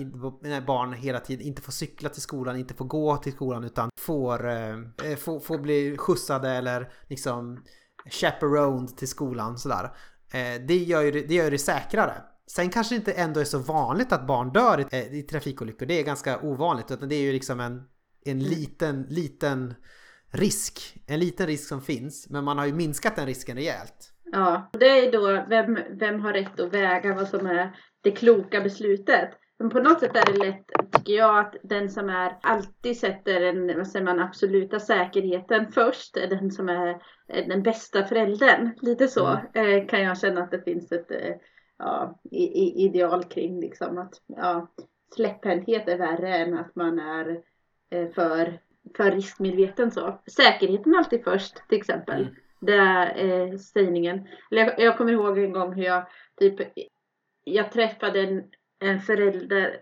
när 0.41 0.61
barn 0.61 0.93
hela 0.93 1.19
tiden 1.19 1.47
inte 1.47 1.61
får 1.61 1.71
cykla 1.71 2.09
till 2.09 2.21
skolan, 2.21 2.57
inte 2.57 2.73
får 2.73 2.85
gå 2.85 3.17
till 3.17 3.33
skolan 3.33 3.63
utan 3.63 3.89
får, 3.99 4.49
eh, 4.49 5.15
får, 5.17 5.39
får 5.39 5.57
bli 5.57 5.97
skjutsade 5.97 6.49
eller 6.49 6.91
liksom 7.09 7.63
chaperoned 8.11 8.97
till 8.97 9.07
skolan 9.07 9.57
sådär. 9.57 9.83
Eh, 10.33 10.61
det, 10.67 10.77
gör 10.77 11.01
ju 11.01 11.11
det, 11.11 11.33
gör 11.33 11.51
det 11.51 11.57
säkrare. 11.57 12.13
Sen 12.47 12.69
kanske 12.69 12.95
det 12.95 12.97
inte 12.97 13.11
ändå 13.11 13.39
är 13.39 13.43
så 13.45 13.57
vanligt 13.59 14.11
att 14.11 14.27
barn 14.27 14.51
dör 14.53 14.79
i, 14.79 14.85
eh, 14.91 15.13
i 15.13 15.23
trafikolyckor. 15.23 15.85
Det 15.85 15.99
är 15.99 16.03
ganska 16.03 16.39
ovanligt. 16.41 16.91
Utan 16.91 17.09
det 17.09 17.15
är 17.15 17.21
ju 17.21 17.31
liksom 17.33 17.59
en, 17.59 17.83
en 18.25 18.39
liten, 18.39 19.05
liten 19.09 19.73
risk. 20.31 20.97
En 21.07 21.19
liten 21.19 21.47
risk 21.47 21.67
som 21.67 21.81
finns. 21.81 22.29
Men 22.29 22.43
man 22.43 22.57
har 22.57 22.65
ju 22.65 22.73
minskat 22.73 23.15
den 23.15 23.25
risken 23.25 23.55
rejält. 23.55 24.13
Ja, 24.31 24.69
det 24.73 24.85
är 24.85 25.11
då 25.11 25.45
vem, 25.49 25.79
vem 25.99 26.19
har 26.19 26.33
rätt 26.33 26.59
att 26.59 26.73
väga 26.73 27.13
vad 27.13 27.27
som 27.27 27.45
är 27.45 27.75
det 28.01 28.11
kloka 28.11 28.61
beslutet. 28.61 29.29
Men 29.59 29.69
på 29.69 29.79
något 29.79 29.99
sätt 29.99 30.15
är 30.15 30.33
det 30.33 30.45
lätt, 30.45 30.65
tycker 30.91 31.13
jag, 31.13 31.39
att 31.39 31.55
den 31.63 31.89
som 31.89 32.09
är 32.09 32.37
alltid 32.41 32.97
sätter 32.97 33.39
den 33.39 33.77
vad 33.77 33.87
säger 33.87 34.05
man, 34.05 34.19
absoluta 34.19 34.79
säkerheten 34.79 35.71
först 35.71 36.17
är 36.17 36.27
den 36.27 36.51
som 36.51 36.69
är 36.69 37.01
den 37.47 37.63
bästa 37.63 38.03
föräldern. 38.03 38.69
Lite 38.81 39.07
så 39.07 39.27
eh, 39.53 39.87
kan 39.87 40.01
jag 40.01 40.19
känna 40.19 40.43
att 40.43 40.51
det 40.51 40.61
finns 40.61 40.91
ett 40.91 41.11
eh, 41.11 41.35
ja, 41.77 42.19
ideal 42.75 43.23
kring 43.23 43.59
liksom 43.59 43.97
att 43.97 44.13
ja, 44.27 44.71
släpphänthet 45.15 45.87
är 45.87 45.97
värre 45.97 46.37
än 46.37 46.57
att 46.57 46.75
man 46.75 46.99
är 46.99 47.41
eh, 47.89 48.09
för, 48.09 48.59
för 48.97 49.11
riskmedveten 49.11 49.91
så. 49.91 50.21
Säkerheten 50.35 50.93
är 50.93 50.97
alltid 50.97 51.23
först 51.23 51.69
till 51.69 51.77
exempel. 51.77 52.21
Mm. 52.21 52.35
Det 52.61 52.73
är 52.73 53.25
eh, 53.25 53.57
sägningen. 53.57 54.27
Jag, 54.49 54.79
jag 54.79 54.97
kommer 54.97 55.11
ihåg 55.11 55.37
en 55.37 55.51
gång 55.51 55.73
hur 55.73 55.83
jag 55.83 56.07
typ 56.39 56.55
jag 57.43 57.71
träffade 57.71 58.19
en, 58.19 58.43
en 58.79 58.99
förälder 58.99 59.81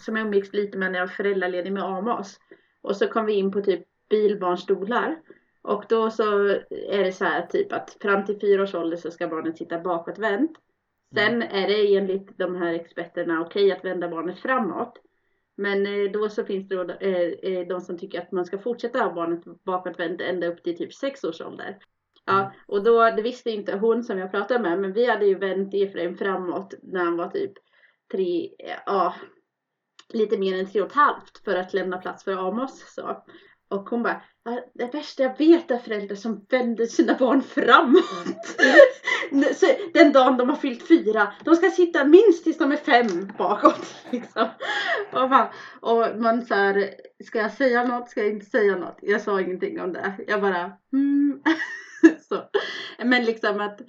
som 0.00 0.16
jag 0.16 0.26
umgicks 0.26 0.52
lite 0.52 0.78
med 0.78 0.92
när 0.92 0.98
jag 0.98 1.06
var 1.06 1.12
föräldraledig 1.12 1.72
med 1.72 1.82
Amos. 1.82 2.40
Och 2.82 2.96
så 2.96 3.08
kom 3.08 3.26
vi 3.26 3.32
in 3.32 3.52
på 3.52 3.60
typ 3.60 3.84
bilbarnstolar. 4.08 5.20
Och 5.62 5.84
då 5.88 6.10
så 6.10 6.48
är 6.70 7.04
det 7.04 7.12
så 7.12 7.24
här 7.24 7.46
typ 7.46 7.72
att 7.72 7.96
fram 8.00 8.24
till 8.24 8.40
fyra 8.40 8.62
års 8.62 8.74
ålder 8.74 8.96
så 8.96 9.10
ska 9.10 9.28
barnet 9.28 9.58
sitta 9.58 9.78
bakåtvänt. 9.78 10.58
Sen 11.14 11.42
är 11.42 11.68
det 11.68 11.96
enligt 11.96 12.38
de 12.38 12.56
här 12.56 12.74
experterna 12.74 13.40
okej 13.40 13.72
att 13.72 13.84
vända 13.84 14.08
barnet 14.08 14.38
framåt. 14.38 14.98
Men 15.60 15.86
eh, 15.86 16.10
då 16.12 16.28
så 16.28 16.44
finns 16.44 16.68
det 16.68 16.84
då, 16.84 16.92
eh, 16.92 17.52
eh, 17.52 17.66
de 17.66 17.80
som 17.80 17.98
tycker 17.98 18.20
att 18.20 18.32
man 18.32 18.44
ska 18.44 18.58
fortsätta 18.58 18.98
ha 18.98 19.12
barnet 19.12 19.64
bakåtvänt 19.64 20.20
ända 20.20 20.46
upp 20.46 20.62
till 20.62 20.76
typ 20.76 20.94
sex 20.94 21.24
års 21.24 21.40
ålder. 21.40 21.78
Ja, 22.24 22.52
och 22.66 22.84
då, 22.84 23.10
det 23.10 23.22
visste 23.22 23.50
inte 23.50 23.76
hon 23.76 24.02
som 24.02 24.18
jag 24.18 24.30
pratade 24.30 24.60
med, 24.60 24.80
men 24.80 24.92
vi 24.92 25.06
hade 25.10 25.26
ju 25.26 25.34
vänt 25.34 25.74
Efraim 25.74 26.16
framåt 26.16 26.74
när 26.82 27.04
han 27.04 27.16
var 27.16 27.28
typ 27.28 27.52
tre, 28.12 28.50
ja, 28.86 29.14
lite 30.08 30.38
mer 30.38 30.58
än 30.58 30.70
tre 30.70 30.80
och 30.80 30.86
ett 30.86 30.92
halvt 30.92 31.44
för 31.44 31.56
att 31.56 31.74
lämna 31.74 31.98
plats 31.98 32.24
för 32.24 32.48
Amos. 32.48 32.94
Så. 32.94 33.24
Och 33.70 33.90
hon 33.90 34.02
bara, 34.02 34.22
"Ja, 34.44 34.64
det 34.74 34.94
värsta 34.94 35.22
jag 35.22 35.38
vet 35.38 35.70
är 35.70 35.78
föräldrar 35.78 36.16
som 36.16 36.46
vänder 36.50 36.86
sina 36.86 37.14
barn 37.14 37.42
framåt. 37.42 38.58
Så 39.56 39.66
Den 39.94 40.12
dagen 40.12 40.36
de 40.36 40.48
har 40.48 40.56
fyllt 40.56 40.88
fyra, 40.88 41.32
de 41.44 41.56
ska 41.56 41.70
sitta 41.70 42.04
minst 42.04 42.44
tills 42.44 42.58
de 42.58 42.72
är 42.72 42.76
fem 42.76 43.32
bakåt. 43.38 43.94
Liksom. 44.10 44.48
Och 45.12 45.30
man, 45.30 45.46
och 45.80 46.06
man 46.18 46.46
så 46.46 46.54
här, 46.54 46.90
ska 47.24 47.38
jag 47.38 47.52
säga 47.52 47.84
något, 47.84 48.10
ska 48.10 48.20
jag 48.20 48.30
inte 48.30 48.46
säga 48.46 48.76
något? 48.76 48.98
Jag 49.02 49.20
sa 49.20 49.40
ingenting 49.40 49.80
om 49.80 49.92
det. 49.92 50.14
Jag 50.26 50.40
bara, 50.40 50.72
mm. 50.92 51.42
så. 52.28 52.42
Men 53.04 53.24
liksom 53.24 53.60
att 53.60 53.80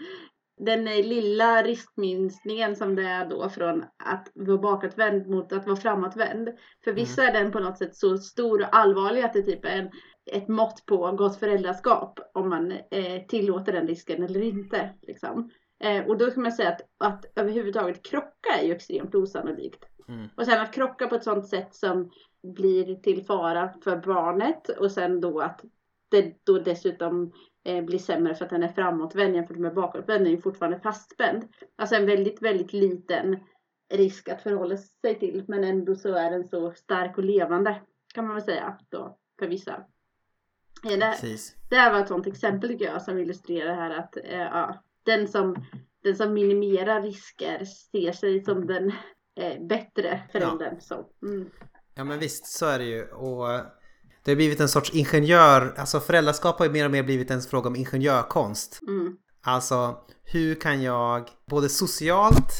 den 0.65 0.87
eh, 0.87 1.05
lilla 1.05 1.63
riskminskningen 1.63 2.75
som 2.75 2.95
det 2.95 3.03
är 3.03 3.25
då 3.25 3.49
från 3.49 3.85
att 4.03 4.31
vara 4.35 4.57
bakåtvänd 4.57 5.27
mot 5.27 5.53
att 5.53 5.65
vara 5.65 5.75
framåtvänd. 5.75 6.49
För 6.83 6.93
vissa 6.93 7.23
är 7.27 7.33
den 7.33 7.51
på 7.51 7.59
något 7.59 7.77
sätt 7.77 7.95
så 7.95 8.17
stor 8.17 8.61
och 8.61 8.75
allvarlig 8.75 9.21
att 9.21 9.33
det 9.33 9.41
typ 9.41 9.65
är 9.65 9.77
en, 9.77 9.89
ett 10.31 10.47
mått 10.47 10.85
på 10.85 11.11
gott 11.11 11.39
föräldraskap. 11.39 12.19
Om 12.33 12.49
man 12.49 12.71
eh, 12.71 13.25
tillåter 13.27 13.71
den 13.71 13.87
risken 13.87 14.23
eller 14.23 14.41
inte. 14.41 14.89
Liksom. 15.01 15.49
Eh, 15.83 16.05
och 16.07 16.17
då 16.17 16.31
kan 16.31 16.43
man 16.43 16.51
säga 16.51 16.69
att, 16.69 16.81
att 16.97 17.25
överhuvudtaget 17.35 18.05
krocka 18.05 18.49
är 18.61 18.65
ju 18.65 18.75
extremt 18.75 19.15
osannolikt. 19.15 19.85
Mm. 20.07 20.27
Och 20.35 20.45
sen 20.45 20.61
att 20.61 20.73
krocka 20.73 21.07
på 21.07 21.15
ett 21.15 21.23
sånt 21.23 21.47
sätt 21.47 21.75
som 21.75 22.11
blir 22.43 22.95
till 22.95 23.25
fara 23.25 23.73
för 23.83 23.97
barnet 23.97 24.69
och 24.69 24.91
sen 24.91 25.21
då 25.21 25.39
att 25.39 25.61
det 26.09 26.45
då 26.45 26.59
dessutom 26.59 27.31
eh, 27.65 27.83
blir 27.83 27.99
sämre 27.99 28.35
för 28.35 28.45
att 28.45 28.51
den 28.51 28.63
är 28.63 28.73
framåtvänd 28.73 29.35
jämfört 29.35 29.57
med 29.57 29.73
bakåtvänd. 29.73 30.19
Den 30.19 30.27
är 30.27 30.31
ju 30.31 30.41
fortfarande 30.41 30.79
fastspänd. 30.79 31.47
Alltså 31.75 31.95
en 31.95 32.05
väldigt, 32.05 32.41
väldigt 32.41 32.73
liten 32.73 33.39
risk 33.93 34.29
att 34.29 34.41
förhålla 34.41 34.77
sig 34.77 35.19
till. 35.19 35.45
Men 35.47 35.63
ändå 35.63 35.95
så 35.95 36.15
är 36.15 36.31
den 36.31 36.47
så 36.47 36.71
stark 36.71 37.17
och 37.17 37.23
levande. 37.23 37.81
Kan 38.13 38.25
man 38.25 38.35
väl 38.35 38.43
säga 38.43 38.77
då 38.89 39.17
för 39.39 39.47
vissa. 39.47 39.71
Eh, 40.83 40.97
det, 40.99 41.11
Precis. 41.11 41.55
det 41.69 41.75
här 41.75 41.93
var 41.93 41.99
ett 41.99 42.07
sånt 42.07 42.27
exempel 42.27 42.69
tycker 42.69 42.85
jag 42.85 43.01
som 43.01 43.19
illustrerar 43.19 43.75
här 43.75 43.99
att 43.99 44.17
eh, 44.17 44.39
ja, 44.39 44.83
den, 45.03 45.27
som, 45.27 45.55
den 46.03 46.15
som 46.15 46.33
minimerar 46.33 47.01
risker 47.01 47.65
ser 47.65 48.11
sig 48.11 48.43
som 48.43 48.67
den 48.67 48.91
eh, 49.35 49.61
bättre 49.61 50.21
föräldern. 50.31 50.81
Så, 50.81 51.09
mm. 51.21 51.49
Ja 51.95 52.03
men 52.03 52.19
visst, 52.19 52.45
så 52.45 52.65
är 52.65 52.79
det 52.79 52.85
ju. 52.85 53.03
Och 53.03 53.47
det 54.23 54.31
har 54.31 54.35
blivit 54.35 54.59
en 54.59 54.69
sorts 54.69 54.89
ingenjör, 54.93 55.73
alltså 55.77 55.99
föräldraskap 55.99 56.59
har 56.59 56.65
ju 56.65 56.71
mer 56.71 56.85
och 56.85 56.91
mer 56.91 57.03
blivit 57.03 57.31
en 57.31 57.41
fråga 57.41 57.67
om 57.67 57.75
ingenjörkonst. 57.75 58.79
Mm. 58.87 59.13
Alltså 59.43 59.97
hur 60.23 60.55
kan 60.55 60.81
jag 60.81 61.29
både 61.49 61.69
socialt 61.69 62.53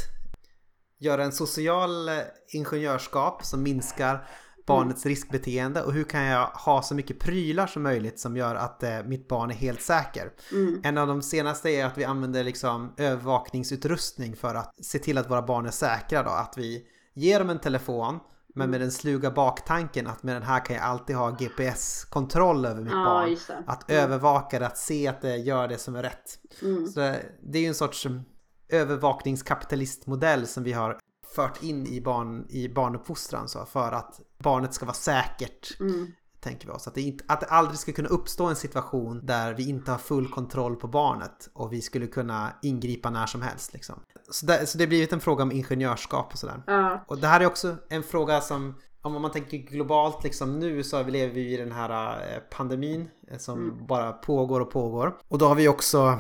göra 1.00 1.24
en 1.24 1.32
social 1.32 2.10
ingenjörskap 2.54 3.46
som 3.46 3.64
minskar 3.64 4.28
barnets 4.68 5.06
riskbeteende 5.06 5.84
och 5.84 5.94
hur 5.94 6.04
kan 6.04 6.24
jag 6.24 6.48
ha 6.48 6.82
så 6.82 6.96
mycket 6.96 7.20
prylar 7.20 7.68
som 7.68 7.84
möjligt 7.84 8.20
som 8.20 8.38
gör 8.38 8.56
att 8.56 8.84
eh, 8.84 9.04
mitt 9.06 9.28
barn 9.28 9.52
är 9.52 9.56
helt 9.56 9.82
säker. 9.82 10.32
Mm. 10.52 10.82
En 10.84 10.98
av 10.98 11.08
de 11.08 11.22
senaste 11.22 11.70
är 11.70 11.86
att 11.86 11.98
vi 11.98 12.04
använder 12.04 12.44
liksom 12.44 12.94
övervakningsutrustning 12.98 14.36
för 14.36 14.56
att 14.56 14.86
se 14.86 15.00
till 15.00 15.18
att 15.18 15.30
våra 15.30 15.42
barn 15.42 15.66
är 15.66 15.72
säkra 15.72 16.24
då. 16.24 16.30
Att 16.30 16.54
vi 16.58 16.86
ger 17.14 17.40
dem 17.40 17.50
en 17.50 17.60
telefon 17.60 18.20
Men 18.56 18.70
med 18.70 18.82
den 18.82 18.92
sluga 18.92 19.32
baktanken 19.32 20.08
att 20.08 20.24
med 20.24 20.36
den 20.36 20.44
här 20.44 20.66
kan 20.66 20.76
jag 20.76 20.86
alltid 20.86 21.16
ha 21.16 21.30
GPS-kontroll 21.30 22.66
över 22.66 22.82
mitt 22.82 22.94
Ja, 22.94 23.04
barn. 23.06 23.64
Att 23.68 23.92
övervaka 23.92 24.60
det, 24.60 24.68
att 24.68 24.78
se 24.78 25.08
att 25.08 25.22
det 25.22 25.38
gör 25.38 25.68
det 25.68 25.78
som 25.78 25.96
är 25.96 26.04
rätt. 26.04 26.40
Mm. 26.62 26.88
Så 26.88 27.00
det, 27.00 27.26
det 27.42 27.58
är 27.58 27.62
ju 27.62 27.68
en 27.68 27.76
sorts 27.76 28.06
mm, 28.06 28.22
övervakningskapitalistmodell 28.70 30.48
som 30.48 30.64
vi 30.64 30.74
har 30.74 30.98
fört 31.36 31.64
in 31.64 31.88
i, 31.88 32.02
barn, 32.02 32.46
i 32.50 32.70
barnuppfostran 32.70 33.48
så 33.48 33.66
för 33.66 33.92
att 33.92 34.22
barnet 34.38 34.74
ska 34.74 34.86
vara 34.86 34.94
säkert. 34.94 35.80
Mm. 35.80 36.12
Tänker 36.40 36.68
vi 36.68 36.74
oss. 36.74 36.88
Att 36.88 36.96
det, 36.96 37.02
inte, 37.02 37.24
att 37.28 37.40
det 37.40 37.46
aldrig 37.46 37.80
ska 37.80 37.92
kunna 37.92 38.10
uppstå 38.10 38.46
en 38.46 38.56
situation 38.56 39.26
där 39.26 39.54
vi 39.54 39.70
inte 39.70 39.92
har 39.92 39.98
full 39.98 40.28
kontroll 40.28 40.76
på 40.76 40.88
barnet 40.88 41.50
och 41.54 41.74
vi 41.74 41.82
skulle 41.82 42.08
kunna 42.08 42.54
ingripa 42.62 43.10
när 43.10 43.26
som 43.26 43.42
helst. 43.42 43.74
Liksom. 43.74 44.00
Så, 44.32 44.46
det, 44.46 44.66
så 44.68 44.78
det 44.78 44.84
har 44.84 44.90
blivit 44.90 45.14
en 45.14 45.20
fråga 45.20 45.44
om 45.44 45.52
ingenjörskap 45.52 46.34
och 46.34 46.40
sådär. 46.40 46.64
Ja. 46.68 47.04
Och 47.08 47.18
det 47.18 47.28
här 47.28 47.40
är 47.42 47.46
också 47.46 47.76
en 47.90 48.04
fråga 48.04 48.42
som 48.42 48.76
om 49.02 49.22
man 49.22 49.32
tänker 49.32 49.58
globalt 49.58 50.24
liksom 50.24 50.60
nu 50.60 50.84
så 50.84 51.04
lever 51.04 51.34
vi 51.34 51.54
i 51.54 51.58
den 51.58 51.72
här 51.72 52.12
eh, 52.34 52.40
pandemin 52.58 53.10
eh, 53.32 53.38
som 53.38 53.60
Mm. 53.70 53.86
bara 53.88 54.12
pågår 54.14 54.60
och 54.60 54.72
pågår. 54.72 55.18
Och 55.28 55.38
då 55.38 55.48
har 55.48 55.56
vi 55.56 55.68
också 55.68 56.18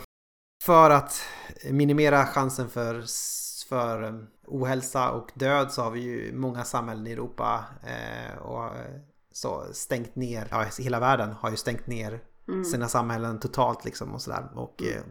för 0.63 0.89
att 0.89 1.21
minimera 1.69 2.25
chansen 2.25 2.69
för, 2.69 3.03
för 3.69 4.03
eh, 4.03 4.13
ohälsa 4.47 5.11
och 5.11 5.31
död 5.33 5.71
så 5.71 5.81
har 5.81 5.91
vi 5.91 5.99
ju 6.01 6.33
många 6.35 6.63
samhällen 6.63 7.07
i 7.07 7.11
Europa 7.11 7.65
eh, 7.83 8.37
och 8.41 8.71
så 9.33 9.63
stängt 9.73 10.15
ner, 10.15 10.47
ja 10.51 10.65
hela 10.79 10.99
världen 10.99 11.31
har 11.31 11.49
ju 11.51 11.57
stängt 11.57 11.87
ner 11.87 12.21
Mm. 12.47 12.65
sina 12.65 12.87
samhällen 12.87 13.39
totalt 13.39 13.85
liksom 13.85 14.13
och 14.13 14.21
sådär. 14.21 14.49
Och 14.55 14.83
eh, 14.83 15.01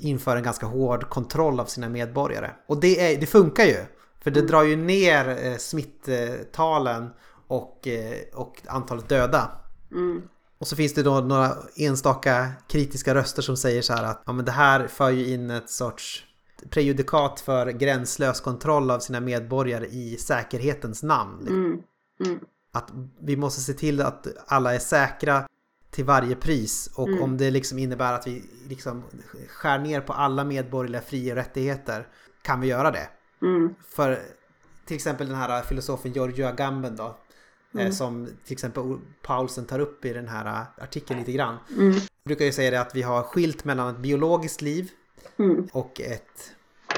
inför 0.00 0.36
en 0.36 0.42
ganska 0.42 0.66
hård 0.66 1.08
kontroll 1.08 1.60
av 1.60 1.64
sina 1.64 1.88
medborgare. 1.88 2.50
Och 2.68 2.80
det, 2.80 3.12
är, 3.12 3.20
det 3.20 3.26
funkar 3.26 3.64
ju. 3.64 3.84
För 4.20 4.30
det 4.30 4.42
drar 4.42 4.62
ju 4.62 4.76
ner 4.76 5.46
eh, 5.46 5.56
smitttalen 5.56 7.10
och, 7.46 7.88
eh, 7.88 8.18
och 8.34 8.62
antalet 8.66 9.08
döda. 9.08 9.50
Mm. 9.92 10.22
Och 10.58 10.66
så 10.66 10.76
finns 10.76 10.94
det 10.94 11.02
då 11.02 11.20
några 11.20 11.56
enstaka 11.76 12.52
kritiska 12.68 13.14
röster 13.14 13.42
som 13.42 13.56
säger 13.56 13.82
så 13.82 13.92
här 13.92 14.04
att 14.04 14.22
ja, 14.26 14.32
men 14.32 14.44
det 14.44 14.52
här 14.52 14.86
för 14.86 15.10
ju 15.10 15.34
in 15.34 15.50
ett 15.50 15.70
sorts 15.70 16.24
prejudikat 16.70 17.40
för 17.40 17.66
gränslös 17.66 18.40
kontroll 18.40 18.90
av 18.90 18.98
sina 18.98 19.20
medborgare 19.20 19.86
i 19.86 20.16
säkerhetens 20.16 21.02
namn. 21.02 21.38
liksom. 21.40 21.64
Mm. 21.64 21.82
Mm. 22.24 22.40
Att 22.72 22.92
vi 23.20 23.36
måste 23.36 23.60
se 23.60 23.72
till 23.72 24.00
att 24.00 24.26
alla 24.46 24.74
är 24.74 24.78
säkra 24.78 25.46
till 25.94 26.04
varje 26.04 26.36
pris 26.36 26.90
och 26.94 27.08
Mm. 27.08 27.22
om 27.22 27.36
det 27.36 27.50
liksom 27.50 27.78
innebär 27.78 28.12
att 28.12 28.26
vi 28.26 28.44
liksom 28.68 29.02
skär 29.48 29.78
ner 29.78 30.00
på 30.00 30.12
alla 30.12 30.44
medborgerliga 30.44 31.00
fri 31.02 31.32
och 31.32 31.36
rättigheter 31.36 32.06
kan 32.42 32.60
vi 32.60 32.66
göra 32.68 32.90
det. 32.90 33.08
Mm. 33.42 33.74
För 33.88 34.18
till 34.86 34.96
exempel 34.96 35.26
den 35.28 35.36
här 35.36 35.62
filosofen 35.62 36.12
Giorgio 36.12 36.46
Agamben 36.46 36.96
då 36.96 37.18
eh, 37.78 37.90
som 37.90 38.28
till 38.44 38.52
exempel 38.52 38.98
Paulsen 39.22 39.64
tar 39.64 39.78
upp 39.78 40.04
i 40.04 40.12
den 40.12 40.28
här 40.28 40.66
artikeln 40.78 41.18
lite 41.18 41.32
grann. 41.32 41.56
Mm. 41.78 41.94
brukar 42.24 42.44
ju 42.44 42.52
säga 42.52 42.70
det 42.70 42.80
att 42.80 42.94
vi 42.94 43.02
har 43.02 43.22
skilt 43.22 43.64
mellan 43.64 43.94
ett 43.94 44.00
biologiskt 44.00 44.62
liv 44.62 44.90
Mm. 45.38 45.68
och 45.72 46.00
ett 46.00 46.52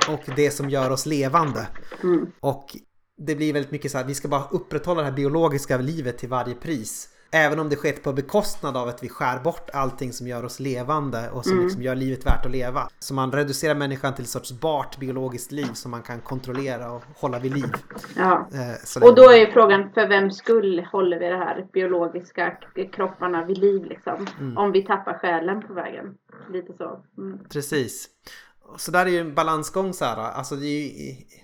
och 0.09 0.23
det 0.37 0.51
som 0.51 0.71
gör 0.71 0.91
oss 0.91 1.07
levande. 1.07 1.67
Mm. 2.03 2.27
Och 2.41 2.77
det 3.19 3.35
blir 3.35 3.53
väldigt 3.53 3.73
mycket 3.73 3.93
så 3.93 3.99
här, 3.99 4.05
vi 4.05 4.15
ska 4.15 4.29
bara 4.29 4.45
upprätthålla 4.51 5.01
det 5.01 5.07
här 5.09 5.15
biologiska 5.17 5.77
livet 5.79 6.19
till 6.19 6.29
varje 6.29 6.55
pris. 6.55 7.09
Även 7.31 7.59
om 7.59 7.68
det 7.68 7.77
sker 7.77 7.93
på 7.93 8.12
bekostnad 8.12 8.77
av 8.77 8.89
att 8.89 9.03
vi 9.03 9.09
skär 9.09 9.39
bort 9.41 9.70
allting 9.72 10.12
som 10.12 10.27
gör 10.29 10.45
oss 10.45 10.61
levande 10.61 11.31
och 11.31 11.45
som 11.45 11.53
Mm. 11.53 11.64
liksom 11.64 11.83
gör 11.83 11.95
livet 11.95 12.27
värt 12.27 12.47
att 12.47 12.53
leva. 12.53 12.89
Så 12.99 13.14
man 13.14 13.33
reducerar 13.33 13.74
människan 13.74 14.14
till 14.14 14.24
ett 14.24 14.31
sorts 14.31 14.53
bart 14.53 14.99
biologiskt 14.99 15.53
liv 15.53 15.68
som 15.74 15.91
man 15.91 16.03
kan 16.03 16.20
kontrollera 16.20 16.91
och 16.93 17.03
hålla 17.16 17.39
vid 17.39 17.55
liv. 17.55 17.72
Ja. 18.16 18.49
Eh, 18.53 19.03
Och 19.09 19.14
då 19.14 19.31
är 19.31 19.37
ju 19.37 19.53
frågan 19.53 19.91
för 19.95 20.09
vem 20.09 20.31
skull 20.31 20.87
håller 20.93 21.18
vi 21.18 21.27
det 21.29 21.37
här 21.37 21.66
biologiska 21.72 22.57
kropparna 22.93 23.45
vid 23.45 23.59
liv 23.59 23.85
liksom? 23.85 24.27
Mm. 24.41 24.59
Om 24.59 24.72
vi 24.72 24.83
tappar 24.83 25.18
själen 25.18 25.62
på 25.66 25.74
vägen. 25.74 26.14
Lite 26.53 26.72
så. 26.79 27.03
Mm. 27.18 27.39
Precis. 27.53 28.09
Så 28.77 28.91
där 28.91 29.07
är 29.07 29.11
ju 29.11 29.18
en 29.20 29.35
balansgång 29.35 29.93
så 29.93 30.05
här. 30.05 30.16
Alltså 30.16 30.55
ju, 30.55 30.91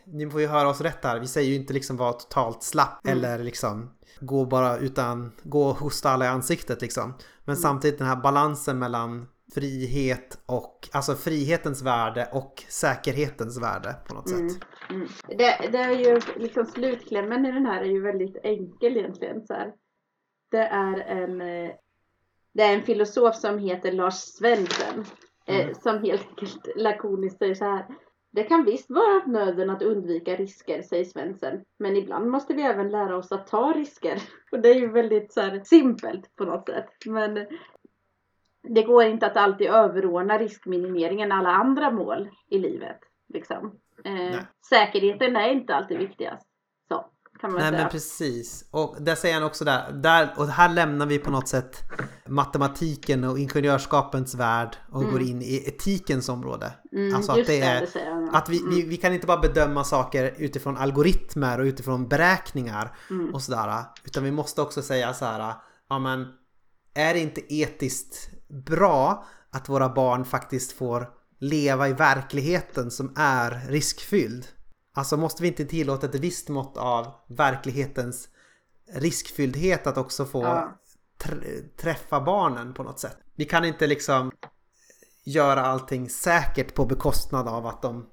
ni 0.06 0.30
får 0.30 0.40
ju 0.40 0.46
höra 0.46 0.68
oss 0.68 0.80
rätt 0.80 1.04
här. 1.04 1.20
Vi 1.20 1.26
säger 1.26 1.48
ju 1.50 1.54
inte 1.56 1.72
liksom 1.72 1.96
vara 1.96 2.12
totalt 2.12 2.62
slapp 2.62 3.06
eller 3.06 3.38
liksom 3.38 3.90
gå 4.22 4.44
bara 4.46 4.78
utan 4.78 5.32
gå 5.42 5.66
och 5.66 5.76
hosta 5.76 6.10
alla 6.10 6.24
i 6.24 6.28
ansiktet 6.28 6.82
liksom. 6.82 7.14
Men 7.44 7.56
samtidigt 7.56 7.98
den 7.98 8.06
här 8.08 8.16
balansen 8.22 8.78
mellan 8.78 9.28
frihet 9.54 10.38
och 10.46 10.88
alltså 10.92 11.14
frihetens 11.14 11.82
värde 11.82 12.28
och 12.32 12.64
säkerhetens 12.68 13.62
värde 13.62 13.96
på 14.08 14.14
något 14.14 14.30
Mm. 14.30 14.50
sätt. 14.50 14.62
Mm. 14.90 15.08
Det, 15.28 15.68
det 15.72 15.78
är 15.78 15.90
ju 15.98 16.20
liksom 16.36 16.66
slutklämmen 16.66 17.46
i 17.46 17.52
den 17.52 17.66
här 17.66 17.80
är 17.80 17.86
ju 17.90 18.02
väldigt 18.02 18.36
enkel 18.42 18.96
egentligen. 18.96 19.46
Så 19.46 19.54
här. 19.54 19.72
Det 20.50 20.58
är 20.66 20.98
en 20.98 21.40
eh, 21.40 21.70
det 22.54 22.62
är 22.62 22.74
en 22.74 22.82
filosof 22.82 23.36
som 23.36 23.58
heter 23.58 23.92
Lars 23.92 24.14
Svensson. 24.14 25.04
Eh, 25.46 25.60
Mm. 25.60 25.74
som 25.74 26.02
helt 26.02 26.28
enkelt 26.28 26.68
lakoniskt 26.76 27.38
säger 27.38 27.54
så 27.54 27.64
här. 27.64 27.86
Det 28.32 28.44
kan 28.44 28.64
visst 28.64 28.90
vara 28.90 29.22
av 29.22 29.28
nöden 29.28 29.70
att 29.70 29.82
undvika 29.82 30.36
risker, 30.36 30.82
säger 30.82 31.04
Svensson. 31.04 31.64
Men 31.78 31.96
ibland 31.96 32.30
måste 32.30 32.54
vi 32.54 32.62
även 32.62 32.90
lära 32.90 33.16
oss 33.16 33.32
att 33.32 33.46
ta 33.46 33.72
risker. 33.72 34.22
Och 34.52 34.60
det 34.60 34.68
är 34.68 34.74
ju 34.74 34.92
väldigt 34.92 35.32
så 35.32 35.40
här 35.40 35.60
simpelt 35.64 36.36
på 36.36 36.44
något 36.44 36.68
sätt. 36.68 36.88
Men 37.06 37.46
det 38.68 38.82
går 38.82 39.04
inte 39.04 39.26
att 39.26 39.36
alltid 39.36 39.66
överordna 39.66 40.38
riskminimeringen 40.38 41.32
alla 41.32 41.50
andra 41.50 41.90
mål 41.90 42.30
i 42.48 42.58
livet. 42.58 42.98
Liksom. 43.28 43.78
Eh, 44.04 44.40
säkerheten 44.68 45.36
är 45.36 45.48
inte 45.48 45.74
alltid 45.74 45.98
viktigast. 45.98 46.51
Kan 47.42 47.52
man 47.52 47.60
Nej 47.60 47.70
säga. 47.70 47.82
men 47.82 47.90
precis. 47.90 48.64
Och 48.70 48.96
där 49.00 49.14
säger 49.14 49.34
han 49.34 49.42
också 49.44 49.64
där, 49.64 49.92
där, 49.92 50.34
och 50.36 50.48
här 50.48 50.68
lämnar 50.68 51.06
vi 51.06 51.18
på 51.18 51.30
något 51.30 51.48
sätt 51.48 51.82
matematiken 52.26 53.24
och 53.24 53.38
ingenjörskapens 53.38 54.34
värld 54.34 54.76
och 54.92 55.04
går 55.04 55.22
in 55.22 55.42
i 55.42 55.64
etikens 55.66 56.28
område. 56.28 56.72
Mm, 56.92 57.14
alltså 57.14 57.32
att 57.32 57.46
det 57.46 57.60
är, 57.60 57.80
det 57.80 58.28
att 58.32 58.48
vi, 58.48 58.62
vi, 58.70 58.82
vi 58.82 58.96
kan 58.96 59.12
inte 59.14 59.26
bara 59.26 59.40
bedöma 59.40 59.84
saker 59.84 60.34
utifrån 60.38 60.76
algoritmer 60.76 61.60
och 61.60 61.64
utifrån 61.64 62.08
beräkningar 62.08 62.96
Mm. 63.10 63.34
och 63.34 63.42
sådär. 63.42 63.84
Utan 64.04 64.24
vi 64.24 64.30
måste 64.30 64.62
också 64.62 64.82
säga 64.82 65.14
så 65.14 65.24
här, 65.24 65.54
ja 65.88 65.98
men 65.98 66.26
är 66.94 67.14
det 67.14 67.20
inte 67.20 67.54
etiskt 67.54 68.30
bra 68.66 69.24
att 69.50 69.68
våra 69.68 69.88
barn 69.88 70.24
faktiskt 70.24 70.72
får 70.72 71.08
leva 71.40 71.88
i 71.88 71.92
verkligheten 71.92 72.90
som 72.90 73.12
är 73.16 73.60
riskfylld? 73.68 74.46
Alltså 74.94 75.16
måste 75.16 75.42
vi 75.42 75.48
inte 75.48 75.64
tillåta 75.64 76.06
ett 76.06 76.14
visst 76.14 76.48
mått 76.48 76.76
av 76.76 77.06
verklighetens 77.26 78.28
riskfylldhet 78.94 79.86
att 79.86 79.98
också 79.98 80.24
få 80.24 80.42
Ja. 80.42 80.78
tr- 81.18 81.68
träffa 81.76 82.20
barnen 82.20 82.74
på 82.74 82.82
något 82.82 82.98
sätt? 83.00 83.16
Vi 83.34 83.44
kan 83.44 83.64
inte 83.64 83.86
liksom 83.86 84.32
göra 85.24 85.60
allting 85.60 86.08
säkert 86.08 86.74
på 86.74 86.84
bekostnad 86.84 87.48
av 87.48 87.66
att 87.66 87.82
de 87.82 88.06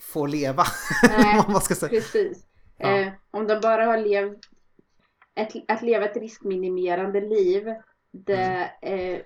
får 0.00 0.28
leva. 0.28 0.64
Nej, 1.08 1.42
man 1.48 1.60
ska 1.60 1.74
säga. 1.74 1.90
Precis. 1.90 2.46
Ja. 2.78 2.88
Eh, 2.98 3.12
om 3.30 3.46
de 3.46 3.60
bara 3.60 3.84
har 3.84 3.98
levt 3.98 4.38
ett, 5.34 5.52
att 5.68 5.82
leva 5.82 6.04
ett 6.04 6.16
riskminimerande 6.16 7.20
liv. 7.20 7.64
Det 8.12 8.70
Mm. 8.82 9.20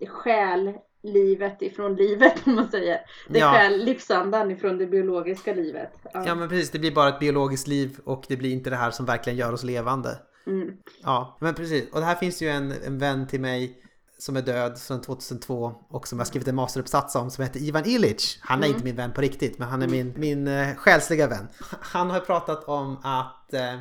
eh, 0.00 0.08
stjäl 0.08 0.74
livet 1.02 1.62
ifrån 1.62 1.94
livet 1.96 2.34
om 2.46 2.54
man 2.54 2.70
säger. 2.70 3.00
Det 3.28 3.38
Ja. 3.38 3.52
stjäl 3.52 3.84
livsandan 3.84 4.50
ifrån 4.50 4.78
det 4.78 4.86
biologiska 4.86 5.54
livet. 5.54 5.92
Ja. 6.12 6.26
Ja 6.26 6.34
men 6.34 6.48
precis, 6.48 6.70
det 6.70 6.78
blir 6.78 6.94
bara 6.94 7.08
ett 7.08 7.20
biologiskt 7.20 7.66
liv 7.66 7.98
och 8.04 8.24
det 8.28 8.36
blir 8.36 8.52
inte 8.52 8.70
det 8.70 8.76
här 8.76 8.90
som 8.90 9.06
verkligen 9.06 9.38
gör 9.38 9.52
oss 9.52 9.64
levande. 9.64 10.18
Mm. 10.46 10.68
Ja, 11.02 11.38
men 11.40 11.54
precis. 11.54 11.90
Och 11.92 12.00
det 12.00 12.06
här 12.06 12.14
finns 12.14 12.42
ju 12.42 12.48
en, 12.48 12.72
en 12.86 12.98
vän 12.98 13.26
till 13.26 13.40
mig 13.40 13.78
som 14.18 14.36
är 14.36 14.42
död 14.42 14.78
sedan 14.78 15.00
2002 15.00 15.74
och 15.88 16.08
som 16.08 16.18
jag 16.18 16.26
skrivit 16.26 16.48
en 16.48 16.54
masteruppsats 16.54 17.14
om 17.16 17.30
som 17.30 17.44
heter 17.44 17.60
Ivan 17.60 17.84
Illich. 17.86 18.38
Han 18.42 18.62
är 18.62 18.68
inte 18.68 18.84
min 18.84 18.96
vän 18.96 19.12
på 19.12 19.20
riktigt 19.20 19.58
men 19.58 19.68
han 19.68 19.82
är 19.82 19.88
min, 19.88 20.14
min 20.16 20.48
eh, 20.48 20.74
själsliga 20.74 21.26
vän. 21.26 21.48
Han 21.80 22.10
har 22.10 22.20
pratat 22.20 22.64
om 22.64 22.96
att 23.02 23.54
eh, 23.54 23.78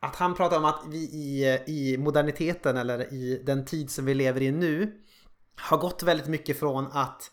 att 0.00 0.16
han 0.16 0.34
pratar 0.34 0.56
om 0.56 0.64
att 0.64 0.82
vi 0.88 0.98
i, 0.98 1.54
eh, 1.54 1.74
i 1.74 1.96
moderniteten 1.98 2.76
eller 2.76 3.12
i 3.12 3.42
den 3.46 3.64
tid 3.64 3.90
som 3.90 4.04
vi 4.04 4.14
lever 4.14 4.42
i 4.42 4.52
nu 4.52 4.92
har 5.58 5.78
gått 5.78 6.02
väldigt 6.02 6.28
mycket 6.28 6.58
från 6.58 6.86
att 6.92 7.30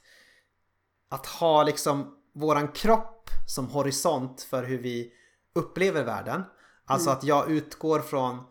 att 1.09 1.25
ha 1.25 1.63
liksom 1.63 2.13
våran 2.33 2.67
kropp 2.67 3.29
som 3.47 3.67
horisont 3.67 4.41
för 4.41 4.63
hur 4.63 4.77
vi 4.77 5.11
upplever 5.55 6.03
världen. 6.03 6.43
Alltså 6.85 7.09
att 7.09 7.23
jag 7.23 7.51
utgår 7.51 7.99
från 7.99 8.43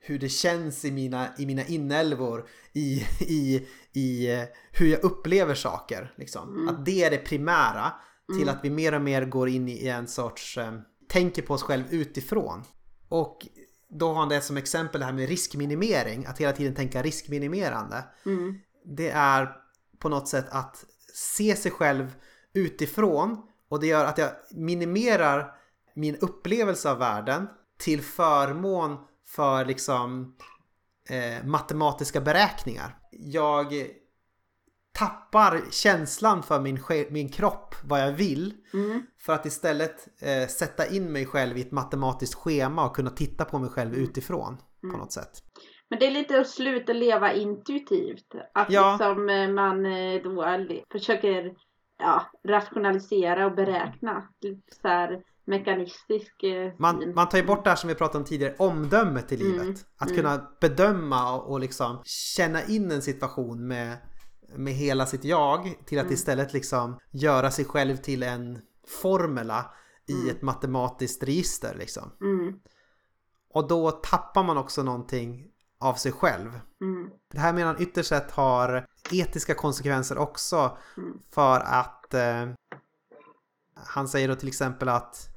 hur 0.00 0.18
det 0.18 0.28
känns 0.28 0.84
i 0.84 0.90
mina, 0.90 1.28
i 1.38 1.46
mina 1.46 1.64
inälvor, 1.64 2.48
i, 2.72 3.06
i, 3.20 3.66
i 3.92 4.28
hur 4.72 4.86
jag 4.86 5.04
upplever 5.04 5.54
saker. 5.54 6.12
Liksom. 6.16 6.68
Att 6.68 6.84
det 6.84 7.04
är 7.04 7.10
det 7.10 7.18
primära 7.18 7.92
till 8.38 8.48
att 8.48 8.64
vi 8.64 8.70
mer 8.70 8.94
och 8.94 9.02
mer 9.02 9.24
går 9.24 9.48
in 9.48 9.68
i 9.68 9.86
en 9.86 10.08
sorts, 10.08 10.58
eh, 10.58 10.72
tänker 11.08 11.42
på 11.42 11.54
oss 11.54 11.62
själv 11.62 11.84
utifrån. 11.90 12.62
Och 13.08 13.46
då 13.88 14.08
har 14.08 14.14
han 14.14 14.28
det 14.28 14.40
som 14.40 14.56
exempel 14.56 15.00
det 15.00 15.04
här 15.04 15.12
med 15.12 15.28
riskminimering, 15.28 16.26
att 16.26 16.38
hela 16.38 16.52
tiden 16.52 16.74
tänka 16.74 17.02
riskminimerande. 17.02 18.04
Mm. 18.26 18.58
Det 18.86 19.10
är 19.10 19.56
på 19.98 20.08
något 20.08 20.28
sätt 20.28 20.46
att 20.50 20.84
se 21.14 21.56
sig 21.56 21.70
själv 21.72 22.14
utifrån 22.52 23.42
och 23.68 23.80
det 23.80 23.86
gör 23.86 24.04
att 24.04 24.18
jag 24.18 24.30
minimerar 24.50 25.54
min 25.94 26.16
upplevelse 26.16 26.90
av 26.90 26.98
världen 26.98 27.48
till 27.78 28.02
förmån 28.02 28.98
för 29.26 29.64
liksom 29.64 30.36
eh, 31.08 31.44
matematiska 31.46 32.20
beräkningar. 32.20 32.98
Jag 33.10 33.72
tappar 34.92 35.62
känslan 35.70 36.42
för 36.42 36.60
min, 36.60 36.80
min 37.10 37.28
kropp, 37.28 37.74
vad 37.84 38.00
jag 38.00 38.12
vill. 38.12 38.54
Mm. 38.74 39.02
För 39.18 39.32
att 39.32 39.46
istället 39.46 40.08
eh, 40.18 40.48
sätta 40.48 40.86
in 40.86 41.12
mig 41.12 41.26
själv 41.26 41.58
i 41.58 41.60
ett 41.60 41.72
matematiskt 41.72 42.34
schema 42.34 42.86
och 42.86 42.96
kunna 42.96 43.10
titta 43.10 43.44
på 43.44 43.58
mig 43.58 43.70
själv 43.70 43.94
utifrån 43.94 44.56
på 44.80 44.86
Mm. 44.86 44.98
något 44.98 45.12
sätt. 45.12 45.42
Men 45.90 45.98
det 45.98 46.06
är 46.06 46.10
lite 46.10 46.40
att 46.40 46.48
sluta 46.48 46.92
leva 46.92 47.32
intuitivt. 47.32 48.34
Att 48.54 48.70
Ja. 48.70 48.92
liksom 48.92 49.28
eh, 49.28 49.48
man 49.48 49.86
eh, 49.86 50.22
då 50.22 50.66
försöker 50.92 51.54
ja, 51.98 52.26
rationalisera 52.48 53.46
och 53.46 53.54
beräkna. 53.54 54.28
Lite 54.40 54.76
så 54.82 54.88
här 54.88 55.22
mekanistisk 55.44 56.42
eh, 56.42 56.72
Man, 56.78 57.00
syn. 57.00 57.14
man 57.14 57.28
tar 57.28 57.38
ju 57.38 57.44
bort 57.44 57.64
det 57.64 57.70
här 57.70 57.76
som 57.76 57.88
vi 57.88 57.94
pratade 57.94 58.18
om 58.18 58.24
tidigare, 58.24 58.54
omdömet 58.58 59.32
i 59.32 59.36
livet. 59.36 59.62
Mm, 59.62 59.74
Att 59.96 60.10
mm. 60.10 60.16
kunna 60.22 60.48
bedöma 60.60 61.34
och, 61.36 61.50
och 61.52 61.60
liksom 61.60 62.00
känna 62.04 62.62
in 62.64 62.90
en 62.90 63.02
situation 63.02 63.68
med, 63.68 63.96
med 64.56 64.72
hela 64.74 65.06
sitt 65.06 65.24
jag 65.24 65.74
till 65.86 65.98
att 65.98 66.04
Mm. 66.04 66.14
istället 66.14 66.52
liksom 66.52 66.98
göra 67.10 67.50
sig 67.50 67.64
själv 67.64 67.96
till 67.96 68.22
en 68.22 68.58
formula 69.02 69.70
i 70.08 70.12
Mm. 70.12 70.28
ett 70.30 70.42
matematiskt 70.42 71.22
register 71.22 71.74
liksom. 71.78 72.12
Mm, 72.20 72.60
Och 73.50 73.68
då 73.68 73.90
tappar 73.90 74.42
man 74.42 74.56
också 74.58 74.82
någonting 74.82 75.46
av 75.80 75.94
sig 75.94 76.12
själv. 76.12 76.60
mm, 76.80 77.10
Det 77.32 77.38
här 77.38 77.52
menar 77.52 77.66
han 77.72 77.82
ytterst 77.82 78.08
sett 78.08 78.30
har 78.30 78.86
etiska 79.12 79.54
konsekvenser 79.54 80.18
också 80.18 80.78
Mm. 80.96 81.18
för 81.34 81.60
att 81.60 82.14
eh, 82.14 82.46
han 83.86 84.08
säger 84.08 84.28
då 84.28 84.34
till 84.34 84.48
exempel 84.48 84.88
att, 84.88 85.28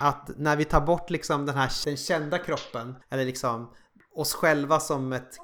att 0.00 0.30
när 0.36 0.56
vi 0.56 0.64
tar 0.64 0.80
bort 0.80 1.10
liksom 1.10 1.46
den 1.46 1.54
här 1.54 1.84
den 1.84 1.96
kända 1.96 2.38
kroppen 2.38 2.96
eller 3.10 3.24
liksom 3.24 3.70
oss 4.14 4.34
själva 4.34 4.80
som 4.80 5.12
ett 5.12 5.36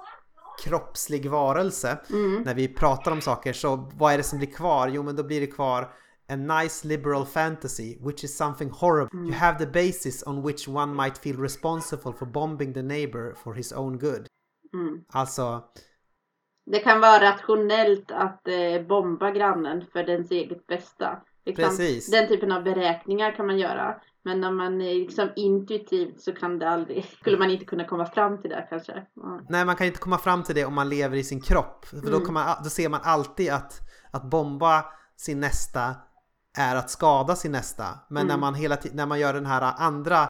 kroppslig 0.65 1.31
varelse 1.31 1.99
mm, 2.11 2.43
när 2.43 2.55
vi 2.55 2.69
pratar 2.69 3.13
om 3.13 3.21
saker 3.21 3.53
så 3.53 3.91
vad 3.95 4.13
är 4.13 4.17
det 4.17 4.23
som 4.23 4.39
blir 4.39 4.51
kvar? 4.53 4.89
Jo 4.89 5.03
men 5.03 5.17
då 5.17 5.23
blir 5.25 5.41
det 5.41 5.47
kvar 5.47 5.93
A 6.31 6.37
nice 6.37 6.87
liberal 6.89 7.27
fantasy, 7.27 7.99
which 8.01 8.25
is 8.25 8.37
something 8.37 8.71
horrible. 8.71 9.19
You 9.21 9.33
have 9.33 9.59
the 9.59 9.67
basis 9.67 10.23
on 10.27 10.43
which 10.47 10.69
one 10.69 10.95
might 11.03 11.19
feel 11.19 11.41
responsible 11.41 12.13
for 12.13 12.27
bombing 12.27 12.75
the 12.75 12.83
neighbor 12.83 13.35
for 13.45 13.55
his 13.55 13.73
own 13.73 13.99
good. 13.99 14.27
Mm. 14.75 15.05
Alltså, 15.09 15.65
Det 16.71 16.79
kan 16.79 17.01
vara 17.01 17.21
rationellt 17.33 18.11
att 18.11 18.49
eh, 18.49 18.87
bomba 18.89 19.31
grannen 19.31 19.85
för 19.93 20.05
dens 20.05 20.31
eget 20.31 20.67
bästa. 20.67 21.23
Liksom, 21.45 21.65
Precis. 21.65 22.11
Den 22.11 22.29
typen 22.29 22.53
av 22.53 22.63
beräkningar 22.63 23.33
kan 23.37 23.47
man 23.47 23.59
göra. 23.59 24.01
Men 24.23 24.41
när 24.41 24.51
man 24.51 24.81
är 24.81 24.95
liksom 24.95 25.29
intuitivt 25.37 26.21
så 26.21 26.33
kan 26.33 26.59
det 26.59 26.69
aldrig, 26.69 27.05
skulle 27.21 27.39
man 27.39 27.51
inte 27.51 27.65
kunna 27.65 27.85
komma 27.85 28.07
fram 28.07 28.41
till 28.41 28.51
det 28.51 28.67
kanske. 28.71 29.07
Ja. 29.15 29.41
Nej, 29.49 29.65
man 29.65 29.77
kan 29.77 29.87
inte 29.87 29.99
komma 29.99 30.19
fram 30.19 30.43
till 30.43 30.55
det 30.55 30.65
om 30.65 30.75
man 30.75 30.89
lever 30.89 31.17
i 31.17 31.25
sin 31.25 31.41
kropp. 31.41 31.85
För 31.85 31.97
då, 31.97 32.09
Mm. 32.09 32.25
kan 32.25 32.35
man, 32.35 32.57
då 32.65 32.71
ser 32.71 32.89
man 32.89 33.01
alltid 33.05 33.51
att, 33.53 33.81
att 34.11 34.31
bomba 34.31 34.85
sin 35.17 35.41
nästa 35.41 35.95
är 36.59 36.77
att 36.77 36.91
skada 36.91 37.37
sin 37.37 37.53
nästa. 37.53 37.85
Men 38.11 38.27
när, 38.27 38.35
Mm. 38.35 38.41
man 38.41 38.55
hela 38.55 38.77
när 38.93 39.07
man 39.07 39.21
gör 39.21 39.35
den 39.35 39.47
här 39.47 39.75
andra 39.79 40.29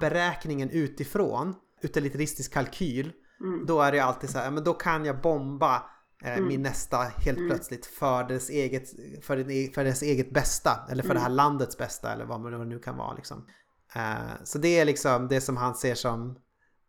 beräkningen 0.00 0.70
utifrån, 0.70 1.54
utilitaristisk 1.82 2.52
kalkyl, 2.54 3.12
Mm. 3.40 3.66
då 3.66 3.80
är 3.82 3.92
det 3.92 4.00
alltid 4.00 4.30
så 4.30 4.38
här, 4.38 4.50
men 4.50 4.64
då 4.64 4.74
kan 4.74 5.04
jag 5.04 5.20
bomba 5.20 5.82
eh, 6.24 6.32
Mm. 6.32 6.48
min 6.48 6.62
nästa 6.62 6.96
helt 6.96 7.38
Mm. 7.38 7.50
plötsligt 7.50 7.86
för 7.86 8.24
dess, 8.24 8.50
eget, 8.50 8.88
för, 9.24 9.36
den, 9.36 9.50
e- 9.50 9.70
för 9.74 9.84
dess 9.84 10.02
eget 10.02 10.30
bästa. 10.34 10.86
Eller 10.90 11.02
för 11.02 11.10
Mm. 11.10 11.16
det 11.16 11.22
här 11.22 11.30
landets 11.30 11.78
bästa 11.78 12.12
eller 12.12 12.24
vad 12.24 12.52
det 12.52 12.64
nu 12.64 12.78
kan 12.78 12.96
vara. 12.96 13.14
Liksom. 13.14 13.46
Eh, 13.94 14.34
så 14.44 14.58
det 14.58 14.78
är 14.78 14.84
liksom 14.84 15.28
det 15.28 15.40
som 15.40 15.56
han 15.56 15.74
ser 15.74 15.94
som, 15.94 16.38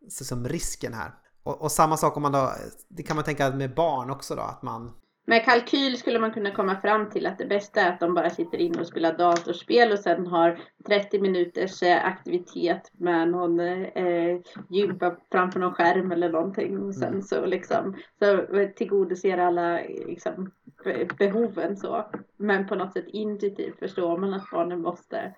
som 0.09 0.47
risken 0.47 0.93
här. 0.93 1.13
Och, 1.43 1.61
och 1.61 1.71
samma 1.71 1.97
sak 1.97 2.17
om 2.17 2.23
man 2.23 2.31
då, 2.31 2.53
det 2.89 3.03
kan 3.03 3.15
man 3.15 3.25
tänka 3.25 3.51
med 3.51 3.75
barn 3.75 4.09
också 4.09 4.35
då, 4.35 4.41
att 4.41 4.61
man 4.63 4.91
Med 5.29 5.45
kalkyl 5.45 5.97
skulle 5.97 6.19
man 6.19 6.31
kunna 6.33 6.51
komma 6.51 6.75
fram 6.81 7.09
till 7.09 7.25
att 7.25 7.37
det 7.37 7.45
bästa 7.45 7.81
är 7.81 7.89
att 7.89 7.99
de 7.99 8.13
bara 8.13 8.29
sitter 8.29 8.57
inne 8.57 8.79
och 8.79 8.87
spelar 8.87 9.17
datorspel 9.17 9.91
och 9.91 9.99
sen 9.99 10.27
har 10.27 10.59
30 10.87 11.19
minuters 11.19 11.83
eh, 11.83 12.05
aktivitet 12.05 12.91
med 12.97 13.27
någon 13.29 13.59
eh, 13.59 14.39
gympa 14.69 15.15
framför 15.31 15.59
någon 15.59 15.73
skärm 15.73 16.11
eller 16.11 16.29
någonting. 16.29 16.77
Och 16.79 16.95
sen 16.95 17.07
Mm. 17.07 17.21
så 17.21 17.45
liksom 17.45 17.95
så 18.19 18.45
tillgodoser 18.75 19.37
alla 19.37 19.79
eh, 19.79 20.07
liksom, 20.07 20.51
be- 20.83 21.07
behoven 21.17 21.77
så. 21.77 22.05
Men 22.37 22.67
på 22.67 22.75
något 22.75 22.93
sätt 22.93 23.05
intuitivt 23.07 23.79
förstår 23.79 24.17
man 24.17 24.33
att 24.33 24.49
barnen 24.51 24.81
måste 24.81 25.33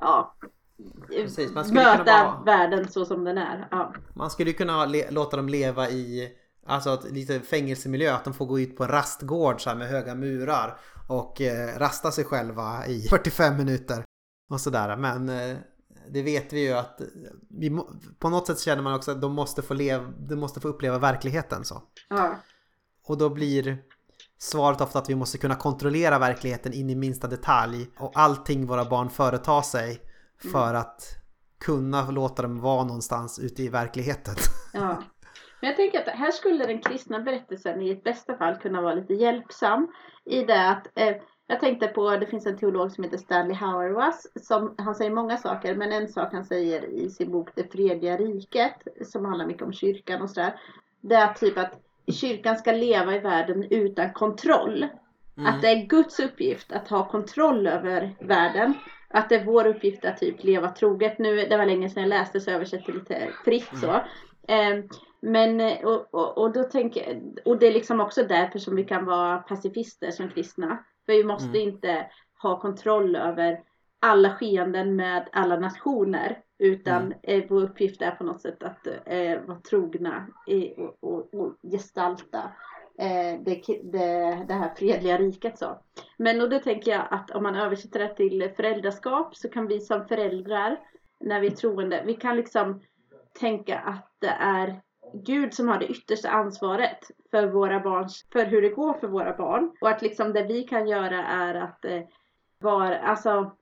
ja, 0.00 0.34
Precis, 1.10 1.54
man 1.54 1.64
skulle 1.64 1.80
kunna 1.82 1.96
möta 1.98 2.24
vara- 2.24 2.42
världen 2.46 2.88
så 2.88 3.04
som 3.04 3.24
den 3.24 3.38
är. 3.38 3.68
Ja. 3.70 3.94
Man 4.14 4.30
skulle 4.30 4.52
kunna 4.52 4.86
låta 5.10 5.36
dem 5.36 5.48
leva 5.48 5.88
i 5.88 6.28
Alltså 6.66 6.90
att 6.90 7.04
lite 7.10 7.40
fängelsemiljö, 7.40 8.14
att 8.14 8.24
de 8.24 8.34
får 8.34 8.46
gå 8.46 8.60
ut 8.60 8.76
på 8.76 8.84
en 8.84 8.90
rastgård 8.90 9.62
så 9.62 9.74
med 9.74 9.88
höga 9.88 10.14
murar 10.14 10.78
och 11.08 11.40
eh, 11.40 11.78
rasta 11.78 12.12
sig 12.12 12.24
själva 12.24 12.86
i 12.86 13.02
45 13.10 13.56
minuter 13.56 14.04
och 14.50 14.60
sådär. 14.60 14.96
Men 14.96 15.28
eh, 15.28 15.56
det 16.10 16.22
vet 16.22 16.52
vi 16.52 16.60
ju 16.60 16.72
att 16.72 17.00
vi 17.50 17.70
må, 17.70 17.90
på 18.18 18.28
något 18.28 18.46
sätt 18.46 18.60
känner 18.60 18.82
man 18.82 18.94
också 18.94 19.10
att 19.10 19.20
de 19.20 19.32
måste 19.32 19.62
få, 19.62 19.74
leva, 19.74 20.12
de 20.18 20.36
måste 20.36 20.60
få 20.60 20.68
uppleva 20.68 20.98
verkligheten 20.98 21.64
så. 21.64 21.82
Ja. 22.08 22.36
Och 23.06 23.18
då 23.18 23.30
blir 23.30 23.78
svaret 24.38 24.80
ofta 24.80 24.98
att 24.98 25.10
vi 25.10 25.14
måste 25.14 25.38
kunna 25.38 25.54
kontrollera 25.54 26.18
verkligheten 26.18 26.72
in 26.72 26.90
i 26.90 26.94
minsta 26.94 27.28
detalj 27.28 27.86
och 27.98 28.12
allting 28.14 28.66
våra 28.66 28.84
barn 28.84 29.10
företar 29.10 29.62
sig 29.62 30.00
för 30.52 30.74
att 30.74 31.02
kunna 31.60 32.10
låta 32.10 32.42
dem 32.42 32.60
vara 32.60 32.84
någonstans 32.84 33.38
ute 33.38 33.62
i 33.62 33.68
verkligheten. 33.68 34.34
Ja. 34.72 35.02
Men 35.62 35.68
jag 35.68 35.76
tänker 35.76 35.98
att 35.98 36.08
här 36.08 36.30
skulle 36.30 36.66
den 36.66 36.80
kristna 36.80 37.20
berättelsen 37.20 37.82
i 37.82 37.90
ett 37.90 38.04
bästa 38.04 38.36
fall 38.36 38.56
kunna 38.56 38.82
vara 38.82 38.94
lite 38.94 39.14
hjälpsam. 39.14 39.92
I 40.24 40.44
det 40.44 40.68
att 40.68 40.88
eh, 40.94 41.16
jag 41.46 41.60
tänkte 41.60 41.86
på, 41.86 42.16
det 42.16 42.26
finns 42.26 42.46
en 42.46 42.58
teolog 42.58 42.92
som 42.92 43.04
heter 43.04 43.18
Stanley 43.18 43.54
Hauerwas. 43.54 44.26
Som, 44.40 44.74
han 44.78 44.94
säger 44.94 45.10
många 45.10 45.36
saker 45.36 45.74
men 45.74 45.92
en 45.92 46.08
sak 46.08 46.32
han 46.32 46.44
säger 46.44 46.84
i 46.84 47.10
sin 47.10 47.30
bok 47.30 47.48
Det 47.54 47.72
fredliga 47.72 48.16
riket. 48.16 48.74
Som 49.04 49.24
handlar 49.24 49.46
mycket 49.46 49.62
om 49.62 49.72
kyrkan 49.72 50.22
och 50.22 50.30
sådär. 50.30 50.60
Det 51.00 51.14
är 51.14 51.34
typ 51.34 51.58
att 51.58 51.80
kyrkan 52.12 52.56
ska 52.56 52.72
leva 52.72 53.16
i 53.16 53.18
världen 53.18 53.66
utan 53.70 54.12
kontroll. 54.12 54.86
Mm. 55.36 55.54
Att 55.54 55.62
det 55.62 55.68
är 55.68 55.86
Guds 55.86 56.20
uppgift 56.20 56.72
att 56.72 56.88
ha 56.88 57.08
kontroll 57.08 57.66
över 57.66 58.16
världen. 58.20 58.74
Att 59.08 59.28
det 59.28 59.34
är 59.34 59.44
vår 59.44 59.66
uppgift 59.66 60.04
att 60.04 60.18
typ 60.18 60.44
leva 60.44 60.68
troget. 60.68 61.18
Nu, 61.18 61.36
det 61.36 61.56
var 61.56 61.66
länge 61.66 61.90
sedan 61.90 62.02
jag 62.02 62.10
läste 62.10 62.40
så 62.40 62.50
jag 62.50 62.56
översätter 62.56 62.92
lite 62.92 63.28
fritt 63.44 63.78
så. 63.80 63.94
Eh, 64.52 64.84
men 65.22 65.60
eh, 65.60 65.84
och, 65.84 66.14
och, 66.14 66.38
och 66.38 66.52
då 66.52 66.62
tänker 66.62 67.22
och 67.44 67.58
det 67.58 67.66
är 67.66 67.72
liksom 67.72 68.00
också 68.00 68.22
därför 68.22 68.58
som 68.58 68.76
vi 68.76 68.84
kan 68.84 69.04
vara 69.04 69.38
pacifister 69.38 70.10
som 70.10 70.28
kristna. 70.28 70.84
För 71.06 71.12
vi 71.12 71.24
måste 71.24 71.48
Mm. 71.58 71.60
inte 71.68 72.06
ha 72.42 72.60
kontroll 72.60 73.16
över 73.16 73.60
alla 74.00 74.30
skeenden 74.34 74.96
med 74.96 75.28
alla 75.32 75.56
nationer. 75.58 76.38
Utan 76.58 77.02
Mm. 77.02 77.18
eh, 77.22 77.44
vår 77.48 77.62
uppgift 77.62 78.02
är 78.02 78.10
på 78.10 78.24
något 78.24 78.40
sätt 78.40 78.62
att 78.62 78.86
eh, 79.04 79.40
vara 79.46 79.58
trogna 79.60 80.26
i, 80.46 80.74
och, 80.76 80.96
och, 81.00 81.34
och 81.34 81.56
gestalta 81.72 82.38
eh, 82.98 83.40
det, 83.44 83.62
det, 83.82 84.44
det 84.48 84.54
här 84.54 84.74
fredliga 84.76 85.18
riket. 85.18 85.58
Så. 85.58 85.78
Men 86.16 86.40
och 86.40 86.50
då 86.50 86.58
tänker 86.58 86.90
jag 86.90 87.02
att 87.10 87.30
om 87.30 87.42
man 87.42 87.54
översätter 87.54 88.00
det 88.00 88.14
till 88.14 88.50
föräldraskap 88.56 89.36
så 89.36 89.48
kan 89.48 89.66
vi 89.66 89.80
som 89.80 90.04
föräldrar 90.08 90.80
när 91.20 91.40
vi 91.40 91.46
är 91.46 91.50
troende, 91.50 92.02
vi 92.06 92.14
kan 92.14 92.36
liksom 92.36 92.80
tänka 93.40 93.78
att 93.78 94.12
det 94.18 94.36
är 94.40 94.80
Gud 95.14 95.54
som 95.54 95.68
har 95.68 95.78
det 95.78 95.86
yttersta 95.86 96.30
ansvaret 96.30 97.10
för 97.30 97.46
våra 97.46 97.80
barns, 97.80 98.26
för 98.32 98.46
hur 98.46 98.62
det 98.62 98.68
går 98.68 98.94
för 98.94 99.08
våra 99.08 99.36
barn. 99.36 99.76
Och 99.80 99.88
att 99.88 100.02
liksom 100.02 100.32
det 100.32 100.42
vi 100.42 100.62
kan 100.62 100.88
göra 100.88 101.26
är 101.26 101.54
att 101.54 101.84
eh, 101.84 102.00
vara, 102.58 102.98
alltså, 102.98 103.56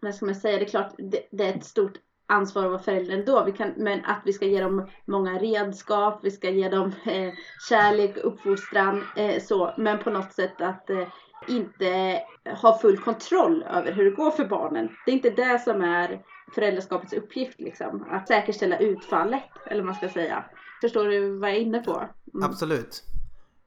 vad 0.00 0.14
ska 0.14 0.26
man 0.26 0.34
säga, 0.34 0.58
det 0.58 0.64
är 0.64 0.68
klart 0.68 0.94
det, 0.98 1.28
det 1.30 1.44
är 1.44 1.56
ett 1.56 1.64
stort 1.64 1.98
ansvar 2.26 2.64
att 2.64 2.70
vara 2.70 2.82
förälder 2.82 3.14
ändå. 3.14 3.44
Vi 3.44 3.52
kan, 3.52 3.72
men 3.76 4.04
att 4.04 4.22
vi 4.24 4.32
ska 4.32 4.46
ge 4.46 4.60
dem 4.60 4.88
många 5.04 5.38
redskap, 5.38 6.20
vi 6.22 6.30
ska 6.30 6.50
ge 6.50 6.68
dem 6.68 6.92
eh, 7.06 7.32
kärlek, 7.68 8.16
uppfostran, 8.16 9.04
eh, 9.16 9.42
så. 9.42 9.74
Men 9.76 9.98
på 9.98 10.10
något 10.10 10.32
sätt 10.32 10.60
att 10.60 10.90
eh, 10.90 11.08
inte 11.48 12.22
ha 12.62 12.78
full 12.78 12.98
kontroll 12.98 13.62
över 13.62 13.92
hur 13.92 14.04
det 14.04 14.16
går 14.16 14.30
för 14.30 14.44
barnen. 14.44 14.88
Det 15.04 15.10
är 15.10 15.14
inte 15.14 15.30
det 15.30 15.58
som 15.58 15.82
är 15.82 16.22
föräldraskapets 16.54 17.12
uppgift 17.12 17.60
liksom. 17.60 18.06
Att 18.10 18.28
säkerställa 18.28 18.78
utfallet, 18.78 19.42
eller 19.66 19.82
vad 19.82 19.86
man 19.86 19.94
ska 19.94 20.08
säga. 20.08 20.44
Förstår 20.84 21.08
du 21.08 21.38
vad 21.38 21.50
jag 21.50 21.56
är 21.56 21.60
inne 21.60 21.78
på? 21.78 22.08
Mm. 22.34 22.50
Absolut. 22.50 23.02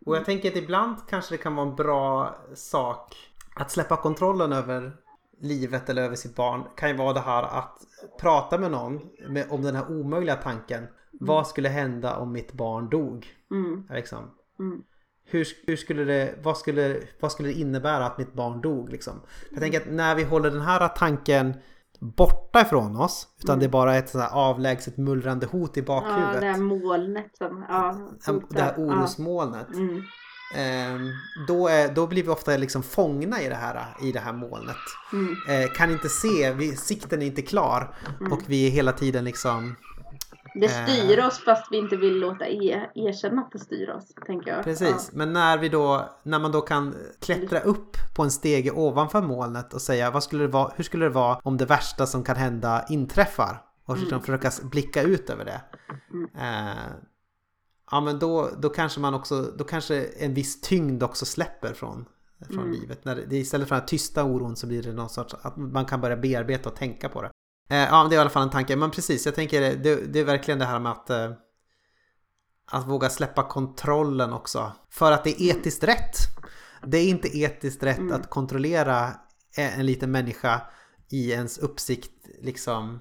Och 0.06 0.16
jag 0.16 0.26
tänker 0.26 0.52
att 0.52 0.58
ibland 0.58 0.96
kanske 1.10 1.34
det 1.34 1.38
kan 1.38 1.56
vara 1.56 1.68
en 1.68 1.76
bra 1.76 2.36
sak 2.54 3.16
att 3.56 3.72
släppa 3.72 3.98
kontrollen 3.98 4.54
över 4.54 4.92
livet 5.42 5.90
eller 5.90 6.02
över 6.02 6.16
sitt 6.16 6.36
barn 6.36 6.64
kan 6.76 6.90
ju 6.90 6.96
vara 6.96 7.14
det 7.14 7.20
här 7.20 7.44
att 7.44 7.80
prata 8.20 8.58
med 8.58 8.72
någon 8.72 9.10
med, 9.28 9.46
om 9.50 9.62
den 9.62 9.76
här 9.76 9.92
omöjliga 9.92 10.36
tanken. 10.36 10.88
Vad 11.12 11.48
skulle 11.48 11.70
hända 11.70 12.18
om 12.18 12.32
mitt 12.32 12.54
barn 12.54 12.90
dog? 12.90 13.28
Mm, 13.52 13.88
Liksom. 13.90 14.32
mm, 14.60 14.84
Hur, 15.26 15.48
hur 15.68 15.76
skulle 15.76 16.04
det, 16.04 16.36
vad, 16.44 16.58
skulle, 16.58 17.02
vad 17.20 17.32
skulle 17.32 17.50
det 17.50 17.60
innebära 17.60 18.06
att 18.06 18.18
mitt 18.18 18.34
barn 18.34 18.62
dog? 18.62 18.90
Liksom? 18.90 19.22
Jag 19.52 19.60
tänker 19.60 19.82
att 19.82 19.92
när 19.92 20.16
vi 20.16 20.24
håller 20.24 20.52
den 20.52 20.62
här 20.62 20.88
tanken 20.88 21.54
borta 22.00 22.62
ifrån 22.62 22.96
oss. 22.96 23.28
Utan 23.44 23.54
Mm. 23.54 23.60
det 23.60 23.66
är 23.66 23.70
bara 23.70 23.96
ett 23.96 24.14
här 24.14 24.30
avlägset 24.34 24.98
mullrande 24.98 25.46
hot 25.46 25.78
i 25.78 25.80
Ja, 25.80 25.86
bakhuvudet. 25.86 26.42
det 26.42 26.48
här 26.48 26.58
molnet 26.58 27.32
som, 27.38 27.66
ja. 27.70 27.98
det 28.50 28.62
här 28.62 28.74
orosmolnet. 28.78 29.68
Ja. 29.74 29.80
Mm. 29.80 30.02
Då, 31.48 31.68
är, 31.68 31.88
då 31.94 32.08
blir 32.08 32.24
vi 32.24 32.30
ofta 32.30 32.58
liksom 32.58 32.84
fångna 32.84 33.42
i 33.42 33.50
det 33.50 33.56
här, 33.56 33.86
i 34.02 34.12
det 34.12 34.20
här 34.20 34.34
molnet. 34.34 34.76
Mm. 35.14 35.36
Eh, 35.50 35.70
kan 35.72 35.92
inte 35.92 36.10
se, 36.10 36.54
vi, 36.54 36.76
sikten 36.76 37.22
är 37.22 37.26
inte 37.26 37.42
klar 37.42 37.96
Mm. 38.20 38.32
och 38.34 38.42
vi 38.46 38.68
är 38.68 38.72
hela 38.72 38.92
tiden 38.92 39.24
liksom 39.26 39.76
Det 40.62 40.70
styr 40.70 41.26
oss 41.26 41.40
fast 41.46 41.72
vi 41.72 41.78
inte 41.78 41.98
vill 41.98 42.20
låta 42.20 42.48
e- 42.48 42.90
erkänna 42.96 43.42
att 43.42 43.52
det 43.52 43.60
styr 43.60 43.90
oss, 43.90 44.14
tänker 44.26 44.52
jag. 44.52 44.64
Precis, 44.64 45.10
men 45.14 45.34
när, 45.34 45.58
vi 45.58 45.70
då, 45.70 46.10
när 46.24 46.40
man 46.40 46.52
då 46.52 46.62
kan 46.62 46.96
klättra 47.22 47.60
upp 47.60 47.98
på 48.16 48.24
en 48.24 48.32
stege 48.32 48.72
ovanför 48.72 49.22
molnet 49.22 49.74
och 49.74 49.82
säga 49.82 50.12
vad 50.12 50.24
skulle 50.24 50.44
det 50.44 50.52
vara, 50.52 50.72
hur 50.76 50.84
skulle 50.84 51.06
det 51.06 51.10
vara 51.10 51.40
om 51.44 51.58
det 51.58 51.66
värsta 51.66 52.06
som 52.06 52.24
kan 52.24 52.36
hända 52.36 52.86
inträffar? 52.90 53.64
Och 53.86 53.98
liksom 53.98 54.22
försöka 54.22 54.52
blicka 54.64 55.02
ut 55.02 55.30
över 55.30 55.46
det. 55.46 55.62
Mm. 56.14 56.30
Eh, 56.36 56.84
ja 57.92 58.02
men 58.02 58.20
då, 58.20 58.50
då 58.60 58.70
kanske 58.70 59.00
man 59.00 59.14
också, 59.14 59.42
då 59.58 59.64
kanske 59.64 60.04
en 60.04 60.34
viss 60.34 60.62
tyngd 60.62 61.04
också 61.04 61.26
släpper 61.26 61.74
från, 61.74 62.06
från 62.48 62.60
Mm. 62.60 62.72
livet. 62.72 63.06
När 63.06 63.16
det, 63.16 63.38
istället 63.38 63.68
för 63.68 63.76
den 63.76 63.82
här 63.82 63.88
tysta 63.88 64.24
oron 64.24 64.56
så 64.56 64.68
blir 64.68 64.84
det 64.84 64.94
någon 64.94 65.10
sorts, 65.10 65.36
att 65.42 65.58
man 65.58 65.86
kan 65.86 66.02
börja 66.02 66.18
bearbeta 66.18 66.70
och 66.70 66.76
tänka 66.76 67.10
på 67.10 67.22
det. 67.22 67.30
Eh, 67.70 67.78
ja, 67.78 68.04
det 68.10 68.16
är 68.16 68.18
i 68.18 68.22
alla 68.22 68.30
fall 68.30 68.44
en 68.44 68.50
tanke. 68.50 68.76
Men 68.76 68.92
precis, 68.92 69.26
jag 69.26 69.36
tänker 69.36 69.62
det, 69.62 69.96
det 69.96 70.20
är 70.20 70.24
verkligen 70.24 70.60
det 70.60 70.66
här 70.66 70.80
med 70.80 70.92
att 70.92 71.10
eh, 71.10 71.32
att 72.72 72.88
våga 72.88 73.10
släppa 73.10 73.44
kontrollen 73.44 74.34
också. 74.34 74.72
För 74.90 75.12
att 75.12 75.24
det 75.24 75.42
är 75.42 75.50
etiskt 75.58 75.84
rätt. 75.84 76.16
Det 76.86 76.98
är 76.98 77.10
inte 77.10 77.38
etiskt 77.38 77.84
rätt 77.84 77.98
Mm. 77.98 78.14
att 78.16 78.30
kontrollera 78.30 79.14
en 79.56 79.86
liten 79.86 80.12
människa 80.12 80.62
i 81.10 81.32
ens 81.32 81.58
uppsikt 81.58 82.12
liksom 82.42 83.00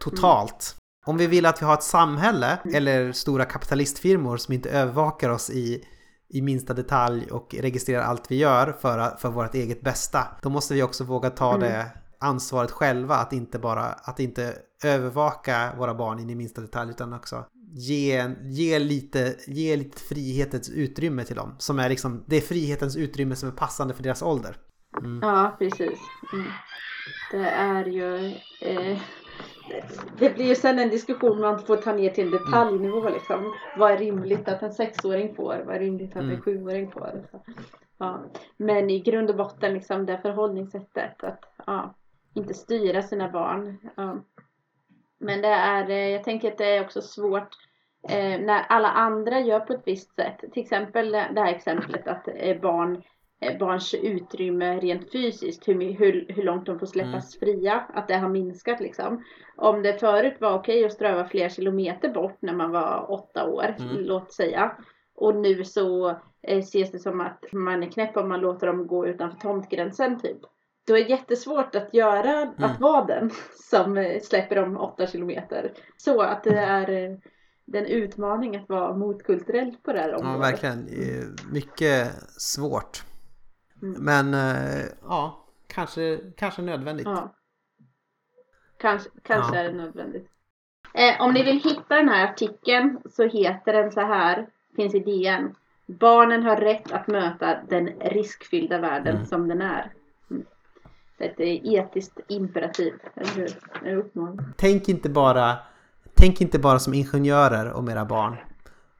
totalt. 0.00 0.76
Om 1.06 1.16
vi 1.16 1.26
vill 1.26 1.46
att 1.46 1.62
vi 1.62 1.66
har 1.66 1.74
ett 1.74 1.82
samhälle 1.82 2.58
eller 2.74 3.12
stora 3.12 3.44
kapitalistfirmor 3.44 4.36
som 4.36 4.54
inte 4.54 4.70
övervakar 4.70 5.30
oss 5.30 5.50
i, 5.50 5.84
i 6.28 6.42
minsta 6.42 6.74
detalj 6.74 7.30
och 7.30 7.54
registrerar 7.60 8.02
allt 8.02 8.30
vi 8.30 8.36
gör 8.36 8.72
för, 8.72 9.16
för 9.16 9.28
vårt 9.28 9.54
eget 9.54 9.80
bästa. 9.80 10.26
Då 10.42 10.48
måste 10.48 10.74
vi 10.74 10.82
också 10.82 11.04
våga 11.04 11.30
ta 11.30 11.54
Mm. 11.54 11.60
det 11.60 11.90
ansvaret 12.20 12.70
själva 12.70 13.14
att 13.14 13.32
inte 13.32 13.58
bara 13.58 13.82
att 13.84 14.20
inte 14.20 14.54
övervaka 14.84 15.72
våra 15.78 15.94
barn 15.94 16.18
in 16.18 16.30
i 16.30 16.34
minsta 16.34 16.60
detalj 16.60 16.90
utan 16.90 17.12
också 17.12 17.44
ge, 17.72 18.24
ge, 18.42 18.78
lite, 18.78 19.34
ge 19.46 19.76
lite 19.76 20.00
frihetens 20.00 20.70
utrymme 20.70 21.24
till 21.24 21.36
dem. 21.36 21.54
Som 21.58 21.78
är 21.78 21.88
liksom, 21.88 22.24
det 22.26 22.36
är 22.36 22.40
frihetens 22.40 22.96
utrymme 22.96 23.36
som 23.36 23.48
är 23.48 23.52
passande 23.52 23.94
för 23.94 24.02
deras 24.02 24.22
ålder. 24.22 24.56
Mm. 24.98 25.18
Ja, 25.22 25.56
precis. 25.58 25.98
Mm. 26.32 26.46
Det 27.30 27.48
är 27.50 27.84
ju... 27.84 28.26
Eh, 28.60 28.98
det 30.18 30.34
blir 30.34 30.46
ju 30.46 30.54
sen 30.54 30.78
en 30.78 30.88
diskussion 30.88 31.40
man 31.40 31.58
får 31.58 31.76
ta 31.76 31.92
ner 31.92 32.10
till 32.10 32.30
detaljnivå 32.30 33.08
liksom. 33.08 33.52
Vad 33.78 33.90
är 33.92 33.98
rimligt 33.98 34.48
att 34.48 34.62
en 34.62 34.72
sexåring 34.72 35.34
får? 35.34 35.62
Vad 35.66 35.74
är 35.76 35.80
rimligt 35.80 36.10
att 36.10 36.22
en 36.22 36.30
Mm. 36.30 36.42
sjuåring 36.42 36.90
får? 36.92 37.28
Så, 37.30 37.42
Ja. 37.98 38.24
Men 38.56 38.90
i 38.90 39.00
grund 39.00 39.30
och 39.30 39.36
botten 39.36 39.74
liksom 39.74 40.06
det 40.06 40.18
förhållningssättet 40.22 41.24
att 41.24 41.40
ja, 41.66 41.94
inte 42.36 42.54
styra 42.54 43.02
sina 43.02 43.30
barn. 43.30 43.78
Men 45.18 45.42
det 45.42 45.48
är, 45.48 45.90
eh, 45.90 46.08
jag 46.08 46.24
tänker 46.24 46.52
att 46.52 46.58
det 46.58 46.76
är 46.76 46.84
också 46.84 47.02
svårt 47.02 47.48
eh, 48.08 48.40
när 48.40 48.62
alla 48.68 48.88
andra 48.88 49.40
gör 49.40 49.60
på 49.60 49.72
ett 49.72 49.82
visst 49.86 50.14
sätt. 50.14 50.38
Till 50.52 50.62
exempel 50.62 51.12
det 51.12 51.40
här 51.40 51.54
exemplet 51.54 52.08
att 52.08 52.28
eh, 52.34 52.60
barn 52.60 53.02
barns 53.60 53.94
utrymme 53.94 54.80
rent 54.80 55.12
fysiskt, 55.12 55.68
hur, 55.68 55.92
hur, 55.92 56.26
hur 56.28 56.42
långt 56.42 56.66
de 56.66 56.78
får 56.78 56.86
släppas 56.86 57.38
fria, 57.38 57.84
att 57.94 58.08
det 58.08 58.16
har 58.16 58.28
minskat 58.28 58.80
liksom. 58.80 59.24
Om 59.56 59.82
det 59.82 60.00
förut 60.00 60.36
var 60.40 60.58
okej 60.58 60.84
att 60.84 60.92
ströva 60.92 61.24
flera 61.24 61.48
kilometer 61.48 62.08
bort 62.08 62.36
när 62.40 62.52
man 62.52 62.70
var 62.70 63.10
åtta 63.10 63.48
år, 63.48 63.74
Mm. 63.78 63.96
låt 63.96 64.32
säga. 64.32 64.76
Och 65.14 65.36
nu 65.36 65.64
så 65.64 66.16
ses 66.42 66.90
det 66.90 66.98
som 66.98 67.20
att 67.20 67.44
man 67.52 67.82
är 67.82 67.90
knäpp 67.90 68.16
om 68.16 68.28
man 68.28 68.40
låter 68.40 68.66
dem 68.66 68.86
gå 68.86 69.06
utanför 69.06 69.38
tomtgränsen 69.38 70.20
typ. 70.20 70.40
Det 70.86 70.98
jättesvårt 70.98 71.74
att 71.74 71.94
göra, 71.94 72.52
att 72.58 72.80
vara 72.80 73.04
den 73.04 73.30
som 73.70 73.98
eh, 73.98 74.20
släpper 74.20 74.56
dem 74.56 74.76
åtta 74.76 75.06
kilometer. 75.06 75.72
Så 75.96 76.20
att 76.22 76.44
det 76.44 76.58
är 76.58 76.90
eh, 76.90 77.16
en 77.72 77.86
utmaning 77.86 78.56
att 78.56 78.68
vara 78.68 78.96
motkulturell 78.96 79.76
på 79.82 79.92
det 79.92 79.98
här 79.98 80.14
området. 80.14 80.32
Ja, 80.34 80.38
verkligen. 80.38 80.88
Mycket 81.52 82.12
svårt. 82.40 83.04
Mm. 83.82 84.04
Men 84.04 84.34
eh, 84.34 84.84
ja, 85.02 85.44
kanske, 85.66 86.18
kanske 86.36 86.62
nödvändigt. 86.62 87.06
Ja. 87.06 87.34
Kanske, 88.78 89.10
kanske 89.22 89.56
Ja. 89.56 89.60
är 89.60 89.64
det 89.64 89.76
nödvändigt. 89.76 90.28
Eh, 90.94 91.20
om 91.22 91.32
ni 91.32 91.42
vill 91.42 91.60
hitta 91.60 91.94
den 91.96 92.08
här 92.08 92.24
artikeln 92.24 92.98
så 93.10 93.22
heter 93.28 93.72
den 93.72 93.92
så 93.92 94.00
här, 94.00 94.46
finns 94.76 94.94
i 94.94 94.98
DN. 95.00 95.54
Barnen 95.86 96.42
har 96.42 96.56
rätt 96.56 96.92
att 96.92 97.06
möta 97.06 97.58
den 97.68 97.86
riskfyllda 98.00 98.78
världen 98.78 99.14
Mm. 99.14 99.26
som 99.26 99.48
den 99.48 99.62
är. 99.62 99.92
Mm. 101.18 101.30
Ett 101.32 101.40
etiskt 101.64 102.20
imperativ, 102.28 102.94
eller 103.14 103.30
hur? 103.34 103.58
En 103.84 103.98
uppmaning. 103.98 104.38
Tänk 104.56 104.88
inte 104.88 105.08
bara 105.08 105.56
Tänk 106.18 106.40
inte 106.40 106.58
bara 106.58 106.78
som 106.78 106.94
ingenjörer 106.94 107.72
om 107.72 107.88
era 107.88 108.04
barn. 108.04 108.36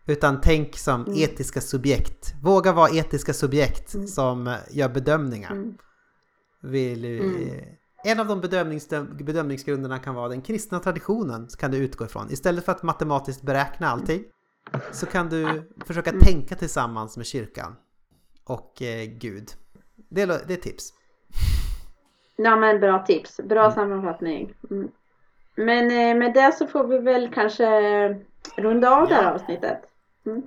Utan 0.06 0.40
tänk 0.40 0.76
som 0.76 1.00
Mm. 1.04 1.18
etiska 1.18 1.60
subjekt. 1.60 2.34
Våga 2.42 2.72
vara 2.72 2.90
etiska 2.90 3.32
subjekt 3.32 4.08
som 4.08 4.46
eh, 4.46 4.54
gör 4.70 4.88
bedömningar. 4.88 5.50
Mm. 5.52 5.74
Vill, 6.62 7.04
eh, 7.04 7.62
En 8.04 8.20
av 8.20 8.26
de 8.26 8.40
bedömnings, 8.40 8.88
bedömningsgrunderna 9.20 9.98
kan 9.98 10.14
vara 10.14 10.28
den 10.28 10.42
kristna 10.42 10.78
traditionen. 10.80 11.48
Kan 11.58 11.70
du 11.70 11.76
utgå 11.76 12.04
ifrån. 12.04 12.30
Istället 12.30 12.64
för 12.64 12.72
att 12.72 12.82
matematiskt 12.82 13.42
beräkna 13.42 13.86
allting. 13.88 14.24
Så 14.92 15.06
kan 15.06 15.28
du 15.28 15.70
försöka 15.86 16.10
Mm. 16.10 16.22
tänka 16.22 16.54
tillsammans 16.54 17.16
med 17.16 17.26
kyrkan. 17.26 17.76
Och 18.44 18.82
eh, 18.82 19.04
Gud. 19.06 19.48
Det 20.10 20.22
är, 20.22 20.26
det 20.26 20.54
är 20.54 20.56
tips. 20.60 20.92
Ja 22.36 22.56
men 22.56 22.80
bra 22.80 23.04
tips, 23.06 23.40
bra 23.44 23.60
Mm. 23.60 23.72
sammanfattning. 23.74 24.54
Mm. 24.70 24.88
Men 25.54 25.84
eh, 25.90 26.18
med 26.18 26.34
det 26.34 26.52
så 26.54 26.66
får 26.66 26.84
vi 26.86 26.98
väl 26.98 27.34
kanske 27.34 27.68
runda 28.56 28.90
av 28.90 29.08
det 29.08 29.14
här 29.14 29.32
avsnittet. 29.34 29.78
Mm. 30.26 30.42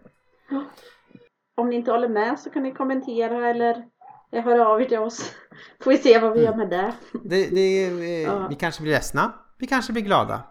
Om 1.57 1.69
ni 1.69 1.75
inte 1.75 1.91
håller 1.91 2.09
med 2.09 2.39
så 2.39 2.49
kan 2.49 2.63
ni 2.63 2.71
kommentera 2.71 3.49
eller 3.49 3.85
eh, 4.31 4.43
höra 4.43 4.67
av 4.67 4.81
er 4.81 4.85
till 4.85 4.99
oss. 4.99 5.35
Får 5.83 5.91
vi 5.91 5.97
se 5.97 6.19
vad 6.19 6.33
vi 6.33 6.43
gör 6.43 6.55
med 6.55 6.69
det. 6.69 6.93
Det, 7.23 7.49
det, 7.49 7.85
eh, 7.85 8.21
Ja. 8.23 8.47
Vi 8.47 8.55
kanske 8.55 8.81
blir 8.81 8.91
ledsna. 8.91 9.33
Vi 9.57 9.67
kanske 9.67 9.93
blir 9.93 10.03
glada. 10.03 10.43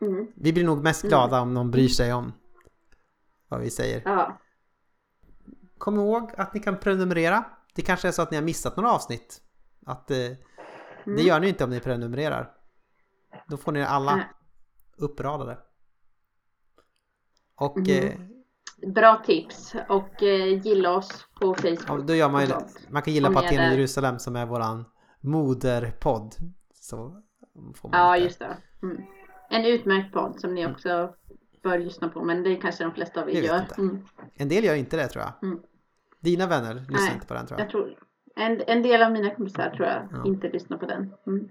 Mm. 0.00 0.26
Vi 0.36 0.52
blir 0.52 0.64
nog 0.64 0.82
mest 0.82 1.02
glada 1.02 1.40
om 1.40 1.54
någon 1.54 1.70
bryr 1.70 1.88
sig 1.88 2.12
om 2.12 2.32
vad 3.48 3.60
vi 3.60 3.70
säger. 3.70 4.02
Ja. 4.04 4.38
Kom 5.78 5.96
ihåg 5.96 6.30
att 6.36 6.54
ni 6.54 6.60
kan 6.60 6.78
prenumerera. 6.78 7.44
Det 7.74 7.82
kanske 7.82 8.08
är 8.08 8.12
så 8.12 8.22
att 8.22 8.30
ni 8.30 8.36
har 8.36 8.44
missat 8.44 8.76
några 8.76 8.92
avsnitt. 8.92 9.40
Att, 9.86 10.10
eh, 11.08 11.14
Det 11.16 11.22
gör 11.22 11.40
ni 11.40 11.48
inte 11.48 11.64
om 11.64 11.70
ni 11.70 11.80
prenumererar. 11.80 12.50
Då 13.48 13.56
får 13.56 13.72
ni 13.72 13.82
alla 13.84 14.16
Nej. 14.16 14.24
uppradade. 14.96 15.58
Och 17.54 17.76
Mhm. 17.78 17.88
eh, 17.90 18.12
Bra 18.94 19.22
tips 19.26 19.74
och 19.88 20.22
eh, 20.22 20.62
gilla 20.66 20.90
oss 20.96 21.26
på 21.40 21.54
Facebook. 21.54 22.06
då 22.06 22.14
gör 22.14 22.28
man 22.28 22.44
ju, 22.46 22.52
man 22.88 23.02
kan 23.02 23.14
gilla 23.14 23.30
på 23.30 23.38
Aten 23.38 23.56
där. 23.56 23.70
Jerusalem 23.72 24.18
som 24.18 24.36
är 24.36 24.46
våran 24.46 24.84
moderpodd. 25.20 26.34
Så 26.74 27.22
får 27.74 27.88
man 27.88 28.00
Ja 28.00 28.14
lite- 28.14 28.24
just 28.24 28.38
det. 28.38 28.56
Mm. 28.82 29.02
En 29.50 29.64
utmärkt 29.64 30.12
podd 30.14 30.40
som 30.40 30.54
ni 30.54 30.66
också 30.66 31.14
bör 31.62 31.78
lyssna 31.78 32.08
på 32.08 32.24
men 32.24 32.42
det 32.42 32.50
är 32.50 32.60
kanske 32.60 32.84
de 32.84 32.92
flesta 32.94 33.22
av 33.22 33.30
er 33.30 33.42
gör. 33.42 33.64
Mm. 33.78 34.04
En 34.34 34.48
del 34.48 34.64
gör 34.64 34.74
inte 34.74 34.96
det 34.96 35.08
tror 35.08 35.24
jag. 35.24 35.48
Mm. 35.48 35.60
Dina 36.20 36.46
vänner 36.46 36.74
lyssnar 36.74 36.98
Nej, 37.00 37.14
inte 37.14 37.26
på 37.26 37.34
den 37.34 37.46
tror 37.46 37.60
jag. 37.60 37.64
Jag 37.66 37.70
tror 37.70 37.98
en, 38.38 38.62
en 38.66 38.82
del 38.82 39.02
av 39.02 39.12
mina 39.12 39.34
kompisar 39.34 39.70
tror 39.70 39.88
jag 39.88 40.02
Ja. 40.12 40.26
inte 40.26 40.48
lyssnar 40.48 40.78
på 40.78 40.86
den. 40.86 41.12
Mm. 41.26 41.48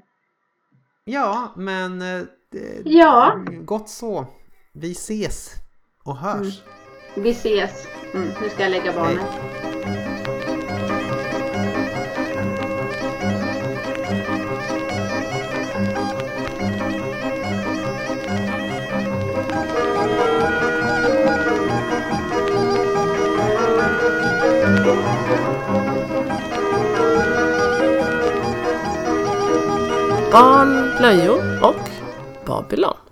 Ja, 1.05 1.53
men 1.55 2.01
eh, 2.01 2.23
det, 2.51 2.81
Ja. 2.85 3.39
gott 3.61 3.89
så. 3.89 4.25
Vi 4.73 4.91
ses 4.91 5.51
och 6.03 6.17
hörs. 6.17 6.63
Vi 7.15 7.29
ses. 7.29 7.87
Mm, 8.13 8.27
nu 8.41 8.49
ska 8.49 8.63
jag 8.63 8.71
lägga 8.71 8.93
barnen. 8.93 9.23
Barn, 30.31 30.91
Blöjor 30.97 31.63
och 31.63 31.89
Babylon. 32.45 33.06